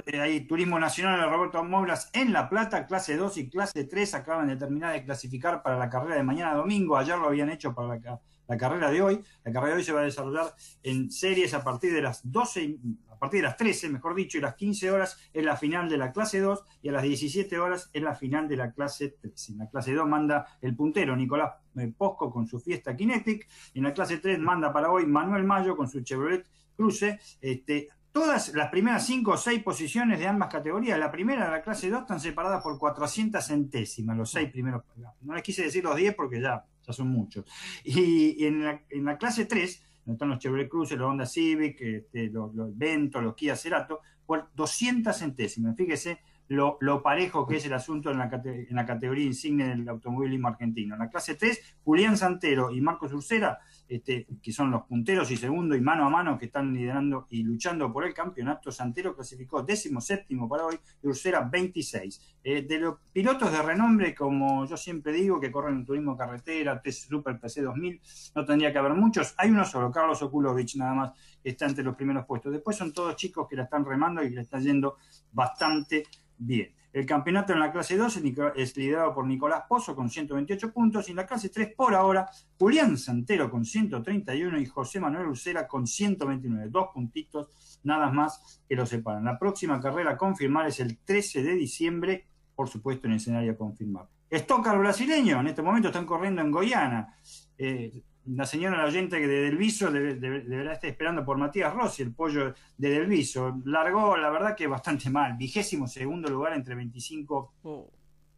[0.07, 4.15] eh, hay Turismo Nacional de Roberto Moblas en La Plata, clase 2 y clase 3
[4.15, 6.97] acaban de terminar de clasificar para la carrera de mañana domingo.
[6.97, 9.21] Ayer lo habían hecho para la, ca- la carrera de hoy.
[9.45, 12.63] La carrera de hoy se va a desarrollar en series a partir de las 12,
[12.63, 12.81] y-
[13.11, 15.99] a partir de las 13, mejor dicho, y las 15 horas es la final de
[15.99, 19.51] la clase 2 y a las 17 horas es la final de la clase 3.
[19.51, 23.47] En la clase 2 manda el puntero Nicolás eh, Posco con su Fiesta Kinetic.
[23.75, 26.47] En la clase 3 manda para hoy Manuel Mayo con su Chevrolet
[26.81, 27.19] Cruze.
[27.41, 31.63] Este, todas las primeras 5 o 6 posiciones de ambas categorías, la primera de la
[31.63, 34.83] clase 2 están separadas por 400 centésimas, los 6 primeros.
[35.21, 37.45] No les quise decir los 10 porque ya, ya son muchos.
[37.85, 41.81] Y en la, en la clase 3, donde están los Chevrolet Cruze, los Honda Civic,
[41.81, 45.77] este, los, los Vento, los Kia Cerato, por 200 centésimas.
[45.77, 49.69] Fíjese lo, lo parejo que es el asunto en la, cate- en la categoría insignia
[49.69, 50.95] del automovilismo argentino.
[50.97, 53.59] En la clase 3, Julián Santero y Marcos Ursera,
[53.91, 57.43] este, que son los punteros y segundo y mano a mano que están liderando y
[57.43, 58.71] luchando por el campeonato.
[58.71, 62.37] Santero clasificó décimo séptimo para hoy y Ursera 26.
[62.45, 66.81] Eh, de los pilotos de renombre, como yo siempre digo, que corren en turismo carretera,
[66.81, 68.01] TC Super PC 2000,
[68.37, 69.35] no tendría que haber muchos.
[69.37, 71.13] Hay uno solo, Carlos Okulovich, nada más,
[71.43, 72.53] que está entre los primeros puestos.
[72.53, 74.99] Después son todos chicos que la están remando y le está yendo
[75.33, 76.05] bastante
[76.39, 76.73] bien.
[76.93, 78.21] El campeonato en la clase 2
[78.57, 82.29] es liderado por Nicolás Pozo con 128 puntos y en la clase 3 por ahora
[82.59, 86.69] Julián Santero con 131 y José Manuel Ucera con 129.
[86.69, 89.25] Dos puntitos nada más que los separan.
[89.25, 92.27] La próxima carrera a confirmar es el 13 de diciembre,
[92.57, 94.09] por supuesto en escenario a confirmar.
[94.33, 97.15] Stocker brasileño, en este momento están corriendo en Goiânia.
[97.57, 102.03] Eh, la señora la oyente que de Delviso debe- deberá estar esperando por Matías Rossi,
[102.03, 103.61] el pollo de Delviso.
[103.65, 105.37] Largó, la verdad que bastante mal.
[105.37, 107.55] Vigésimo segundo lugar entre 25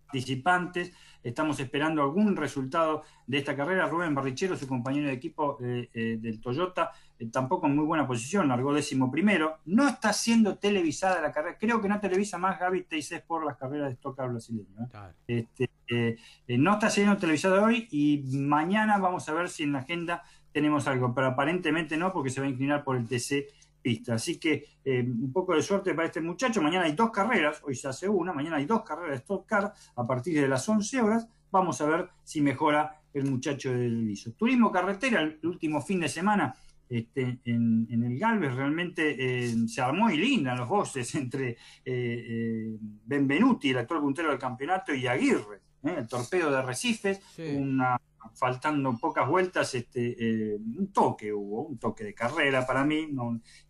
[0.07, 0.93] participantes.
[1.23, 3.87] Estamos esperando algún resultado de esta carrera.
[3.87, 8.07] Rubén Barrichero, su compañero de equipo eh, eh, del Toyota, eh, tampoco en muy buena
[8.07, 9.59] posición, largó décimo primero.
[9.67, 11.57] No está siendo televisada la carrera.
[11.59, 14.89] Creo que no televisa más Gaby Teisés por las carreras de Stocker brasileño.
[15.27, 16.19] Este,
[16.49, 20.23] no está siendo televisada hoy y mañana vamos a ver si en la agenda
[20.53, 23.47] tenemos algo, pero aparentemente no, porque se va a inclinar por el TC
[23.83, 24.15] pista.
[24.15, 26.63] Así que eh, un poco de suerte para este muchacho.
[26.63, 29.73] Mañana hay dos carreras, hoy se hace una, mañana hay dos carreras de Stock Car
[29.97, 31.29] a partir de las 11 horas.
[31.51, 34.33] Vamos a ver si mejora el muchacho del viso.
[34.33, 36.55] Turismo carretera, el último fin de semana
[36.89, 42.77] este, en, en el Galvez realmente eh, se armó y linda los voces entre eh,
[42.81, 47.21] Benvenuti, el actual puntero del campeonato, y Aguirre, el torpedo de Recifes,
[47.57, 47.99] una
[48.35, 53.09] faltando pocas vueltas, este, eh, un toque hubo, un toque de carrera para mí,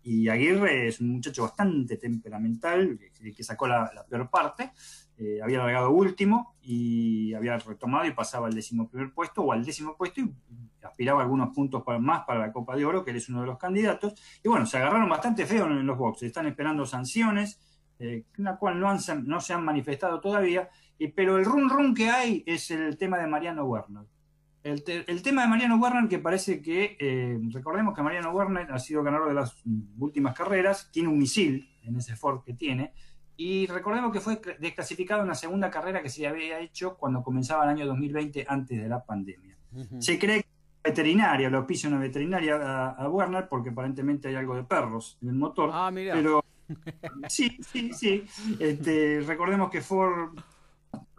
[0.03, 4.73] y Aguirre es un muchacho bastante temperamental, que, que sacó la, peor parte,
[5.19, 9.65] eh, había largado último y había retomado y pasaba al décimo primer puesto o al
[9.65, 10.33] décimo puesto y
[10.83, 13.59] aspiraba algunos puntos más para la Copa de Oro, que él es uno de los
[13.59, 17.61] candidatos, y bueno, se agarraron bastante feo en los boxes, están esperando sanciones,
[17.99, 20.69] eh, la cual no, han, no se han manifestado todavía,
[20.99, 24.05] y- pero el run run que hay es el tema de Mariano Werner.
[24.65, 28.71] El, te- el tema de Mariano Werner que parece que, eh, recordemos que Mariano Werner
[28.71, 29.57] ha sido ganador de las
[29.99, 32.93] últimas carreras, tiene un misil en ese Ford que tiene,
[33.37, 37.23] y recordemos que fue cl- desclasificado en la segunda carrera que se había hecho cuando
[37.25, 39.57] comenzaba el año 2020 antes de la pandemia.
[39.99, 40.49] Se cree que
[40.85, 45.29] veterinaria, lo pisa una veterinaria a, a Werner porque aparentemente hay algo de perros en
[45.31, 45.71] el motor.
[45.73, 46.15] Ah, mira.
[46.15, 46.45] Pero
[47.29, 48.25] sí, sí, sí.
[48.61, 50.39] Este, recordemos que Ford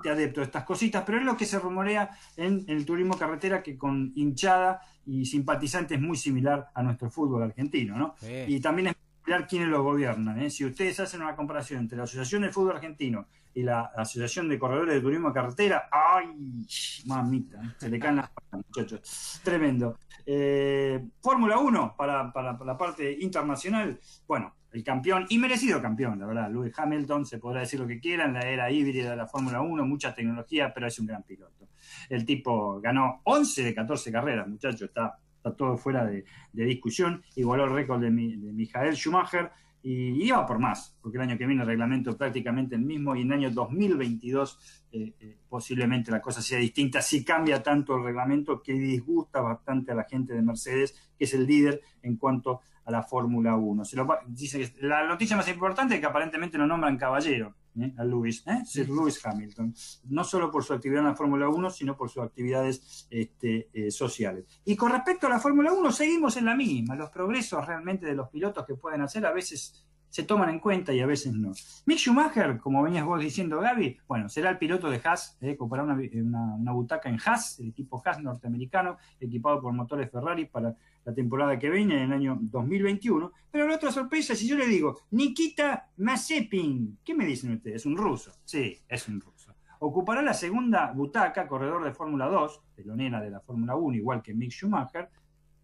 [0.03, 3.17] de adepto a estas cositas, pero es lo que se rumorea en, en el turismo
[3.17, 8.15] carretera que con hinchada y simpatizantes muy similar a nuestro fútbol argentino, ¿no?
[8.19, 8.43] Sí.
[8.47, 10.39] Y también es mirar quiénes lo gobiernan.
[10.41, 10.49] ¿eh?
[10.49, 14.59] Si ustedes hacen una comparación entre la Asociación de Fútbol Argentino y la Asociación de
[14.59, 16.65] Corredores de Turismo Carretera, ¡ay!
[17.05, 19.39] Mamita, se le caen las patas, muchachos.
[19.43, 19.97] Tremendo.
[20.25, 26.19] Eh, Fórmula 1, para, para- para la parte internacional, bueno, el campeón, y merecido campeón,
[26.19, 26.51] la verdad.
[26.51, 29.85] Lewis Hamilton, se podrá decir lo que quieran, la era híbrida de la Fórmula 1,
[29.85, 31.69] mucha tecnología, pero es un gran piloto.
[32.09, 37.23] El tipo ganó 11 de 14 carreras, muchachos, está, está todo fuera de, discusión.
[37.35, 39.51] Igualó el récord de, de Michael Schumacher
[39.83, 43.15] y iba por más, porque el año que viene el reglamento es prácticamente el mismo
[43.15, 47.97] y en el año 2022 eh, eh, posiblemente la cosa sea distinta si cambia tanto
[47.97, 52.15] el reglamento que disgusta bastante a la gente de Mercedes, que es el líder en
[52.15, 53.83] cuanto a la Fórmula 1.
[53.83, 57.93] Se lo dice que la noticia más importante es que aparentemente lo nombran caballero ¿eh?
[57.97, 58.61] a Lewis, ¿eh?
[58.65, 59.73] Sir Lewis Hamilton,
[60.09, 63.91] no solo por su actividad en la Fórmula 1, sino por sus actividades este, eh,
[63.91, 64.45] sociales.
[64.65, 66.95] Y con respecto a la Fórmula 1, seguimos en la misma.
[66.95, 70.93] Los progresos realmente de los pilotos que pueden hacer a veces se toman en cuenta
[70.93, 71.53] y a veces no.
[71.87, 75.83] Mick Schumacher, como venías vos diciendo, Gaby, bueno, será el piloto de Haas, eh, comprará
[75.85, 80.75] una, una- una butaca en Haas, el equipo Haas norteamericano, equipado por motores Ferrari para
[81.05, 83.31] la temporada que viene, en el año 2021.
[83.51, 87.77] Pero la otra sorpresa, si yo le digo, Nikita Mazepin, ¿qué me dicen ustedes?
[87.77, 88.31] ¿Es un ruso?
[88.45, 89.53] Sí, es un ruso.
[89.79, 94.33] ocupará la segunda butaca, corredor de Fórmula 2, telonera de la Fórmula 1, igual que
[94.33, 95.09] Mick Schumacher.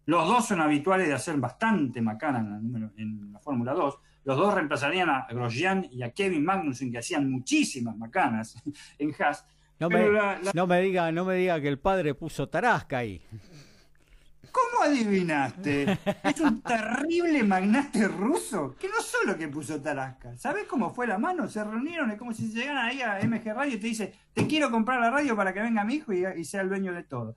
[0.06, 3.98] Los dos son habituales de hacer bastante macana en la, número- en la Fórmula 2.
[4.24, 8.62] Los dos reemplazarían a Grosjean y a Kevin Magnussen, que hacían muchísimas macanas
[8.98, 9.46] en Haas.
[9.78, 12.98] No me, la- la- no me diga, no me diga que el padre puso tarasca
[12.98, 13.22] ahí.
[14.52, 15.98] ¿Cómo adivinaste?
[16.24, 20.36] Es un terrible magnate ruso que no solo que puso Tarasca.
[20.36, 21.48] ¿Sabes cómo fue la mano?
[21.48, 24.70] Se reunieron, es como si llegaran ahí a MG Radio y te dice, te quiero
[24.70, 27.36] comprar la radio para que venga mi hijo y, sea el dueño de todo.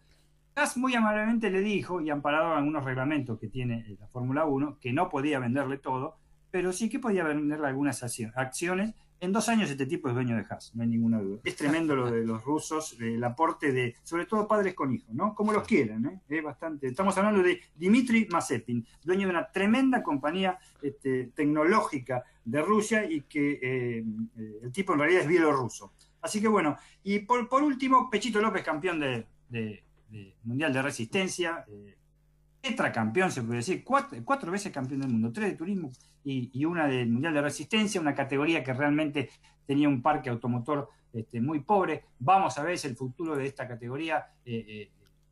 [0.55, 4.77] Gas muy amablemente le dijo, y amparado algunos reglamentos que tiene eh, la Fórmula 1,
[4.79, 6.17] que no podía venderle todo,
[6.51, 8.93] pero sí que podía venderle algunas accio- acciones.
[9.23, 11.39] En dos años este tipo es dueño de Haas, no hay ninguna duda.
[11.45, 15.33] Es tremendo lo de los rusos, el aporte de, sobre todo padres con hijos, ¿no?
[15.33, 16.21] Como los quieren, ¿eh?
[16.27, 16.87] Es bastante.
[16.87, 23.21] Estamos hablando de Dmitry Mazepin, dueño de una tremenda compañía este, tecnológica de Rusia y
[23.21, 24.03] que eh,
[24.37, 25.93] eh, el tipo en realidad es bielorruso.
[26.21, 26.75] Así que bueno,
[27.05, 31.95] y por, por último, Pechito López, campeón de, de- de Mundial de Resistencia, eh,
[32.63, 35.91] tetracampeón, se puede decir, cuatro, cuatro veces campeón del mundo, tres de turismo
[36.23, 39.29] y, y una del Mundial de Resistencia, una categoría que realmente
[39.65, 42.05] tenía un parque automotor este, muy pobre.
[42.19, 44.91] Vamos a ver si el futuro de esta categoría eh, eh,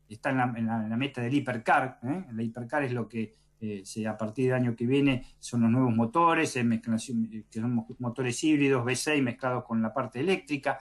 [0.09, 1.99] está en la, la- la meta del hipercar.
[2.03, 2.25] ¿eh?
[2.29, 5.71] El hipercar es lo que eh, se- a partir del año que viene son los
[5.71, 10.79] nuevos motores, que son mo- motores híbridos V6 mezclados con la parte eléctrica.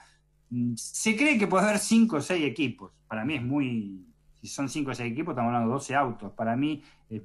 [0.49, 2.91] Mm, Se cree que puede haber cinco o seis equipos.
[3.07, 4.05] Para mí es muy.
[4.41, 6.31] Si son cinco o seis equipos, estamos hablando de 12 autos.
[6.33, 7.21] Para mí eh,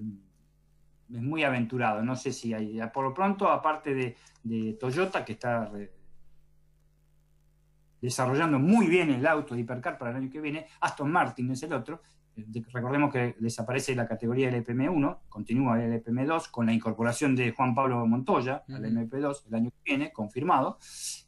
[1.11, 2.03] es muy aventurado.
[2.03, 2.79] No sé si hay.
[2.93, 5.93] Por lo pronto, aparte de, de Toyota, que está re-
[8.01, 11.63] desarrollando muy bien el auto de Hipercar para el año que viene, Aston Martin es
[11.63, 12.03] el otro.
[12.37, 17.53] Eh, de- Recordemos que desaparece la categoría LPM1, continúa el LPM2 con la incorporación de
[17.53, 19.07] Juan Pablo Montoya al Ujú.
[19.07, 20.79] MP2 el año que viene, confirmado.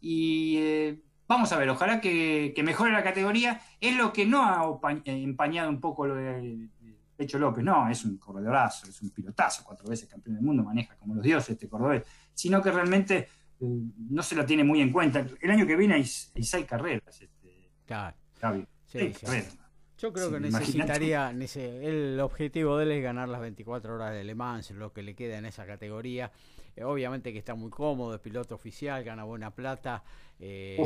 [0.00, 3.60] Y eh, vamos a ver, ojalá que, que mejore la categoría.
[3.80, 4.64] Es lo que no ha
[5.04, 6.68] empañado un poco lo de
[7.16, 7.62] Pecho López.
[7.62, 11.22] No, es un corredorazo, es un pilotazo, cuatro veces campeón del mundo, maneja como los
[11.24, 12.02] dioses este cordobés.
[12.34, 13.28] Sino que realmente
[13.60, 13.66] eh,
[14.10, 15.24] no se la tiene muy en cuenta.
[15.40, 16.00] El año que viene hay,
[16.34, 18.16] hay seis carreras, este, Claro.
[18.40, 18.60] Gaby.
[18.86, 19.26] Sí, Seis sí.
[19.26, 19.58] carreras.
[19.98, 24.12] Yo creo Sí, que necesitaría, nece- el objetivo de él es ganar las 24 horas
[24.12, 26.30] de Le Mans, lo que le queda en esa categoría.
[26.78, 30.04] Eh, obviamente que está muy cómodo, es piloto oficial, gana buena plata,
[30.38, 30.78] eh,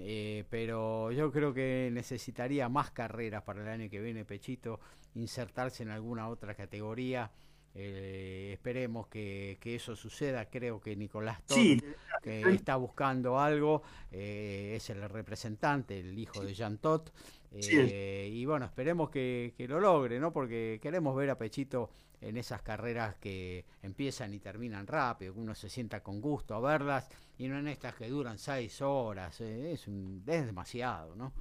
[0.00, 4.78] eh, pero yo creo que necesitaría más carreras para el año que viene, Pechito,
[5.16, 7.30] insertarse en alguna otra categoría.
[7.74, 10.44] Eh, esperemos que, que eso suceda.
[10.48, 11.82] Creo que Nicolás Todd, Sí,
[12.22, 13.82] que está buscando algo,
[14.12, 17.10] eh, es el representante, el hijo de Jean Todt.
[17.58, 20.32] Sí, y bueno, esperemos que, que lo logre, ¿no?
[20.32, 21.90] Porque queremos ver a Pechito
[22.22, 26.60] en esas carreras que empiezan y terminan rápido, que uno se sienta con gusto a
[26.60, 27.08] verlas,
[27.38, 31.32] y no en estas que duran seis horas, eh, es, un- es demasiado, ¿no?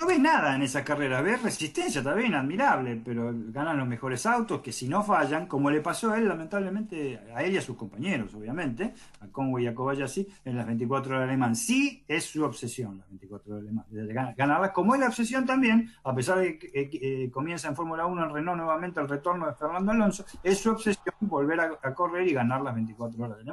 [0.00, 4.60] No ves nada en esa carrera, ves resistencia, bien, admirable, pero ganan los mejores autos
[4.60, 7.76] que si no fallan, como le pasó a él, lamentablemente, a él y a sus
[7.76, 11.58] compañeros, obviamente, a Conway y a Kobayashi, en las 24 horas de Le Mans.
[11.58, 15.90] Sí es su obsesión, las 24 horas de gan- ganarlas, como es la obsesión también,
[16.04, 19.48] a pesar de que eh, eh, comienza en Fórmula 1 en Renault nuevamente el retorno
[19.48, 23.38] de Fernando Alonso, es su obsesión volver a, a correr y ganar las 24 horas
[23.38, 23.44] de.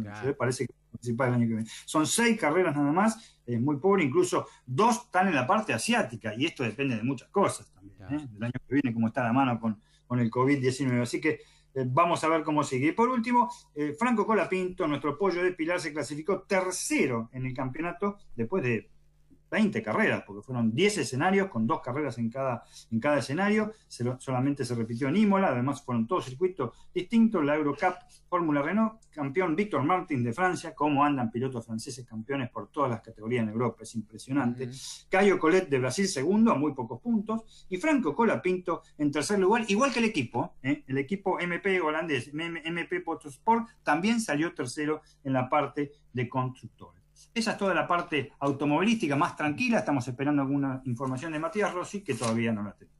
[0.00, 0.36] Claro.
[0.36, 1.70] Parece que participar el año que viene.
[1.84, 6.34] Son seis carreras nada más, es muy pobre, incluso dos están en la parte asiática,
[6.36, 8.26] y esto depende de muchas cosas también, ¿eh?
[8.30, 11.02] del año que viene, cómo está la mano con, con el COVID-19.
[11.02, 11.40] Así que
[11.74, 12.88] eh, vamos a ver cómo sigue.
[12.88, 17.54] Y por último, eh, Franco Colapinto, nuestro pollo de Pilar, se clasificó tercero en el
[17.54, 18.90] campeonato después de
[19.50, 23.72] 20 carreras, porque fueron 10 escenarios con dos carreras en cada, en cada escenario.
[23.86, 27.44] Se lo- solamente se repitió en Imola, además fueron todos circuitos distintos.
[27.44, 27.94] La Eurocup
[28.28, 33.00] Fórmula Renault, campeón Víctor Martin de Francia, cómo andan pilotos franceses campeones por todas las
[33.00, 34.64] categorías en Europa, es impresionante.
[35.08, 39.64] Caio Collet de Brasil segundo, a muy pocos puntos, y Franco Colapinto en tercer lugar,
[39.68, 40.84] igual que el equipo, ¿eh?
[40.86, 46.97] el equipo MP holandés, MP Motorsport, también salió tercero en la parte de constructores.
[47.34, 52.02] Esa es toda la parte automovilística más tranquila, estamos esperando alguna información de Matías Rossi,
[52.02, 52.98] que todavía no la tenemos.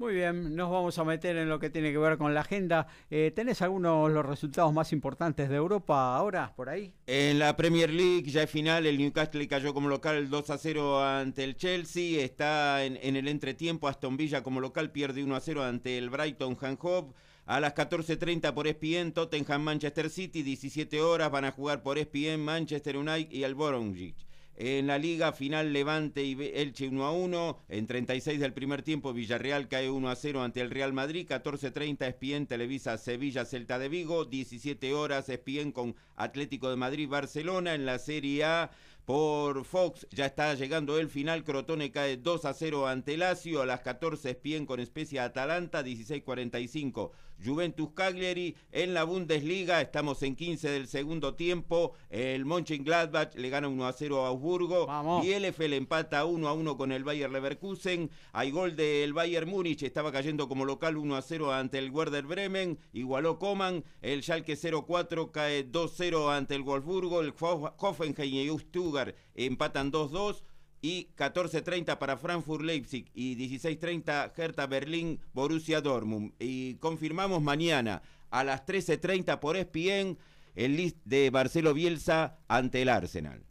[0.00, 2.86] Muy bien, nos vamos a meter en lo que tiene que ver con la agenda.
[3.10, 6.94] Eh, ¿Tenés algunos de los resultados más importantes de Europa ahora, por ahí?
[7.06, 11.04] En la Premier League ya es final, el Newcastle cayó como local 2 a 0
[11.04, 15.40] ante el Chelsea, está en, en el entretiempo, Aston Villa como local pierde 1 a
[15.40, 17.12] 0 ante el Brighton Han Hove.
[17.50, 22.40] A las 14.30 por ESPN, Tottenham Manchester City, 17 horas van a jugar por ESPN
[22.40, 24.24] Manchester United y el Bromwich.
[24.54, 27.58] En la liga final Levante y Elche 1 a 1.
[27.68, 31.26] En 36 del primer tiempo Villarreal cae 1 a 0 ante el Real Madrid.
[31.28, 34.26] 14.30 ESPN Televisa Sevilla Celta de Vigo.
[34.26, 37.74] 17 horas ESPN con Atlético de Madrid Barcelona.
[37.74, 38.70] En la Serie A
[39.06, 43.66] Por Fox ya está llegando el final, Crotone cae 2 a 0 ante Lazio, a
[43.66, 47.10] las 14 Spien con Especia Atalanta, 16-45
[47.44, 53.68] Juventus Cagliari en la Bundesliga, estamos en 15 del segundo tiempo, el Mönchengladbach le gana
[53.68, 58.50] 1 a 0 a Augsburgo, Bielefeld empata 1 a 1 con el Bayer Leverkusen, hay
[58.50, 62.78] gol del Bayern Múnich, estaba cayendo como local 1 a 0 ante el Werder Bremen,
[62.92, 69.14] igualó Coman, el Schalke 04 cae 2 0 ante el Wolfsburgo, el Hoffenheim y Stuttgart
[69.34, 70.42] empatan 2-2
[70.82, 76.32] y 14.30 para Frankfurt Leipzig y 16.30 Hertha Berlín Borussia Dortmund.
[76.38, 80.18] Y confirmamos mañana a las 13.30 por ESPN
[80.54, 83.44] el list de Marcelo Bielsa ante el Arsenal.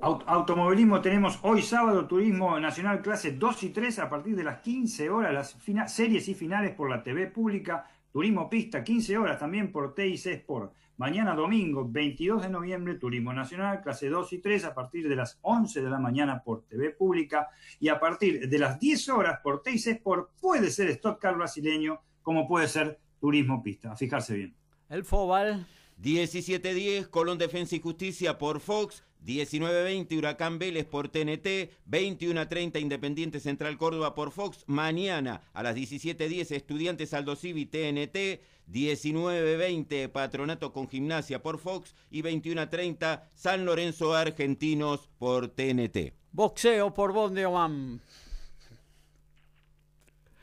[0.00, 5.10] Automovilismo tenemos hoy sábado Turismo Nacional clase 2 y 3 a partir de las 15
[5.10, 9.94] horas, las series y finales por la TV pública, Turismo Pista 15 horas también por
[9.94, 10.72] TIC Sport.
[10.96, 15.38] Mañana domingo 22 de noviembre Turismo Nacional clase 2 y 3 a partir de las
[15.42, 17.48] 11 de la mañana por TV pública
[17.78, 22.00] y a partir de las 10 horas por TIC Sport puede ser Stock Car brasileño
[22.22, 23.92] como puede ser Turismo Pista.
[23.92, 24.54] A fijarse bien.
[24.88, 25.66] El Fobal.
[26.02, 33.78] 17-10, Colón Defensa y Justicia por Fox, 19-20 Huracán Vélez por TNT, 21-30 Independiente Central
[33.78, 38.40] Córdoba por Fox, mañana a las 17-10 Estudiantes Aldo Civi TNT,
[38.70, 46.14] 19-20 Patronato con Gimnasia por Fox y 21-30 San Lorenzo Argentinos por TNT.
[46.32, 48.00] Boxeo por Bondeoman.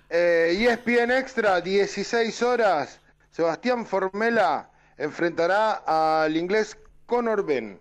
[0.10, 3.00] Eh, ESPN Extra, 16 horas.
[3.32, 5.84] Sebastián Formela enfrentará
[6.24, 7.80] al inglés Conor Ben.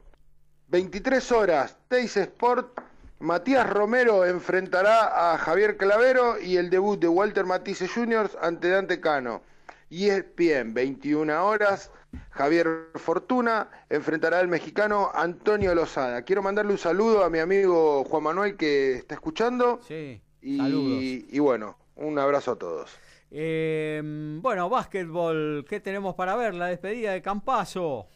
[0.68, 2.78] 23 horas, Teis Sport,
[3.20, 8.30] Matías Romero enfrentará a Javier Clavero y el debut de Walter Matisse Jr.
[8.42, 9.42] ante Dante Cano.
[9.88, 11.90] Y es bien, 21 horas,
[12.30, 16.20] Javier Fortuna enfrentará al mexicano Antonio Lozada.
[16.22, 19.80] Quiero mandarle un saludo a mi amigo Juan Manuel que está escuchando.
[19.88, 22.90] Sí, y, y bueno, un abrazo a todos.
[23.30, 24.02] Eh,
[24.40, 26.54] bueno, básquetbol, ¿qué tenemos para ver?
[26.54, 28.06] La despedida de Campazo.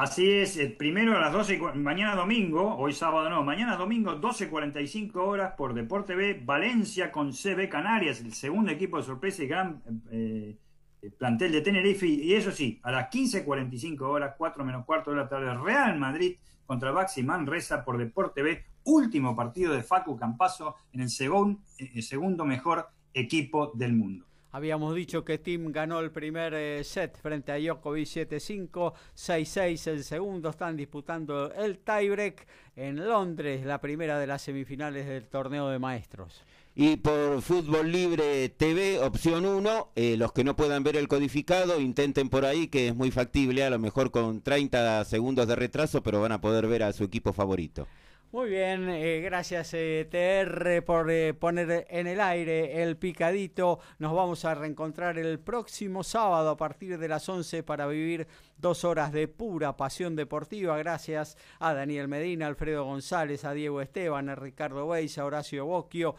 [0.00, 5.16] Así es, el primero a las 12, mañana domingo, hoy sábado no, mañana domingo 12.45
[5.16, 9.82] horas por Deporte B, Valencia con CB Canarias, el segundo equipo de sorpresa y gran
[10.12, 10.56] eh,
[11.02, 12.06] eh, plantel de Tenerife.
[12.06, 16.36] Y eso sí, a las 15.45 horas, 4 menos cuarto de la tarde, Real Madrid
[16.64, 22.86] contra Baxi Manresa por Deporte B, último partido de Facu Campazo en el segundo mejor
[23.12, 24.27] equipo del mundo.
[24.50, 30.04] Habíamos dicho que Tim ganó el primer eh, set frente a Djokovic 7-5, 6-6 el
[30.04, 30.48] segundo.
[30.48, 36.44] Están disputando el tiebreak en Londres, la primera de las semifinales del torneo de maestros.
[36.74, 41.80] Y por Fútbol Libre TV, opción 1, eh, los que no puedan ver el codificado,
[41.80, 46.02] intenten por ahí, que es muy factible, a lo mejor con 30 segundos de retraso,
[46.02, 47.88] pero van a poder ver a su equipo favorito.
[48.30, 53.80] Muy bien, eh, gracias eh, TR por eh, poner en el aire el picadito.
[53.98, 58.26] Nos vamos a reencontrar el próximo sábado a partir de las 11 para vivir
[58.58, 60.76] dos horas de pura pasión deportiva.
[60.76, 66.14] Gracias a Daniel Medina, Alfredo González, a Diego Esteban, a Ricardo Beis, a Horacio Bocchio.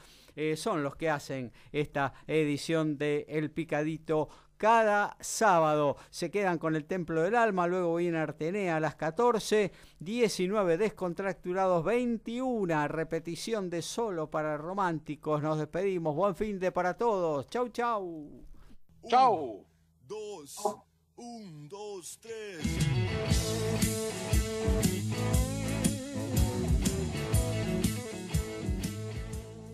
[0.56, 4.30] son los que hacen esta edición de El Picadito
[4.60, 5.96] cada sábado.
[6.10, 11.84] Se quedan con el Templo del Alma, luego viene Artenea a las 14, 19 descontracturados,
[11.86, 15.42] 21 repetición de solo para románticos.
[15.42, 16.14] Nos despedimos.
[16.14, 17.48] Buen fin de para todos.
[17.50, 18.30] Chau, chau.
[19.08, 19.66] Chau.
[20.06, 20.60] Dos,
[21.16, 22.60] un, dos, tres.